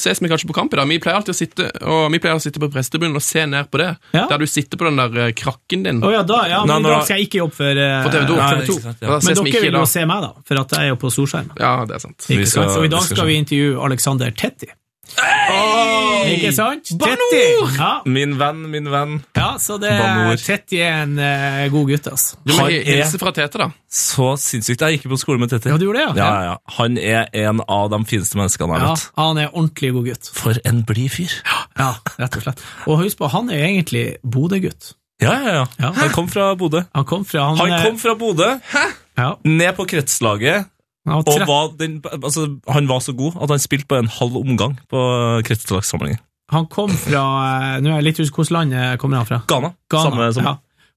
[0.00, 0.88] ses vi kanskje på kamp i dag.
[0.88, 3.68] Vi pleier alltid å sitte og vi pleier å sitte på prestebunnen og se ned
[3.72, 4.26] på det, Ja.
[4.30, 6.00] der du sitter på den der eh, krakken din.
[6.04, 8.26] Å ja, da, ja, men nå- da skal jeg ikke jobbe for, eh, For TV
[8.30, 8.36] 2.
[8.38, 8.80] Nei, TV 2.
[8.82, 9.18] sant, ja.
[9.28, 11.50] Men dere vil jo se meg, da, for at jeg er jo på storskjerm.
[11.60, 12.18] Ja, det er sant.
[12.28, 12.76] Ikke skal- sant?
[12.78, 14.70] Så i dag vi skal vi intervjue Alexander Tetti.
[16.28, 16.90] Ikke sant?
[17.00, 17.70] Banor!
[17.78, 19.16] Ja, Min venn, min venn.
[19.36, 20.36] ja, så det Banor.
[20.42, 22.38] Tetti er en uh, god gutt, altså.
[22.44, 23.70] Du må hilse fra Tete, da.
[23.88, 24.84] Så sinnssykt.
[24.84, 25.72] Jeg gikk på skole med Tetti.
[25.72, 26.14] Ja, du gjorde det, ja?
[26.20, 26.76] Ja, ja, ja.
[26.78, 30.30] Han er en av de fineste menneskene jeg Ja, han er ordentlig god gutt.
[30.36, 31.34] For en blid fyr.
[31.78, 32.64] Ja, rett og slett.
[32.86, 34.92] Og husk på, han er egentlig Bodø-gutt.
[35.22, 35.92] Ja, ja, ja.
[35.96, 36.84] Han kom fra Bodø.
[36.94, 38.52] Han kom fra Han, Han eh, kom fra Bodø,
[39.18, 40.68] ja, ned på kretslaget,
[41.10, 44.38] var og var den, altså, han var så god at han spilte på en halv
[44.40, 45.02] omgang på
[45.48, 46.22] kretslagssamlingen.
[46.54, 49.42] Han kom fra eh, Nå er jeg litt usikker hvilket land kommer han fra.
[49.50, 49.74] Ghana.
[49.92, 50.08] Ghana.
[50.08, 50.54] Samme som ja.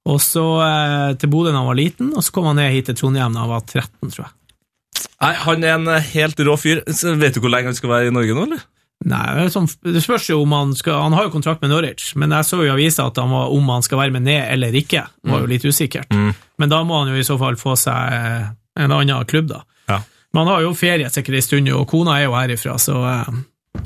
[0.09, 2.87] Og så eh, til Bodø da han var liten, og så kom han ned hit
[2.89, 4.31] til Trondheim da han var 13, tror jeg.
[5.21, 6.81] Nei, Han er en eh, helt rå fyr.
[6.89, 8.63] Så vet du hvor lenge han skal være i Norge nå, eller?
[9.11, 12.33] Nei, det, sånn, spørs jo om han skal Han har jo kontrakt med Norwich, men
[12.35, 14.77] jeg så jo i avisa at han var, om han skal være med ned eller
[14.77, 16.09] ikke, var jo litt usikkert.
[16.13, 16.35] Mm.
[16.61, 18.51] Men da må han jo i så fall få seg eh,
[18.81, 19.63] en annen klubb, da.
[20.37, 23.81] Han har jo ferie sikkert ei stund, og kona er jo herifra, så eh,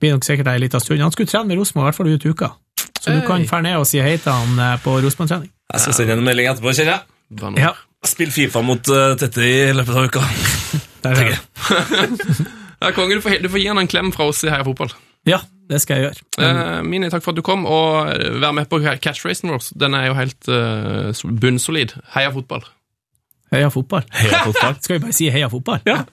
[0.00, 1.02] blir nok sikkert ei lita stund.
[1.02, 2.52] Han skulle trene med Rosenborg, i hvert fall ut uka.
[3.00, 5.50] Så du kan dra ned og si hei til han eh, på Rosenborg-trening.
[5.72, 7.58] Jeg skal sende en melding etterpå, kjenner jeg.
[7.58, 7.72] Ja,
[8.06, 10.22] Spill Fifa mot uh, Tette i løpet av uka.
[11.06, 11.40] der er det.
[12.76, 14.90] Ja, konge, du får, du får gi han en klem fra oss i Heia Fotball.
[15.26, 15.38] Ja,
[15.70, 16.24] det skal jeg gjøre.
[16.44, 19.70] Eh, Mini, takk for at du kom, og eh, vær med på catchracen vår.
[19.80, 21.96] Den er jo helt uh, bunnsolid.
[22.14, 22.66] Heia Fotball.
[23.54, 24.02] Heia fotball.
[24.10, 24.76] Heia fotball.
[24.82, 25.80] Skal vi bare si heia fotball?
[25.86, 26.04] Ja.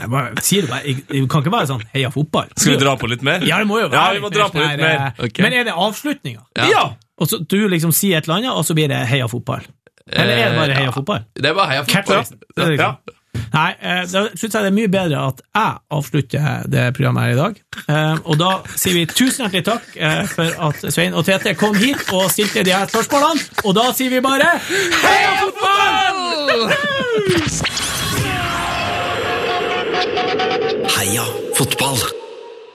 [0.00, 2.48] Jeg bare, sier du bare, jeg, det kan ikke være sånn heia fotball.
[2.56, 3.42] Skal vi dra på litt mer?
[3.44, 5.26] Ja, det må jo være Ja, vi må dra på sånn litt her, mer.
[5.28, 5.44] Okay.
[5.44, 6.44] Men er det avslutninga?
[6.72, 6.84] Ja.
[7.20, 9.66] Og så du liksom sier et eller annet, og så blir det heia fotball?
[10.08, 11.26] Eller er det bare Eh, heia fotball?
[11.36, 12.24] Det er bare Heia Fotball.
[12.56, 13.18] Det liksom-
[13.52, 17.32] Nei, eh, da syns jeg det er mye bedre at jeg avslutter det programmet her
[17.32, 17.58] i dag.
[17.88, 21.76] Eh, Og da sier vi tusen hjertelig takk eh, for at Svein og Tete kom
[21.80, 23.40] hit og stilte de her spørsmålene.
[23.64, 26.72] Og da sier vi bare heia fotball!
[30.96, 31.24] Heia
[31.56, 31.98] fotball.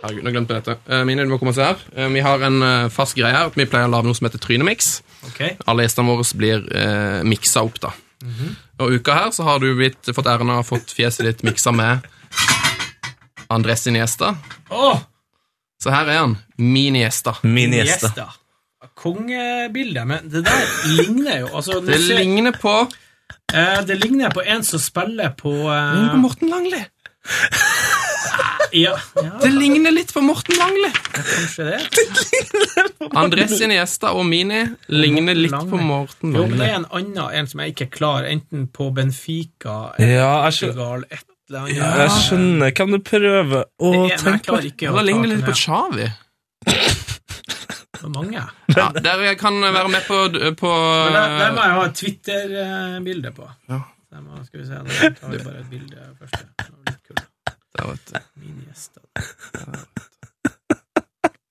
[0.04, 0.78] Herregud, nå glemte jeg dette.
[0.94, 1.82] Eh, Mine, du må komme og se her.
[2.14, 2.62] Vi har en
[2.94, 3.50] fast greie her.
[3.58, 5.00] Vi pleier å lage noe som heter Trynemix.
[5.68, 7.94] Alle gjestene våre blir eh, miksa opp, da.
[8.80, 11.44] Og uka her så har du blitt, fått æren av å ha fått fjeset ditt
[11.48, 12.06] miksa med
[13.54, 14.36] Andres Iniesta.
[14.70, 15.00] Oh!
[15.82, 16.36] Så her er han.
[16.58, 17.36] Mini-Esta.
[17.46, 18.10] Min gjeste.
[18.12, 18.36] gjester.
[18.98, 20.64] Kongebilde, men det der
[20.98, 22.72] ligner jo altså, Det ser- ligner på
[23.54, 26.80] eh, Det ligner på en som spiller på eh, Morten Langli.
[28.72, 30.92] Ja, ja, Det ligner litt på Morten Langli.
[31.14, 31.80] kanskje det.
[33.22, 35.72] Andres gjester og Mini ligner litt Langli.
[35.72, 38.90] på Morten Jo, det er en annen en som jeg ikke er klar, enten på
[38.96, 42.00] Benfica Ja, jeg skjønner, Portugal, et eller annet.
[42.04, 42.72] jeg skjønner.
[42.76, 44.74] Kan du prøve å Det tenke på det?
[44.78, 46.10] Det ligner litt på det Xavi.
[48.08, 48.42] mange.
[48.76, 50.18] Ja, dere kan være med på,
[50.60, 53.48] på Men der, der må jeg ha et Twitter-bilde på.
[53.72, 53.80] Ja.
[54.12, 56.38] Der må, skal vi se, Da tar vi bare et bilde først.
[56.38, 57.26] Det var litt kult.
[57.78, 58.20] Der, vet du.
[58.42, 59.02] Minigjester.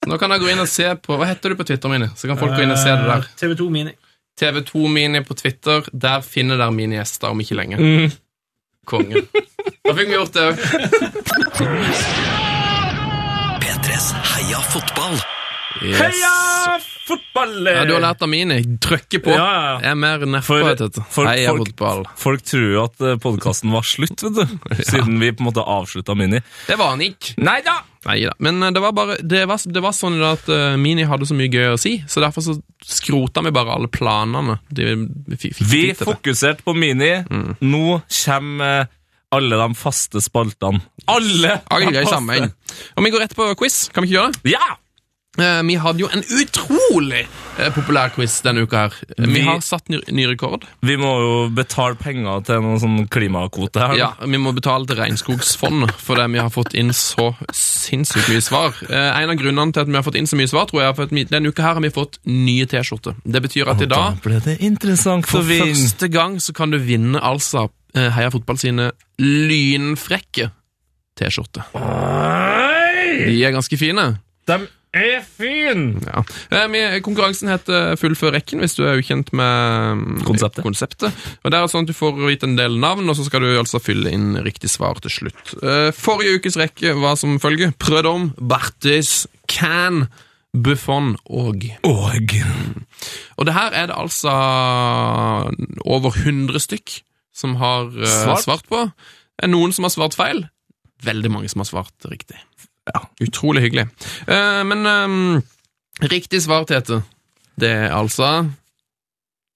[0.06, 2.06] Nå kan dere gå inn og se på Hva heter du på Twitter, Mini?
[2.14, 3.24] Så kan folk gå inn og se det der.
[3.26, 3.94] Eh, TV2 Mini.
[4.40, 5.86] TV2 Mini på Twitter.
[5.92, 7.80] Der finner dere Mini-gjester om ikke lenge.
[7.80, 8.10] Mm.
[8.86, 9.24] Konge.
[9.86, 10.56] Da fikk vi gjort det òg.
[13.62, 15.18] P3s Heia fotball.
[15.82, 15.98] Yes.
[16.00, 17.66] Heia fotball!
[17.68, 18.56] Ja, du har lært av Mini.
[18.82, 19.30] Trykker på.
[19.34, 19.74] Ja, ja.
[19.84, 20.56] Jeg er mer nedpå.
[21.26, 22.00] Heia folk- fotball.
[22.18, 24.56] Folk tror jo at podkasten var slutt, vet du.
[24.90, 26.40] Siden vi på en måte avslutta Mini.
[26.66, 27.36] Det var han ikke.
[27.44, 27.76] Nei da!
[28.06, 28.32] Neida.
[28.38, 31.34] Men eh, det var bare Det var, det var sånn at eh, Mini hadde så
[31.34, 32.54] mye gøy å si, så derfor så
[32.86, 34.60] skrota vi bare alle planene.
[34.70, 34.92] De,
[35.34, 37.12] vi Vi fokuserte på Mini.
[37.66, 38.92] Nå kommer eh,
[39.36, 40.80] alle de faste spaltene.
[41.10, 41.58] Alle!
[41.74, 42.50] Alle faste.
[42.96, 43.88] Og vi går rett på quiz.
[43.92, 44.54] Kan vi ikke gjøre det?
[44.54, 44.76] Ja!
[45.38, 47.26] Eh, Vi hadde jo en utrolig
[47.58, 48.94] eh, populær quiz denne uka her.
[49.18, 50.64] Vi Vi- har satt ny, ny rekord.
[50.82, 53.94] Vi må jo betale penger til noen sånn klimakvote her.
[53.96, 58.74] Ja, Vi må betale til Regnskogsfondet fordi vi har fått inn så sinnssykt mye svar.
[58.90, 60.88] Eh, En av grunnene til at vi har fått inn så mye svar, tror jeg
[60.88, 63.14] er for at denne uka her har vi fått nye T-skjorter.
[63.26, 64.22] Det betyr at i Da dag,
[65.26, 70.50] for første gang, så kan du vinne altså eh, Heia Fotball sine lynfrekke
[71.16, 71.64] T-skjorter.
[73.26, 74.18] De er ganske fine.
[74.46, 74.58] De
[74.96, 75.82] er fin!
[76.06, 76.22] Ja.
[76.64, 80.64] Eh, Konkurransen heter Fullfør rekken, hvis du er ukjent med mm, Konseptet.
[80.66, 81.24] konseptet.
[81.44, 83.50] Og det er sånn at Du får gitt en del navn, og så skal du
[83.58, 85.54] altså fylle inn riktig svar til slutt.
[85.62, 90.06] Eh, Forrige ukes rekke var som følger Prødom, Bartis, Can,
[90.56, 92.32] Buffon og Og
[93.36, 94.32] Og det her er det altså
[95.84, 97.00] over 100 stykk
[97.36, 98.44] som har eh, Svart.
[98.46, 98.84] svart på.
[99.36, 100.46] Det er noen som har svart feil.
[101.04, 102.38] Veldig mange som har svart riktig.
[102.92, 103.02] Ja.
[103.26, 103.86] Utrolig hyggelig.
[104.28, 107.02] Eh, men eh, riktig svar, Tete,
[107.58, 108.46] det er altså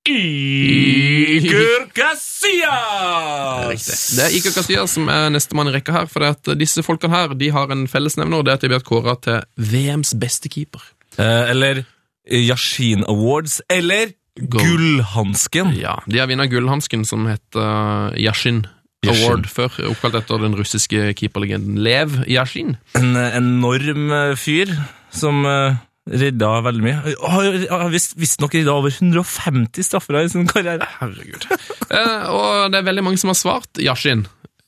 [0.09, 3.85] Iker Casillas!
[4.16, 6.09] Det er Iker Casillas som er nestemann i rekka her.
[6.11, 8.73] For det at disse folkene her de har en fellesnevner, og det er at de
[8.73, 10.82] blir kåra til VMs beste keeper.
[11.20, 11.85] Eh, eller
[12.31, 13.61] Yashin Awards.
[13.70, 15.74] Eller Gullhansken.
[15.77, 18.65] Ja, De har vunnet gullhansken som heter Yashin.
[19.09, 22.74] Award før, oppkalt etter den russiske keeperlegenden Lev Yashin.
[22.98, 24.72] En enorm eh, fyr
[25.10, 25.78] som eh,
[26.10, 27.14] redda veldig mye.
[27.22, 30.85] Har har visst- visstnok redda over 150 straffer i sin karriere.
[31.01, 31.47] Herregud.
[31.89, 34.27] eh, og det er veldig mange som har svart Yashin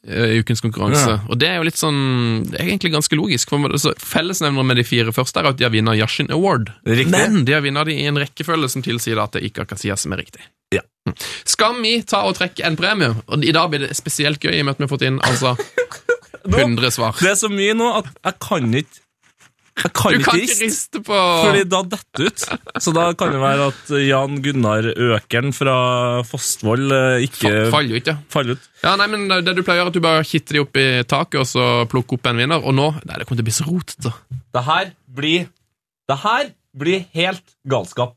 [0.08, 1.10] i ukens konkurranse.
[1.14, 1.18] Ja.
[1.30, 1.98] Og det er jo litt sånn
[2.48, 3.52] Det er egentlig ganske logisk.
[3.52, 6.72] For altså, Fellesnevneren med de fire første er at de har vunnet Yashin Award.
[6.88, 7.12] Riktig.
[7.14, 10.02] Men de har vunnet de i en rekkefølge som tilsier at det ikke er Casillas
[10.02, 10.42] som er riktig.
[10.74, 10.82] Ja.
[11.06, 11.14] Mm.
[11.54, 13.12] Skal vi ta og trekke en premie?
[13.28, 15.22] Og I dag blir det spesielt gøy, i og med at vi har fått inn
[15.22, 15.54] altså
[16.50, 17.14] 100 svar.
[17.22, 19.01] Det er så mye nå at jeg kan ikke
[19.82, 20.64] Jeg kan Du ikke kan ikke riste.
[20.64, 22.44] riste på Fordi da detter ut.
[22.84, 25.76] Så da kan det være at Jan Gunnar Økeren fra
[26.28, 28.16] Fossvoll eh, ikke Faller jo ikke.
[28.32, 28.68] faller ut.
[28.84, 31.40] Ja, nei, men det du pleier er at du bare kitter de opp i taket,
[31.42, 32.62] og så plukker opp en vinner.
[32.62, 34.14] Og nå Nei, det kommer til å bli så rotete.
[34.54, 35.48] Det her blir
[36.10, 38.14] Det her blir helt galskap.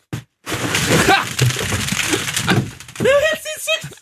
[2.96, 3.98] Det er jo helt sinnssykt!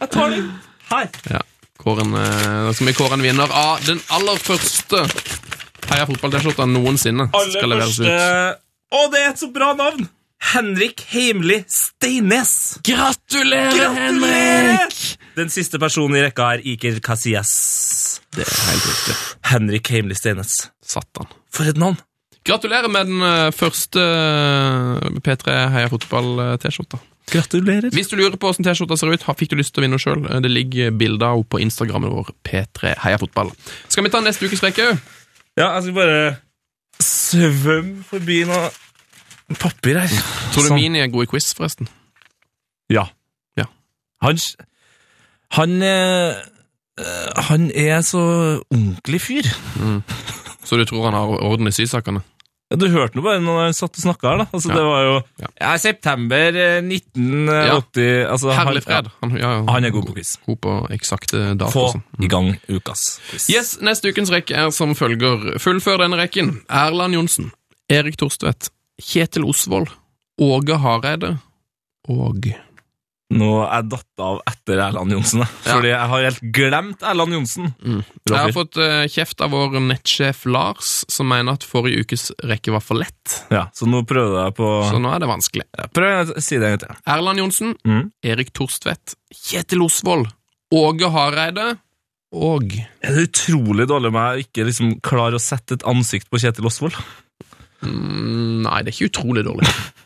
[0.00, 0.48] Jeg tar den
[0.90, 1.10] her.
[1.30, 1.42] Ja.
[1.80, 5.04] Kåren, eh, da skal vi kåre en vinner av den aller første
[5.86, 7.28] Heia fotball-T-skjorta noensinne.
[7.32, 8.62] skal leveres første ut.
[8.96, 10.08] Å, det er et så bra navn!
[10.52, 12.76] Henrik Heimli Steines.
[12.86, 14.98] Gratulerer, Henrik!
[15.36, 17.54] Den siste personen i rekka er Iker Casillas.
[18.36, 19.16] Det er helt riktig.
[19.50, 20.58] Henrik Heimli Steines.
[20.84, 21.30] Satan.
[21.54, 21.98] For et navn!
[22.46, 27.00] Gratulerer med den eh, første eh, P3 Heia fotball-T-skjorta.
[27.32, 27.90] Gratulerer.
[27.90, 30.22] Hvis du lurer på hvordan T-skjorta ser ut, fikk du lyst til å vinne sjøl.
[30.44, 33.50] Det ligger bilder på Instagrammen vår, P3 Heia fotball.
[33.90, 35.06] Skal vi ta neste ukes rekke òg?
[35.56, 36.36] Ja, jeg skal bare
[37.00, 38.68] svømme forbi noe
[39.60, 40.12] papir her.
[40.52, 40.78] Tror du Sånn.
[40.80, 41.88] Mini er god i quiz, forresten?
[42.92, 43.06] Ja.
[43.58, 43.64] Ja.
[44.22, 44.38] Han
[45.56, 46.34] Han eh,
[47.48, 48.22] Han er så
[48.70, 49.48] ordentlig fyr.
[50.66, 52.22] Så du tror han har orden i sysakene?
[52.70, 54.46] Ja, Du hørte nå bare når jeg satt og snakka her, da.
[54.52, 54.74] Altså, Ja.
[54.74, 55.48] Det var jo Ja.
[55.60, 55.76] ja.
[55.78, 59.10] september eh, 1980 altså, Herlig fred.
[59.22, 60.36] Han, ja, Han er god på quiz.
[60.46, 61.70] God på eksakte data.
[61.70, 62.02] Få sånn.
[62.18, 63.48] i gang ukas quiz.
[63.52, 65.58] Yes, Neste ukens rekke er som følger.
[65.62, 66.56] Fullfør denne rekken.
[66.68, 67.52] Erland Johnsen,
[67.88, 68.70] Erik Torstvedt,
[69.00, 69.92] Kjetil Osvold,
[70.42, 71.36] Åge Hareide
[72.08, 72.50] og
[73.34, 75.48] Nå er jeg datt av etter Erland Johnsen, jeg.
[75.66, 77.72] Fordi jeg har helt glemt Erland Johnsen.
[77.82, 82.70] Jeg har fått eh, kjeft av vår nettsjef Lars, som mener at forrige ukes rekke
[82.76, 83.34] var for lett.
[83.50, 85.66] Ja, så nå prøvde jeg på Så nå er det vanskelig.
[85.74, 87.02] ja, Prøv å si det en gang til.
[87.16, 88.04] Erland Johnsen, Mm.
[88.30, 90.30] Erik Torstvedt, Kjetil Osvold,
[90.74, 91.66] Åge Hareide
[92.36, 92.72] og
[93.02, 96.38] Er det utrolig dårlig med meg å ikke liksom klare å sette et ansikt på
[96.42, 96.94] Kjetil Osvold?
[97.82, 99.66] mm, Nei, det er ikke utrolig dårlig.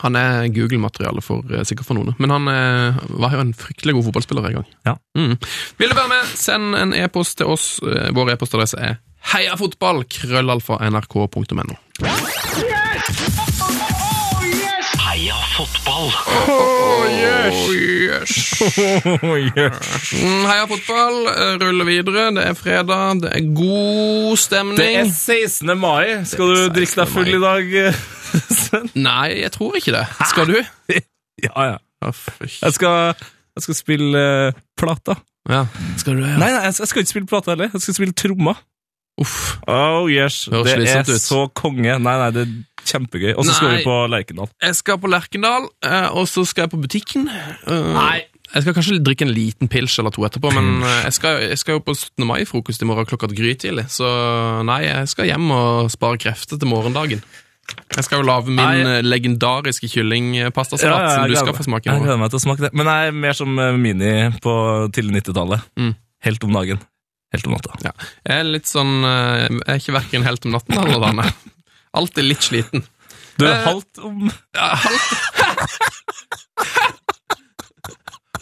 [0.00, 3.94] Han er Google-materiale for, eh, sikkert for noen, men han er, var jo en fryktelig
[3.98, 4.66] god fotballspiller en gang.
[4.88, 4.96] Ja.
[5.18, 5.36] Mm.
[5.80, 7.68] Vil du være med, send en e-post til oss.
[7.84, 8.98] Eh, Vår e-postadresse er
[9.34, 10.04] heiafotball.krøllalfa.nrk.no.
[10.08, 11.76] krøllalfa, nrk.no.
[12.00, 13.49] Heia
[16.08, 16.66] fotball!
[18.60, 19.56] Oh, yes.
[20.20, 22.26] Mm, Heia fotball, eh, ruller videre.
[22.36, 24.76] Det er fredag, det er god stemning.
[24.78, 25.72] Det er 16.
[25.80, 26.20] mai.
[26.28, 28.00] Skal du drikke deg full i dag, eh,
[28.60, 28.90] Sven?
[28.94, 30.04] Nei, jeg tror ikke det.
[30.32, 30.58] Skal du?
[31.40, 31.76] Ja, ja.
[32.04, 32.10] Ja.
[32.42, 33.14] Jeg skal,
[33.56, 35.14] jeg skal spille uh, plata.
[35.48, 35.62] Ja.
[35.96, 36.34] Skal du det?
[36.36, 37.70] Nei, nei, jeg skal, jeg skal ikke spille plata heller.
[37.72, 38.60] Jeg skal spille trommer.
[39.20, 39.58] Uff.
[39.68, 41.20] Oh yes, Det Det er ut.
[41.20, 41.98] så konge.
[42.00, 42.52] Nei, nei, det er
[42.88, 43.34] kjempegøy.
[43.36, 44.48] Og så skal vi på Lerkendal.
[44.62, 47.28] Jeg skal på Lerkendal, eh, og så skal jeg på butikken.
[47.28, 48.22] Eh, Nei.
[48.50, 51.58] Jeg skal kanskje drikke en liten pils eller to etterpå, men eh, jeg skal, jeg
[51.60, 52.26] skal jo på 17.
[52.26, 54.08] mai-frokost i morgen klokka grytidlig, så
[54.66, 57.22] nei, jeg skal hjem og spare krefter til morgendagen.
[57.94, 58.80] Jeg skal jo lage min Nei.
[58.82, 62.72] eh, legendariske kyllingpastasalat som du skal få smake Jeg gleder meg til å smake det.
[62.74, 64.54] Men jeg er mer som Mini på
[64.96, 65.68] tidlig 90-tallet.
[65.78, 65.94] Mm.
[66.26, 66.82] Helt om dagen.
[67.32, 67.76] Helt om natta.
[67.86, 67.92] Ja.
[68.26, 71.34] Jeg er litt sånn eh, Jeg er ikke verken helt om natten eller dagen.
[71.94, 72.82] Alltid litt sliten.
[73.38, 74.30] Du er Eh, halvt om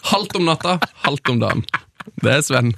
[0.08, 1.64] Halvt om natta, halvt om dagen.
[2.22, 2.72] Det er Sven.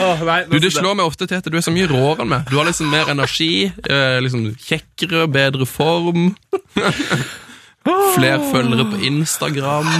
[0.00, 2.30] Oh, nei, Du, du slår meg ofte til at du er så mye råere enn
[2.30, 2.46] meg.
[2.48, 6.30] Du har liksom mer energi, eh, liksom kjekkere, bedre form.
[8.14, 9.90] Flere følgere på Instagram.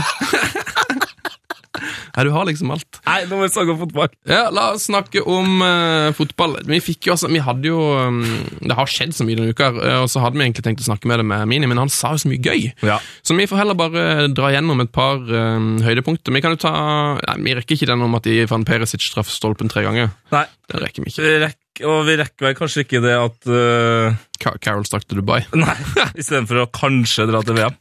[1.81, 3.01] Nei, du har liksom alt.
[3.07, 4.11] Nei, nå må vi snakke om fotball.
[4.28, 6.59] Ja, La oss snakke om uh, fotball.
[6.69, 8.20] Vi fikk jo, altså, vi hadde jo um,
[8.61, 10.89] Det har skjedd så mye denne uka, eh, og så hadde vi egentlig tenkt å
[10.90, 12.70] snakke med det med Mini, men han sa jo så mye gøy.
[12.86, 12.98] Ja.
[13.27, 16.35] Så vi får heller bare dra gjennom et par um, høydepunkter.
[16.36, 16.74] Vi kan jo ta
[17.16, 20.15] nei, Vi rekker ikke den om at de fant Perisic traff stolpen tre ganger.
[20.35, 21.52] Nei, Det rekker vi ikke.
[21.71, 25.41] Rekker, og vi rekker vel kanskje ikke det at uh, Ka- Carol stakk til Dubai.
[25.55, 25.77] Nei,
[26.19, 27.77] istedenfor å kanskje dra til VM.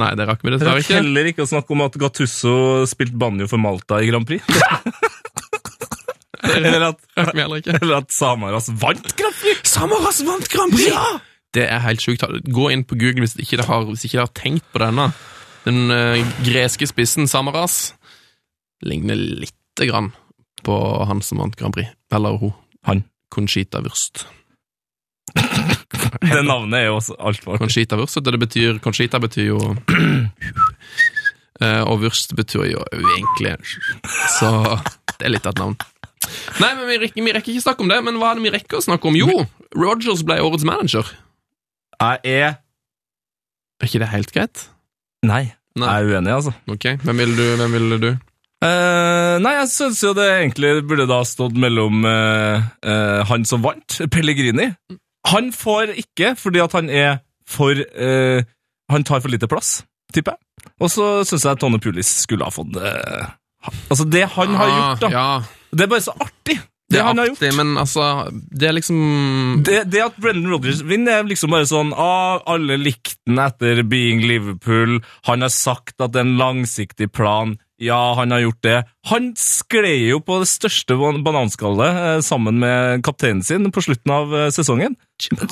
[0.00, 0.98] Nei, det rakk vi dessverre ikke.
[1.00, 2.56] heller ikke å snakke om at Gattusso
[2.90, 4.42] spilte banjo for Malta i Grand Prix.
[6.44, 9.62] eller, at, eller at Samaras vant Grand Prix!
[9.68, 11.20] Samaras vant Grand Prix!
[11.54, 12.24] Det er helt sjukt.
[12.50, 15.08] Gå inn på Google hvis ikke dere har, hvis ikke dere har tenkt på denne.
[15.64, 17.92] Den uh, greske spissen Samaras
[18.84, 20.10] ligner lite grann
[20.66, 20.74] på
[21.08, 21.92] han som vant Grand Prix.
[22.12, 22.52] Eller hun.
[22.88, 23.04] Han.
[23.34, 24.24] Conchita Wurst.
[25.34, 27.64] Det navnet er jo også altfor artig.
[27.64, 29.58] Conchita Wurst, det betyr Conchita betyr jo
[31.62, 33.52] Eh, Og Wurst betyr jo egentlig
[34.34, 34.48] Så
[35.18, 35.76] det er litt av et navn.
[36.58, 38.52] Nei, men vi rekker, vi rekker ikke snakke om det, men hva er det vi
[38.56, 39.14] rekker å snakke om?
[39.18, 39.44] Jo,
[39.78, 41.06] Rogers ble årets manager.
[42.00, 42.56] Jeg er
[43.82, 44.64] Er ikke det helt greit?
[45.26, 45.44] Nei,
[45.78, 45.86] Nei.
[45.90, 46.52] jeg er uenig, altså.
[46.70, 47.44] Ok, hvem ville du?
[47.60, 48.10] Hvem ville du?
[48.64, 53.64] Eh, nei, jeg syns jo det egentlig burde da stått mellom uh, uh, han som
[53.64, 54.70] vant, Pellegrini.
[55.32, 57.18] Han får ikke fordi at han er
[57.48, 57.76] for
[58.92, 59.78] Han tar for lite plass,
[60.12, 60.68] tipper jeg.
[60.80, 62.76] Og så syns jeg Tone Pulis skulle ha fått
[63.88, 65.08] Altså, det han har gjort, da.
[65.08, 67.56] Ah, Ja, Det er bare så artig, det, det han har artig, gjort.
[67.56, 68.06] men altså
[68.52, 72.76] Det er liksom Det, det at Brendan Rodgers vinner, er liksom bare sånn ah, Alle
[72.80, 74.98] likte den etter being Liverpool.
[75.28, 77.56] Han har sagt at det er en langsiktig plan.
[77.82, 78.76] Ja, han har gjort det.
[79.10, 84.34] Han skled jo på det største bananskallet eh, sammen med kapteinen sin på slutten av
[84.34, 84.94] eh, sesongen.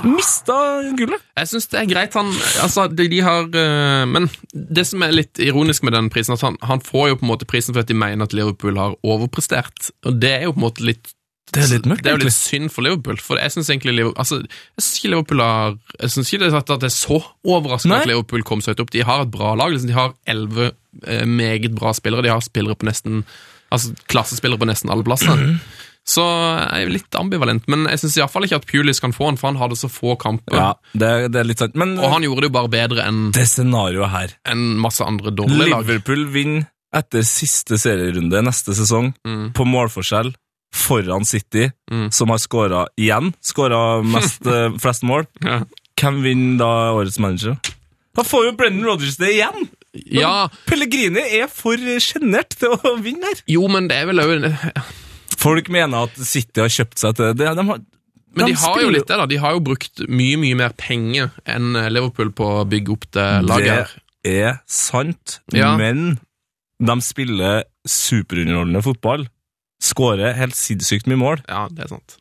[0.07, 0.57] Mista
[0.99, 1.25] gullet.
[1.39, 2.31] Jeg syns det er greit, han
[2.63, 6.47] Altså, de, de har øh, Men det som er litt ironisk med den prisen, at
[6.47, 8.95] han, han får jo på en måte prisen for at de mener at Liverpool har
[9.03, 9.91] overprestert.
[10.07, 11.15] Og det er jo på en måte litt
[11.53, 13.93] Det er litt mørkt, Det er jo litt synd for Liverpool, for jeg syns egentlig
[13.99, 17.19] Liverpool Altså, jeg synes ikke Liverpool har Jeg synes ikke det at det er så
[17.45, 18.01] overraskende Nei.
[18.07, 18.91] at Liverpool kom så høyt opp.
[18.95, 19.73] De har et bra lag.
[19.75, 20.71] Liksom, de har elleve
[21.07, 22.25] eh, meget bra spillere.
[22.25, 23.25] De har spillere på nesten
[23.73, 25.39] Altså klassespillere på nesten alle plasser.
[26.05, 29.39] Så jeg er litt ambivalent, men jeg syns iallfall ikke at Pulis kan få han,
[29.41, 30.57] for han hadde så få kamper.
[30.59, 31.77] Ja, det, det er litt sant.
[31.79, 35.31] Men Og han gjorde det jo bare bedre enn det scenarioet her enn masse andre
[35.33, 35.87] dårlige lag.
[35.87, 39.53] Liverpool vinner etter siste serierunde neste sesong Mm.
[39.57, 40.35] på målforskjell
[40.73, 42.11] foran City, Mm.
[42.13, 43.33] som har skåra igjen.
[43.45, 43.81] Skåra
[44.47, 45.27] eh, flest mål.
[45.45, 45.63] Ja.
[46.01, 47.57] Hvem vinner da årets manager?
[48.17, 49.69] Da får jo Brendan Rodgers det igjen!
[50.09, 53.43] ja, Pellegrini er for sjenert til å vinne her.
[53.47, 54.47] jo, men det er vel òg
[55.43, 57.51] Folk mener at City har kjøpt seg til det.
[57.59, 57.81] De har,
[58.37, 59.27] Men de har jo litt det, da.
[59.29, 63.27] De har jo brukt mye, mye mer penger enn Liverpool på å bygge opp det
[63.45, 63.93] laget.
[64.25, 65.75] Det er sant, Ja.
[65.77, 66.19] men
[66.81, 69.27] de spiller superunderholdende fotball.
[69.83, 72.17] Skårer helt sinnssykt mye mål, Ja, det er sant.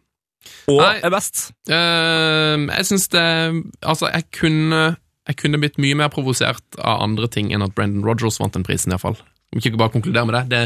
[0.68, 0.96] og Nei.
[1.06, 1.52] er best.
[1.70, 3.26] Øh, jeg syns det
[3.86, 4.96] Altså, jeg kunne
[5.30, 8.64] Jeg kunne blitt mye mer provosert av andre ting enn at Brendan Rogers vant den
[8.66, 9.20] prisen, iallfall.
[9.56, 10.50] Ikke bare konkludere med det.
[10.50, 10.64] det.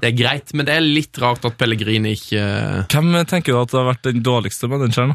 [0.00, 2.42] Det er greit, men det er litt rart at Pellegrini ikke
[2.88, 5.12] Hvem tenker du at det har vært den dårligste manageren?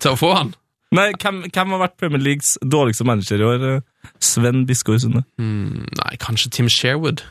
[0.00, 0.54] Til å få han.
[0.94, 3.64] Nei, hvem, hvem har vært Premier Leagues dårligste manager i år?
[4.22, 5.24] Sven Biskår Sunde.
[5.38, 7.24] Hmm, nei, kanskje Tim Sherwood.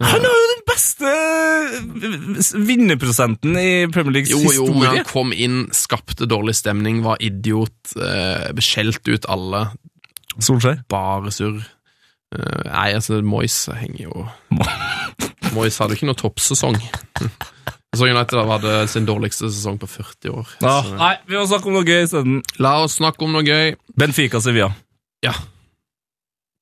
[0.00, 5.34] Han har jo den beste eh, vinnerprosenten i Premier Leagues Jo, jo, men han kom
[5.36, 9.66] inn, skapte dårlig stemning, var idiot, eh, skjelte ut alle.
[10.40, 10.80] Solskjær.
[10.88, 11.60] Bare surr.
[12.32, 14.26] Eh, nei, altså, Moyes henger jo
[15.56, 16.78] Moyes hadde ikke noe toppsesong.
[17.98, 20.50] Så United hadde sin dårligste sesong på 40 år.
[20.62, 20.76] Ja.
[20.94, 22.36] Nei, vi må snakke om noe gøy isteden.
[22.62, 23.74] la oss snakke om noe gøy.
[23.98, 24.70] Benfica Sevilla.
[25.26, 25.34] Ja.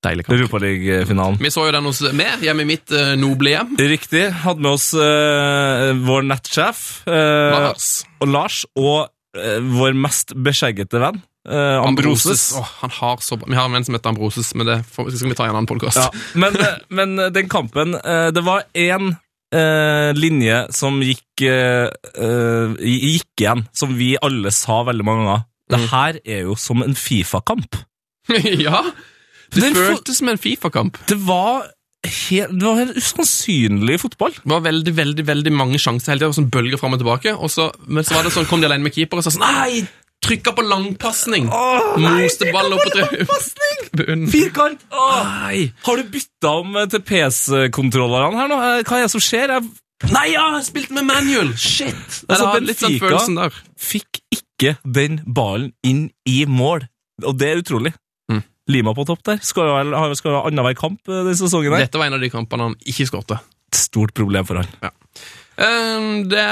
[0.05, 0.37] Deilig kamp.
[0.39, 1.39] Europaligafinalen.
[1.43, 3.73] Vi så jo den hos meg, hjemme i mitt uh, noble hjem.
[3.81, 4.29] Riktig.
[4.45, 7.89] Hadde med oss uh, vår nettsjef uh, Lars.
[8.23, 9.09] og Lars, og
[9.39, 12.47] vår mest beskjeggete venn, eh, Ambroses.
[12.59, 13.37] Oh, han har så.
[13.39, 15.59] Vi har en venn som heter Ambroses, men det får, skal vi ta i en
[15.61, 16.01] annen podkast.
[16.01, 16.09] Ja,
[16.41, 16.57] men,
[16.89, 17.93] men den kampen
[18.35, 19.13] Det var én
[19.55, 21.45] eh, linje som gikk,
[22.81, 25.47] gikk igjen, som vi alle sa veldig mange ganger.
[25.69, 25.89] Det Mm.
[25.93, 27.77] her er jo som en Fifa-kamp.
[28.67, 28.83] ja.
[29.55, 30.99] Det Den føltes som en Fifa-kamp.
[31.09, 31.69] Det var
[32.07, 34.35] helt, det var helt usannsynlig fotball.
[34.43, 37.33] Det var veldig veldig, veldig mange sjanser hele tida, sånn bølger fram og tilbake.
[37.37, 39.45] Og så, men så var det sånn, kom de alene med keeper og sa sånn
[39.47, 39.87] Nei!
[40.19, 41.45] Trykka på langpasning!
[42.03, 43.37] Moste ball opp på.
[44.35, 44.81] Firkant!
[44.91, 45.69] Nei!
[45.87, 48.59] Har du bytta om eh, til PC-kontrollerne her nå?
[48.59, 49.53] Eh, Hva er det som skjer?
[49.55, 49.69] Jeg
[50.15, 50.45] Nei, ja!
[50.59, 51.55] Jeg spilte med manual!
[51.59, 51.95] Shit!
[52.29, 53.57] Altså, Altså, litt sånn følelsen der.
[53.79, 56.85] fikk ikke den ballen inn i mål.
[57.27, 57.95] Og det er utrolig.
[58.69, 58.75] Mm.
[58.77, 59.39] Lima på topp der.
[59.43, 61.73] Skal jo ha- skal jo ha annenhver kamp eh, denne sesongen.
[61.73, 61.87] her.
[61.89, 63.41] Dette var en av de kampene han ikke skårte.
[63.73, 64.69] Et stort problem for han.
[64.83, 64.91] Ja.
[65.59, 66.45] Det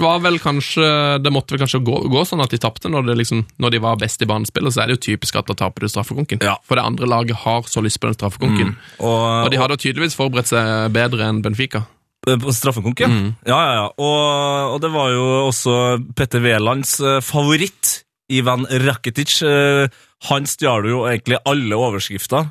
[0.00, 0.86] var vel kanskje
[1.20, 3.98] Det måtte vel kanskje gå, gå sånn at de tapte når, liksom, når de var
[4.00, 6.40] best i banespillet, så er det jo typisk at da taper du straffekonken.
[6.44, 6.56] Ja.
[6.64, 8.74] For det andre laget har så lyst på den straffekonken.
[9.00, 11.84] Og, Og de hadde tydeligvis forberedt seg bedre enn Benfica.
[12.24, 13.08] Straffekonken, På straffekonk, ja.
[13.12, 13.28] Mm.
[13.46, 13.86] Ja, ja, ja.
[14.00, 15.76] Og, og det var jo også
[16.18, 17.98] Petter Wælands eh, favoritt,
[18.30, 19.42] Ivan Rakitic.
[19.42, 19.88] eh,
[20.28, 22.48] Han stjal jo egentlig alle overskrifter.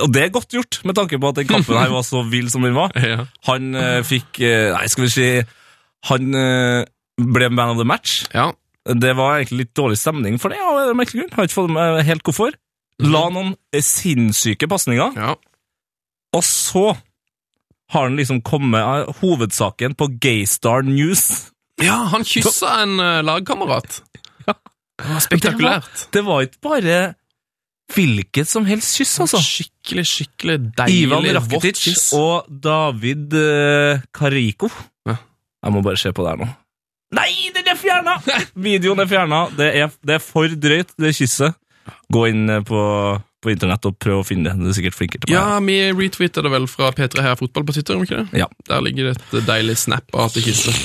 [0.00, 2.50] Og det er godt gjort, med tanke på at den kampen her var så vill
[2.50, 2.92] som den var.
[3.10, 3.24] Ja.
[3.50, 5.28] Han eh, fikk eh, Nei, skal vi si
[6.08, 6.30] Han
[7.20, 8.24] ble man of the match.
[8.34, 8.50] ja.
[8.88, 11.34] Det var egentlig litt dårlig stemning for det, av en merkelig grunn.
[11.36, 12.54] Har ikke fått med helt hvorfor.
[13.04, 15.34] La noen sinnssyke pasninger, ja.
[16.32, 16.86] og så
[17.92, 21.52] har han liksom kommet av hovedsaken på Gaystar News.
[21.84, 22.96] Ja, han kyssa en
[23.28, 24.00] lagkamerat.
[25.24, 26.06] Spektakulært.
[26.14, 27.00] Det var ikke bare
[27.94, 29.40] hvilket som helst kyss, altså.
[29.42, 32.10] Skikkelig, skikkelig deilig Ivan Rakitic kyss.
[32.16, 34.70] og David uh, Kariko.
[35.08, 35.16] Ja.
[35.64, 36.50] Jeg må bare se på det her nå.
[37.18, 38.20] Nei, den er fjerna!
[38.68, 39.40] Videoen er fjerna.
[39.58, 39.72] Det,
[40.06, 41.58] det er for drøyt, det kysset.
[42.12, 42.82] Gå inn på,
[43.40, 44.60] på internett og prøv å finne det.
[44.60, 45.38] Det er sikkert flinkere til meg.
[45.38, 48.40] Ja, vi retweetet det vel fra P3 Heia Fotball på Twitter, om ikke det?
[48.42, 48.48] Ja.
[48.68, 50.76] Der ligger det et deilig snap av at det kysser.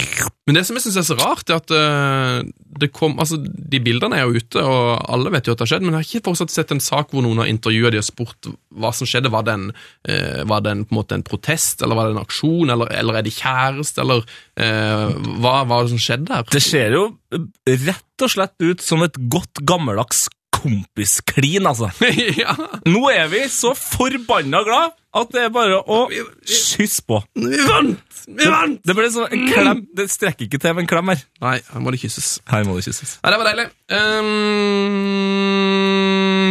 [0.47, 2.47] Men det som jeg synes er så rart, er at eh,
[2.79, 5.71] det kom, altså, de bildene er jo ute, og alle vet jo at det har
[5.73, 8.07] skjedd, men jeg har ikke fortsatt sett en sak hvor noen har intervjuet de og
[8.07, 9.33] spurt hva som skjedde.
[9.33, 9.67] Var det en,
[10.07, 12.93] eh, var det en, på en, måte en protest, eller var det en aksjon, eller,
[13.01, 14.23] eller er de kjæreste, eller
[14.55, 15.11] eh,
[15.43, 16.47] hva var det som skjedde der?
[16.55, 17.05] Det ser jo
[17.35, 20.27] rett og slett ut som et godt gammeldags
[20.65, 21.91] kompisklin, altså.
[22.41, 22.55] ja,
[22.89, 25.99] Nå er vi så forbanna glad at det er bare å
[26.43, 27.21] kysse på.
[27.39, 28.01] vi vant!
[28.25, 28.81] Vi vant!
[28.83, 29.83] Det ble sånn en klem.
[29.95, 31.21] Det strekker ikke til med en klem her.
[31.45, 32.33] Nei, her må det kysses.
[32.51, 33.15] Her må det kysses.
[33.21, 33.67] Nei, det var deilig.
[33.95, 35.05] Um,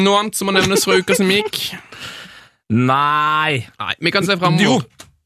[0.06, 1.60] noe annet som må nevnes fra uka som gikk?
[2.72, 4.64] Nei Nei, vi kan se framover.
[4.64, 4.78] Jo.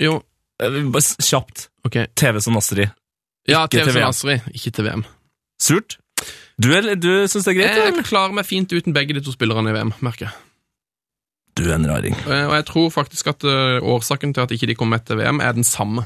[0.03, 0.17] Jo.
[0.63, 0.81] Eh,
[1.23, 1.69] Kjapt.
[1.87, 2.09] Okay.
[2.19, 2.91] TV som Astrid.
[3.49, 5.05] Ja, Ikke TV som Astrid, ikke til VM.
[5.63, 5.99] Surt.
[6.61, 7.77] Du, er- du syns det er greit?
[7.79, 8.03] Jeg eller?
[8.07, 10.35] klarer meg fint uten begge de to spillerne i VM, merker jeg.
[11.59, 12.15] Du er en raring.
[12.27, 15.41] Og jeg tror faktisk at eh, årsaken til at ikke de kom med til VM,
[15.43, 16.05] er den samme.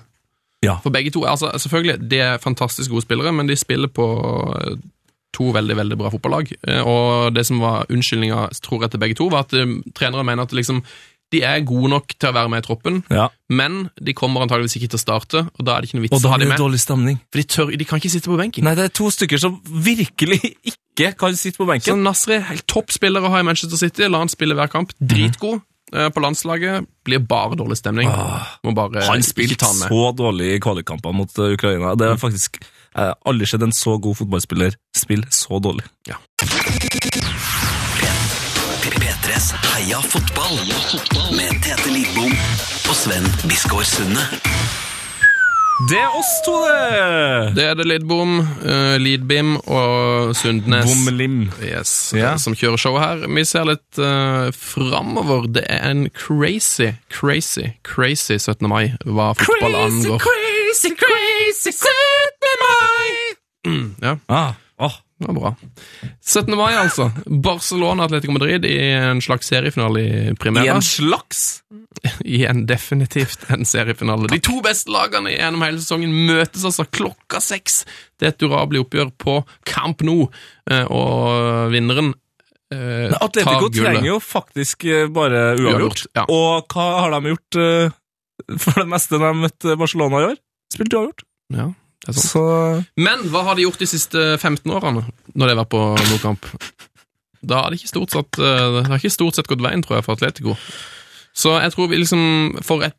[0.64, 0.76] Ja.
[0.84, 4.06] For begge to, altså selvfølgelig, de er fantastisk gode spillere, men de spiller på
[4.60, 4.76] eh,
[5.34, 6.52] to veldig, veldig bra fotballag.
[6.68, 9.56] Eh, Og det som var unnskyldninga, tror jeg, til begge to, var at
[9.96, 10.82] trenere mener at liksom,
[11.32, 13.28] de er gode nok til å være med i troppen, Ja.
[13.50, 16.24] men de kommer antageligvis ikke til å starte, og da er det ikke noe vits
[16.24, 16.58] å ha dem med.
[16.60, 17.18] dårlig stemning.
[17.32, 18.64] For de, tør, de kan ikke sitte på benken.
[18.68, 21.96] Nei, det er to stykker som virkelig ikke kan sitte på benken.
[21.96, 21.98] Så.
[22.04, 24.06] Nasri er helt toppspiller å ha i Manchester City.
[24.12, 24.92] La han spille hver kamp.
[25.00, 25.62] Dritgod.
[25.92, 26.08] Mm.
[26.14, 28.08] På landslaget blir bare dårlig stemning.
[28.64, 29.10] Må bare Ah.
[29.12, 31.94] Han spilte så dårlig i kvalikkampene mot eh, Ukraina.
[31.96, 32.60] Det har faktisk
[32.94, 35.84] Jeg aldri skjedd en så god fotballspiller spille så dårlig.
[39.32, 40.58] P3s Heia fotball
[41.32, 42.32] med Tete Lidbom
[42.90, 44.24] og Sven Biskår Sunde.
[45.88, 47.54] Det er oss to, det!
[47.56, 51.38] Det er det Lidbom, uh, Lidbim og Sundnes Bomlim.
[51.64, 52.34] yes, Ja.
[52.36, 53.24] som kjører show her.
[53.24, 55.48] Vi ser litt uh, framover.
[55.48, 58.68] Det er en crazy, crazy, crazy 17.
[58.68, 60.20] mai hva fotball angår.
[60.20, 62.60] crazy, crazy crazy 17.
[62.66, 63.16] mai!
[63.72, 65.00] Mm, ja, Ah, åh.
[65.22, 65.52] Det var bra.
[66.20, 66.56] 17.
[66.58, 67.08] mai, altså.
[67.26, 71.62] Barcelona Atletico Madrid i en slags seriefinale i I en slags
[72.36, 74.28] I en definitivt en seriefinale.
[74.32, 77.82] De to beste lagene gjennom hele sesongen møtes altså klokka seks.
[78.18, 79.36] Det er et durabelig oppgjør på
[79.68, 80.26] Camp Nou,
[80.70, 82.12] eh, og vinneren
[82.74, 83.82] eh, Atletico tar gullet.
[83.84, 85.68] trenger jo faktisk eh, bare uavgjort.
[85.72, 86.26] Uavgjort, ja.
[86.32, 88.00] Og hva har de gjort eh,
[88.58, 90.40] for det meste når de møtte Barcelona i år?
[90.74, 91.26] Spilt uavgjort.
[91.54, 91.68] Ja.
[92.10, 92.42] Så
[92.98, 95.04] Men hva har de gjort de siste 15 årene,
[95.34, 96.48] når de har vært på Nordkamp?
[97.42, 99.98] Da har det ikke stort sett, eh, det har ikke stort sett gått veien, tror
[99.98, 100.56] jeg, for Atletico.
[101.34, 102.98] Så jeg tror vi liksom For et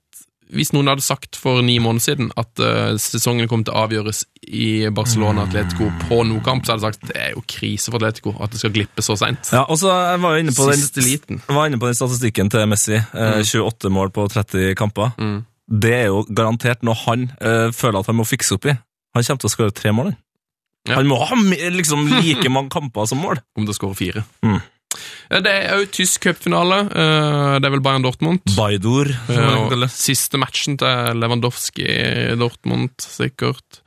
[0.53, 4.23] hvis noen hadde sagt for ni måneder siden at uh, sesongen kom til å avgjøres
[4.53, 7.97] i Barcelona Atletico på Nordkamp, kamp, så hadde jeg sagt det er jo krise for
[7.97, 9.49] Atletico at det skal glippe så seint.
[9.55, 11.41] Ja, og så var jeg inne på den, Siste liten.
[11.41, 12.99] jeg var inne på den statistikken til Messi.
[13.15, 15.13] Uh, 28 mål på 30 kamper.
[15.17, 15.39] Mm.
[15.83, 18.77] Det er jo garantert noe han uh, føler at han må fikse opp i.
[19.13, 20.13] Han kommer til å skåre tre mål.
[20.87, 20.95] Ja.
[20.97, 21.35] Han må ha
[21.71, 23.39] liksom like mange kamper som mål.
[23.57, 24.23] Om det skårer fire.
[24.43, 24.57] Mm.
[25.31, 26.81] Eh, Det er jo tysk cupfinale.
[26.91, 28.41] eh, Det er vel Bayern Dortmund.
[28.57, 29.07] Baidor.
[29.29, 29.87] Eh.
[29.89, 33.79] Siste matchen til Lewandowski i Dortmund, sikkert.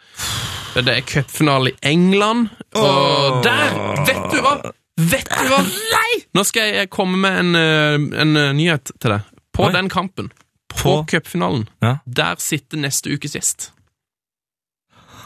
[0.75, 4.73] Det er cupfinale i England, og der Vet du hva?
[4.97, 5.59] Vet du hva?
[5.93, 6.23] Nei!
[6.35, 9.21] Nå skal jeg komme med en, en nyhet til deg.
[9.53, 9.73] På Nei.
[9.73, 10.31] den kampen,
[10.73, 11.99] på På- cupfinalen, Ja.
[12.07, 13.71] der sitter neste ukes gjest.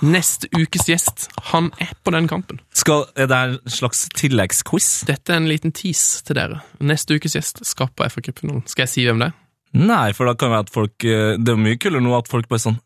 [0.00, 2.60] Neste ukes gjest, han er på den kampen.
[2.72, 5.04] Skal, er det en slags tilleggsquiz?
[5.08, 6.62] Dette er en liten tease til dere.
[6.80, 8.64] Neste ukes gjest skal på FA Cup-finalen.
[8.70, 9.34] Skal jeg si hvem det er?
[9.76, 12.26] Nei, for da kan det være at folk eh, Det er mye kulere nå at
[12.26, 12.80] folk bare sånn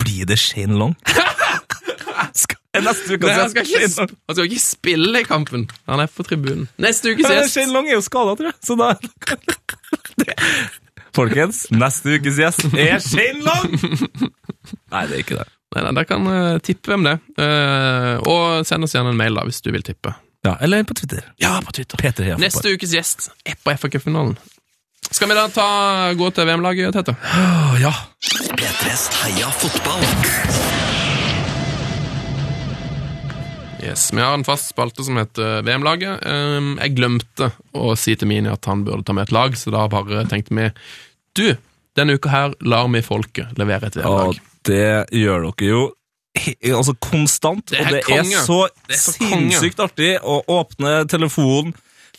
[0.00, 0.94] Blir det Shane Long?
[2.44, 5.66] skal, neste uke Nei, han, skal ikke, han skal ikke spille i kampen.
[5.90, 6.66] Han er på tribunen.
[6.80, 7.52] Neste ukes gjest.
[7.58, 8.58] Shane Long er jo skada, tror jeg.
[8.64, 8.94] Så da
[11.14, 13.76] Folkens, neste ukes gjest er Shane Long!
[14.94, 15.48] Nei, det er ikke det.
[15.74, 17.22] Nei, nei, Dere kan uh, tippe hvem det er.
[17.44, 20.14] Eh, og send oss gjerne en mail da, hvis du vil tippe.
[20.46, 21.24] Ja, Eller på Twitter.
[21.42, 21.98] Ja, på Twitter.
[21.98, 24.36] Peter Heia Neste ukes gjest er på FA-cupfinalen.
[25.10, 25.66] Skal vi da ta,
[26.16, 27.16] gå til VM-laget, Tete?
[27.16, 27.92] Å, ja.
[28.54, 30.06] P3s Heia fotball.
[33.84, 36.22] Yes, Vi har en fast spalte som heter VM-laget.
[36.24, 39.74] Um, jeg glemte å si til Mini at han burde ta med et lag, så
[39.74, 40.70] da bare tenkte vi
[41.36, 41.46] Du,
[41.98, 44.40] denne uka her lar vi folket levere et VM-lag.
[44.68, 45.82] Det gjør dere jo
[46.74, 48.56] altså konstant, Det og det er så,
[48.88, 49.30] Det er så konge.
[49.52, 51.74] sinnssykt artig å åpne telefonen,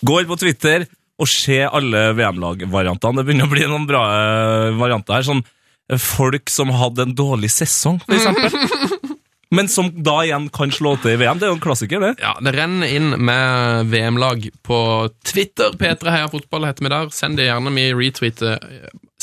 [0.05, 0.85] gå inn på Twitter
[1.19, 3.19] og se alle VM-lagvariantene.
[3.21, 5.27] Det begynner å bli noen bra eh, varianter her.
[5.27, 8.55] Sånn eh, folk som hadde en dårlig sesong, for eksempel.
[9.53, 11.37] Men som da igjen kan slå til i VM.
[11.39, 12.13] Det er jo en klassiker, det.
[12.23, 14.79] Ja, Det renner inn med VM-lag på
[15.23, 15.75] Twitter.
[15.77, 17.09] P3 Heia Fotball heter vi der.
[17.13, 17.71] Send det gjerne.
[17.75, 18.57] Vi retweeter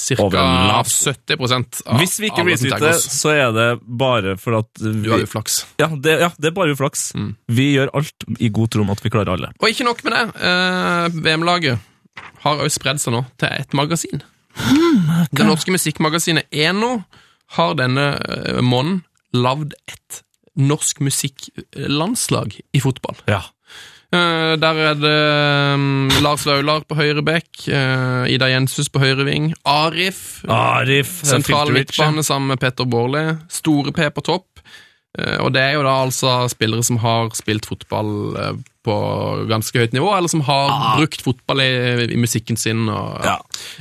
[0.03, 0.83] ca.
[0.83, 5.61] 70% av Hvis vi ikke retweeter, så er det bare for at Du har uflaks.
[5.83, 7.13] ja, det, ja, det er bare uflaks.
[7.19, 7.35] Mm.
[7.49, 9.53] Vi gjør alt i god tro om at vi klarer alle.
[9.61, 10.25] Og ikke nok med det.
[10.49, 11.79] Eh, VM-laget
[12.45, 14.23] har også spredd seg nå til et magasin.
[15.33, 16.99] Det norske musikkmagasinet Eno
[17.57, 19.03] har denne eh, måneden
[19.33, 20.23] lagd et
[20.59, 23.17] norsk musikklandslag i fotball.
[23.31, 23.43] Ja.
[24.13, 25.13] Eh, der er det
[25.75, 31.73] um, Lars Vaular på høyre bekk, eh, Ida Jenshus på høyre ving, Arif Arif, Sentral
[31.73, 33.39] midtbane sammen med Petter Baarli.
[33.49, 34.61] Store P på topp.
[35.19, 38.53] Eh, Og det er jo da altså spillere som har spilt fotball eh,
[38.85, 38.95] på
[39.51, 41.69] ganske høyt nivå, eller som har brukt fotball i,
[42.11, 42.89] i musikken sin.
[42.91, 43.37] Og, Ja.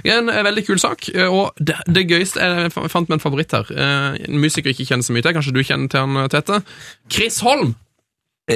[0.05, 1.09] Er en eh, veldig kul sak.
[1.15, 3.65] eh, Og det, det gøyeste Jeg fant en favoritt her.
[3.73, 5.33] Eh, En musiker jeg ikke kjenner så mye til.
[5.33, 6.61] Kanskje du kjenner til han, Tete?
[7.09, 7.75] Chris Holm!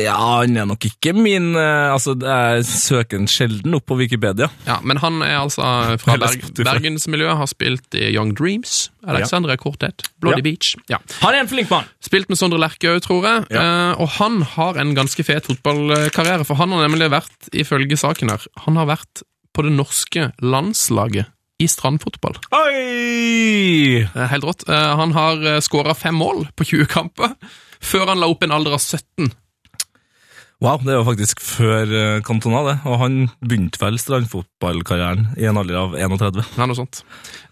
[0.03, 4.49] Ja, han er nok ikke min eh, Altså, jeg søker den sjelden opp på Wikipedia.
[4.67, 5.63] Ja, Men han er altså
[6.01, 10.45] fra Berg, bergensmiljøet, har spilt i Young Dreams, Alexandra Korthet, Bloody Ja.
[10.49, 10.71] Beach.
[10.91, 10.99] Ja.
[11.21, 11.87] Han er en flink mann!
[12.03, 13.45] Spilt med Sondre Lerche òg, tror jeg.
[13.53, 18.33] Eh, og han har en ganske fet fotballkarriere, for han har nemlig vært, ifølge saken
[18.33, 19.23] her, han har vært
[19.55, 21.31] på det norske landslaget
[21.63, 22.35] i strandfotball.
[22.51, 24.03] Oi!
[24.33, 24.65] Helt rått.
[24.67, 27.35] Eh, han har skåra fem mål på 20 kamper,
[27.79, 29.31] før han la opp en alder av 17.
[30.65, 32.73] Wow, det var faktisk før eh, Cantona, det.
[32.89, 36.41] Og han begynte vel strandfotballkarrieren i en alder av 31.
[36.57, 37.03] Ja, noe sånt.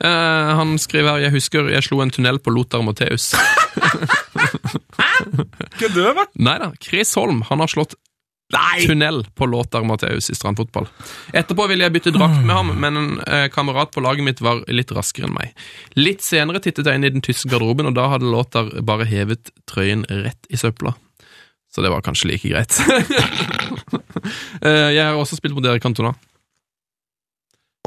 [0.02, 3.35] Eh, han skriver her Jeg husker jeg slo en tunnel på Lothar Matheus.
[5.80, 6.23] Kødder du?
[6.41, 7.94] Nei da, Chris Holm han har slått
[8.88, 10.90] tunnel på Lothar Matheus i strandfotball.
[11.38, 14.65] Etterpå ville jeg bytte drakt med ham, men en eh, kamerat på laget mitt var
[14.73, 15.53] litt raskere enn meg.
[16.02, 19.53] Litt senere tittet jeg inn i den tyske garderoben, og da hadde Lothar bare hevet
[19.69, 20.98] trøyen rett i søpla.
[21.74, 22.80] Så det var kanskje like greit.
[24.64, 26.14] Eh, jeg har også spilt mot Erik Cantona.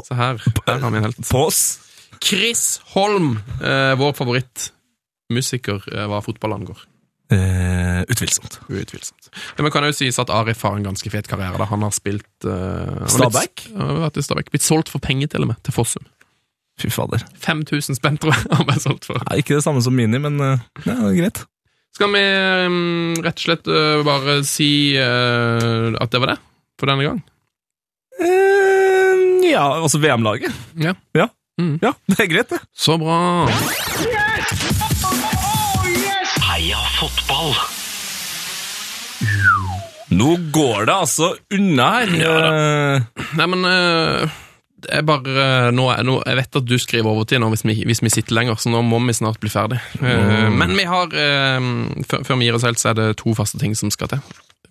[0.05, 0.37] Se her.
[0.67, 1.21] Her har vi en helt.
[1.31, 1.79] Pås.
[2.21, 6.83] Chris Holm, eh, vår favorittmusiker eh, hva fotball angår.
[7.33, 8.59] Uh, utvilsomt.
[8.69, 9.31] Utvilsomt.
[9.57, 11.57] Ja, men kan jo sies at Arif har en ganske fet karriere.
[11.59, 11.65] da.
[11.67, 13.65] Han har spilt uh, Stabæk?
[13.73, 14.53] I Stabæk.
[14.53, 16.05] Blitt solgt for penger, til og med, til Fossum.
[16.79, 17.25] Fy fader.
[17.43, 19.19] 5000 spenn, tror jeg han ble solgt for.
[19.25, 21.43] Ja, ikke det samme som Mini, men uh, det er greit.
[21.97, 22.19] Skal vi
[22.69, 26.35] um, rett og slett uh, bare si uh, at det var det
[26.77, 27.23] for denne gang?
[28.21, 30.53] Uh, ja, altså VM-laget.
[30.77, 30.93] Ja.
[31.17, 31.25] Ja.
[31.57, 31.79] Mm.
[31.81, 32.61] ja, det er greit, det.
[32.77, 33.17] Så bra.
[36.51, 37.57] Heia fotball.
[40.13, 42.13] Nå går det altså unna her.
[42.21, 42.37] Ja,
[43.41, 43.65] Nei, men
[44.85, 47.83] eh, er bare nå, er- nå, Jeg vet at du skriver overtid nå hvis vi,
[47.87, 49.79] hvis vi sitter lenger, så nå må vi snart bli ferdig.
[50.01, 50.57] Mm.
[50.57, 51.59] Men vi har eh,
[52.05, 54.19] før vi gir oss helt, så er det to faste ting som skal til.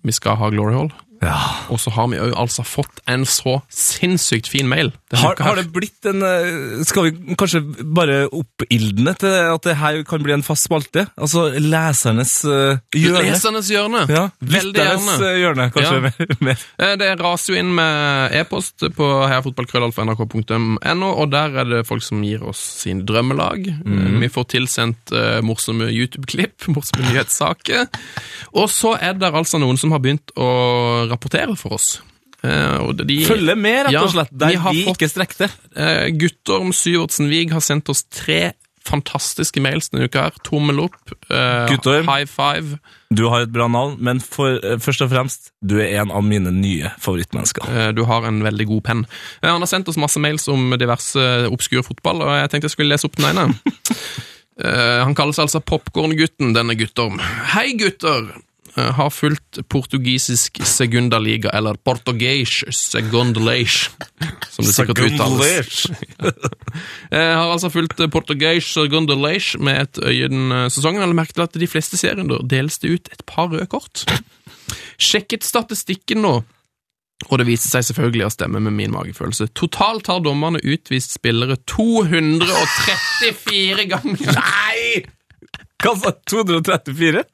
[0.05, 0.91] Vi skal ha Glory Hall,
[1.23, 1.37] Ja.
[1.73, 4.91] og så har vi jo altså fått en så sinnssykt fin mail.
[5.17, 7.61] Har, har det blitt en eh, Skal vi kanskje
[7.95, 11.05] bare oppildne til at det her kan bli en fast spalte?
[11.15, 13.23] Altså lesernes uh, hjørne?
[13.31, 14.03] Lesernes hjørne.
[14.11, 15.15] Ja, Veldig gjerne.
[15.29, 16.11] eh, hjørne, kanskje.
[16.27, 16.37] Ja.
[16.43, 22.21] mer- Det raser jo inn med e-post på heiafotballkrøllalfa.nrk.no, og der er det folk som
[22.25, 23.65] gir oss sin drømmelag.
[23.85, 24.19] Mm.
[24.21, 27.87] Vi får tilsendt uh, morsomme YouTube-klipp, morsomme nyhetssaker.
[28.57, 32.01] Og så er det altså noen som har begynt å rapportere for oss.
[32.43, 35.49] Eh, de, Følge med, rett og slett, der vi vi, de fått- ikke strekte.
[35.75, 38.53] Eh, Guttorm Syvertsen Wiig har sendt oss tre
[38.87, 40.35] fantastiske mails denne uka her.
[40.47, 40.95] Tommel opp,
[41.27, 42.07] uh, Guttorm.
[42.07, 42.77] high five.
[43.11, 46.23] Du har et bra navn, men for, uh, først og fremst, du er en av
[46.23, 47.67] mine nye favorittmennesker.
[47.67, 49.05] Uh, Du har en veldig god penn.
[49.43, 51.19] Han har sendt oss masse mails om diverse
[51.51, 53.49] obskur fotball, og jeg tenkte jeg skulle lese opp den ene.
[54.57, 57.19] Eh, Han kalles altså Popkorngutten, denne Guttorm.
[57.53, 58.31] Hei, gutter!
[58.77, 63.89] Eh, Har fulgt portugisisk segundaliga, eller portugais segundalage,
[64.53, 65.87] som det sikkert uttales.
[67.09, 71.53] Jeg har altså fulgt portugais segundalage med et øye den eh, sesongen, og merket at
[71.57, 74.05] de fleste serierunder deles det ut et par røde kort.
[75.01, 76.43] Sjekket statistikken nå,
[77.31, 79.47] og det viste seg selvfølgelig å stemme med min magefølelse.
[79.57, 84.37] Totalt har dommerne utvist spillere 234 ganger.
[84.37, 85.01] Nei!
[85.81, 87.25] Hva sa 234?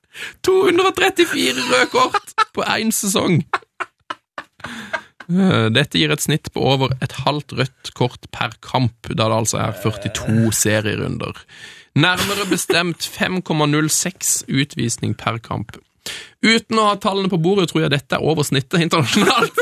[0.46, 3.44] 234 røde kort på én sesong!
[5.32, 9.40] Eh, Dette gir et snitt på over et halvt rødt kort per kamp, da det
[9.40, 11.40] altså er 42 serierunder.
[11.96, 15.78] Nærmere bestemt 5,06 utvisning per kamp.
[16.44, 19.62] Uten å ha tallene på bordet tror jeg dette er over snittet internasjonalt.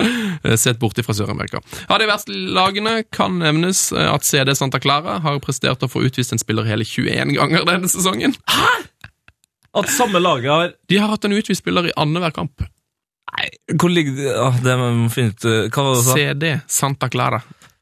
[0.00, 1.60] Eh, Sett bort fra Sør-Amerika.
[1.88, 6.02] Av de verste lagene kan nevnes eh, at CD Santa Clara har prestert å få
[6.08, 8.34] utvist en spiller hele 21 ganger denne sesongen.
[8.48, 8.72] Hæ?
[9.80, 12.64] At samme laget har De har hatt en utvist spiller i annenhver kamp.
[13.30, 13.46] Nei,
[13.78, 15.44] hvor ligger det ah, Det må vi finne ut.
[15.46, 16.16] eh, Hva var det du sa?
[16.18, 17.38] CD Santa Clara.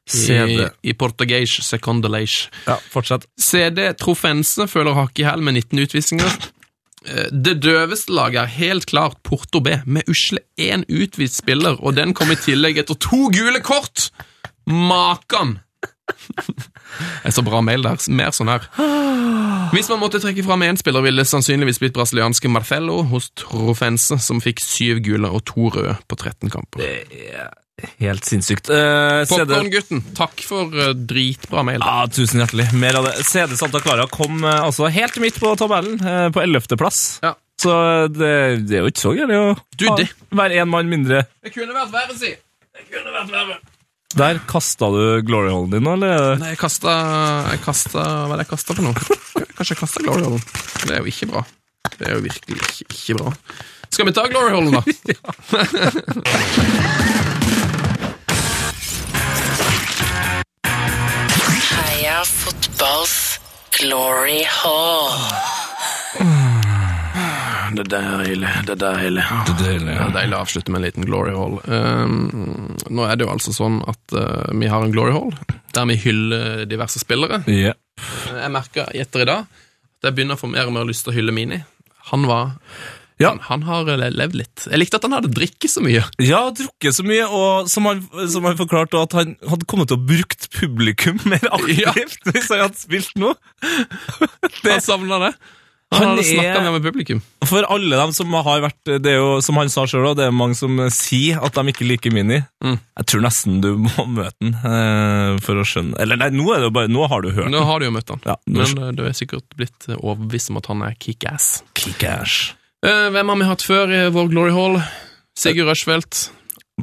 [0.09, 0.65] CD.
[0.65, 2.47] I, i portugais secondalage.
[2.65, 3.25] Ja, fortsett.
[3.37, 6.37] CD Trofense føler hakk i hæl med 19 utvisninger.
[7.05, 11.95] Eh, Det døveste laget er helt klart Porto B, med usle én utvist spiller, og
[11.95, 14.09] den kom i tillegg etter to gule kort!
[14.67, 15.59] Makan!
[17.23, 18.01] Det er så bra mail der.
[18.11, 18.63] Mer sånn her.
[19.71, 24.17] Hvis man måtte trekke fram én spiller, ville det sannsynligvis blitt brasilianske Marcello hos Trofense,
[24.23, 26.81] som fikk syv gule og to røde på 13 kamper.
[28.03, 28.69] Helt sinnssykt.
[28.71, 31.79] Uh, Popkorngutten, takk for uh, dritbra mail.
[31.83, 32.67] Ja, Tusen hjertelig.
[32.79, 33.13] Mer av det.
[33.27, 36.67] CD Santa Clara kom uh, altså helt midt på tabellen, uh, på 11.
[36.79, 36.99] plass.
[37.25, 37.31] Ja.
[37.59, 37.71] Så
[38.15, 38.31] det,
[38.69, 39.37] det er jo ikke så gærent å
[39.75, 39.99] Du, ha-
[40.39, 41.17] være én mann mindre.
[41.43, 42.31] Det kunne vært verre, si.
[42.71, 43.55] Det kunne vært verre.
[44.17, 46.39] Der kasta du glory holen din eller?
[46.41, 46.89] Nei, jeg kasta
[47.51, 48.97] Jeg kasta Hva er det jeg kasta for noe?
[49.53, 50.41] Kanskje jeg kasta Glory Hallen?
[50.87, 51.41] Det er jo ikke bra.
[51.99, 53.29] Det er jo virkelig ikke, ikke bra.
[53.91, 54.79] Skal vi ta Glory Hallen, da?
[62.09, 63.37] Heia fotballs
[63.77, 65.11] glory hall.
[67.75, 68.53] Det er deilig.
[68.65, 69.25] Det er deilig.
[69.45, 71.59] Det er deilig å avslutte med en liten Glory Hall.
[71.69, 75.29] Um, nå er det jo altså sånn at uh, vi har en Glory Hall
[75.77, 77.43] der vi hyller diverse spillere.
[77.45, 77.77] Yeah.
[78.25, 81.13] Jeg merka etter i dag at jeg begynner å få mer og mer lyst til
[81.13, 81.61] å hylle Mini.
[82.09, 82.55] Han var
[83.19, 83.33] Ja.
[83.33, 84.65] han, han har levd litt.
[84.69, 86.05] Jeg likte at han hadde drikket så mye.
[86.23, 88.01] Ja, drukket så mye, og som han,
[88.31, 92.65] som han forklarte, at han hadde kommet til å brukt publikum mer aktivt hvis han
[92.67, 93.35] hadde spilt nå.
[94.69, 95.33] Han savna det.
[95.89, 97.21] Han, Han hadde snakka mer med publikum.
[97.49, 100.35] For alle dem som har vært Det er jo, som han sa sjøl, det er
[100.35, 102.37] mange som sier at de ikke liker Mini.
[102.61, 102.75] Mm.
[102.77, 106.67] Jeg tror nesten du må møte den eh, for å skjønne Eller nei, nå, er
[106.67, 108.93] det bare, nå har du hørt Nå har du jo møtt han, Ja, men eh,
[108.99, 111.49] du er sikkert blitt eh, overbevist om at han er kickass.
[111.79, 112.53] Kickash.
[112.85, 114.77] Eh, hvem har vi hatt før i vår Glory Hall?
[115.39, 116.29] Sigurd Rushfeldt.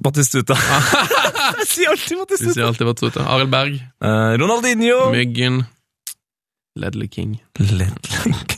[0.05, 0.57] Batistuta.
[1.57, 2.53] Jeg sier alltid Batistuta.
[2.53, 3.25] sier alltid vært ute.
[3.25, 3.79] Arild Berg.
[4.05, 4.99] Eh, Ronaldinho.
[5.15, 5.63] Myggen.
[6.77, 7.39] Ledley King.
[7.63, 8.57] Ledlink.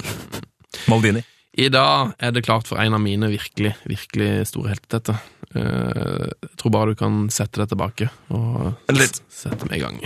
[0.90, 1.22] Maldini.
[1.58, 5.18] I dag er det klart for en av mine virkelig, virkelig store heltetetter.
[5.54, 9.22] Eh, jeg tror bare du kan sette deg tilbake og Litt.
[9.30, 10.02] sette meg i gang.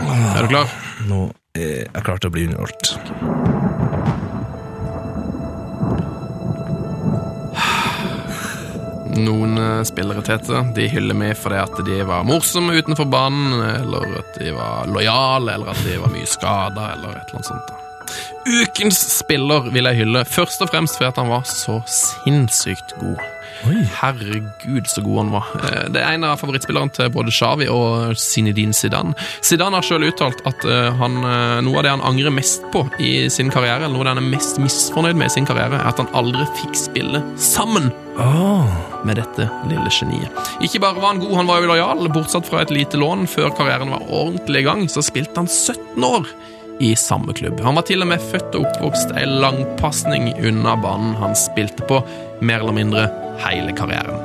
[0.00, 0.72] Er du klar?
[1.08, 1.26] Nå
[1.56, 3.59] er jeg klar til å bli underholdt.
[9.24, 14.18] Noen eh, spillere, Tete, de hyller meg fordi at de var morsomme utenfor banen, eller
[14.22, 17.70] at de var lojale, eller at de var mye skada, eller et eller annet sånt.
[17.70, 17.76] da.
[18.50, 23.20] Ukens spiller vil jeg hylle, først og fremst fordi at han var så sinnssykt god.
[24.00, 25.48] Herregud, så god han var.
[25.60, 29.12] Eh, Det er en av favorittspillerne til både Xavi og Zinedine Zidane.
[29.44, 31.20] Zidane har selv uttalt at eh, han,
[31.66, 34.24] noe av det han angrer mest på i sin karriere, eller noe av det han
[34.24, 37.90] er mest misfornøyd med i sin karriere, er at han aldri fikk spille sammen
[39.04, 40.54] med dette lille geniet.
[40.64, 42.08] Ikke bare var han god, han var jo lojal.
[42.12, 46.04] Bortsatt fra et lite lån før karrieren var ordentlig i gang, så spilte han 17
[46.04, 46.28] år
[46.80, 47.60] i samme klubb.
[47.60, 52.00] Han var til og med født og oppvokst ei langpasning unna banen han spilte på,
[52.40, 53.04] mer eller mindre
[53.44, 54.16] hele karrieren.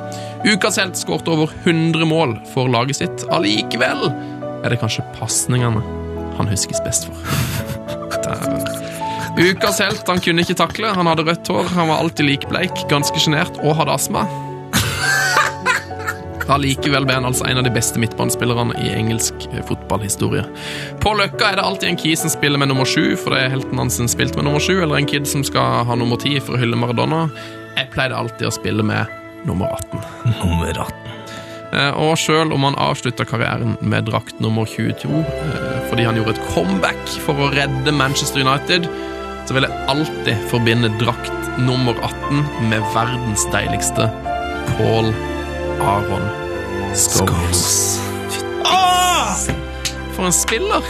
[0.46, 3.26] Ukas helt skåret over 100 mål for laget sitt.
[3.32, 5.84] Allikevel er det kanskje pasningene
[6.36, 7.16] han huskes best for.
[8.26, 8.95] Dæven.
[9.36, 10.92] Ukas helt han kunne ikke takle.
[10.96, 14.24] Han hadde rødt hår, han var alltid likbleik, ganske sjenert og hadde astma.
[16.46, 20.44] Allikevel ble han altså en av de beste midtbanespillerne i engelsk eh, fotballhistorie.
[21.02, 23.54] På Løkka er det alltid en kid som spiller med nummer sju, for det er
[23.56, 26.36] helten hans som spilte med nummer sju, eller en kid som skal ha nummer ti
[26.38, 27.24] for å hylle Maradona.
[27.76, 29.10] Jeg pleide alltid å spille med
[29.46, 30.06] nummer 18.
[30.38, 30.94] Nummer 18.
[31.74, 36.36] Eh, Og selv om han avslutta karrieren med drakt nummer 22 eh, fordi han gjorde
[36.38, 38.86] et comeback for å redde Manchester United,
[39.46, 41.32] så vil jeg alltid forbinde drakt
[41.62, 44.08] nummer 18 med verdens deiligste
[44.76, 45.12] Paul
[45.80, 46.26] Aron
[46.96, 48.00] Scholes.
[50.16, 50.84] For en spiller!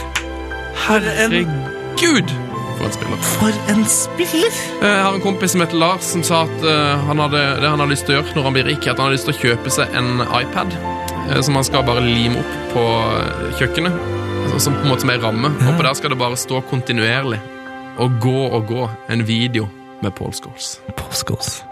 [0.87, 2.29] Herregud,
[2.77, 3.17] for en spiller.
[3.33, 4.53] For en spiller!
[4.81, 7.67] Eh, Jeg har en kompis som heter Lars, som sa at eh, han hadde, det
[7.73, 9.35] han har lyst til å gjøre når han blir rik, at han har lyst til
[9.35, 12.85] å kjøpe seg en iPad eh, som han skal bare lime opp på
[13.59, 13.99] kjøkkenet.
[14.47, 15.51] Altså, Som på en måte som ei ramme.
[15.67, 17.41] Og på der skal det bare stå kontinuerlig.
[17.97, 18.83] Og gå og gå.
[19.09, 19.67] En video
[20.03, 20.77] med Paul Scholes.
[20.97, 21.63] Påskås.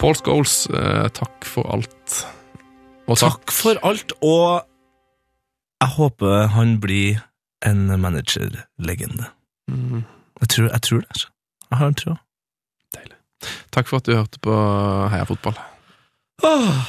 [0.00, 2.26] Paul Scholes, eh, takk for alt.
[3.08, 3.40] Og takk.
[3.40, 4.66] Takk for alt, og
[5.80, 7.22] jeg håper han blir
[7.66, 9.30] en managerlegende.
[9.70, 10.04] Mm,
[10.40, 11.08] Jeg tror, jeg tror det.
[11.10, 11.28] altså.
[11.70, 12.14] Jeg har en tro.
[12.96, 13.16] deilig.
[13.72, 14.54] Takk for at du hørte på
[15.10, 15.54] Heia fotball.
[16.42, 16.84] Åh,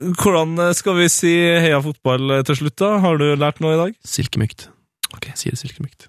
[0.00, 2.98] Hvordan skal vi si heia fotball til slutt, da?
[3.00, 3.94] Har du lært noe i dag?
[4.04, 4.68] Silkemykt.
[5.14, 6.08] Ok, si det silkemykt.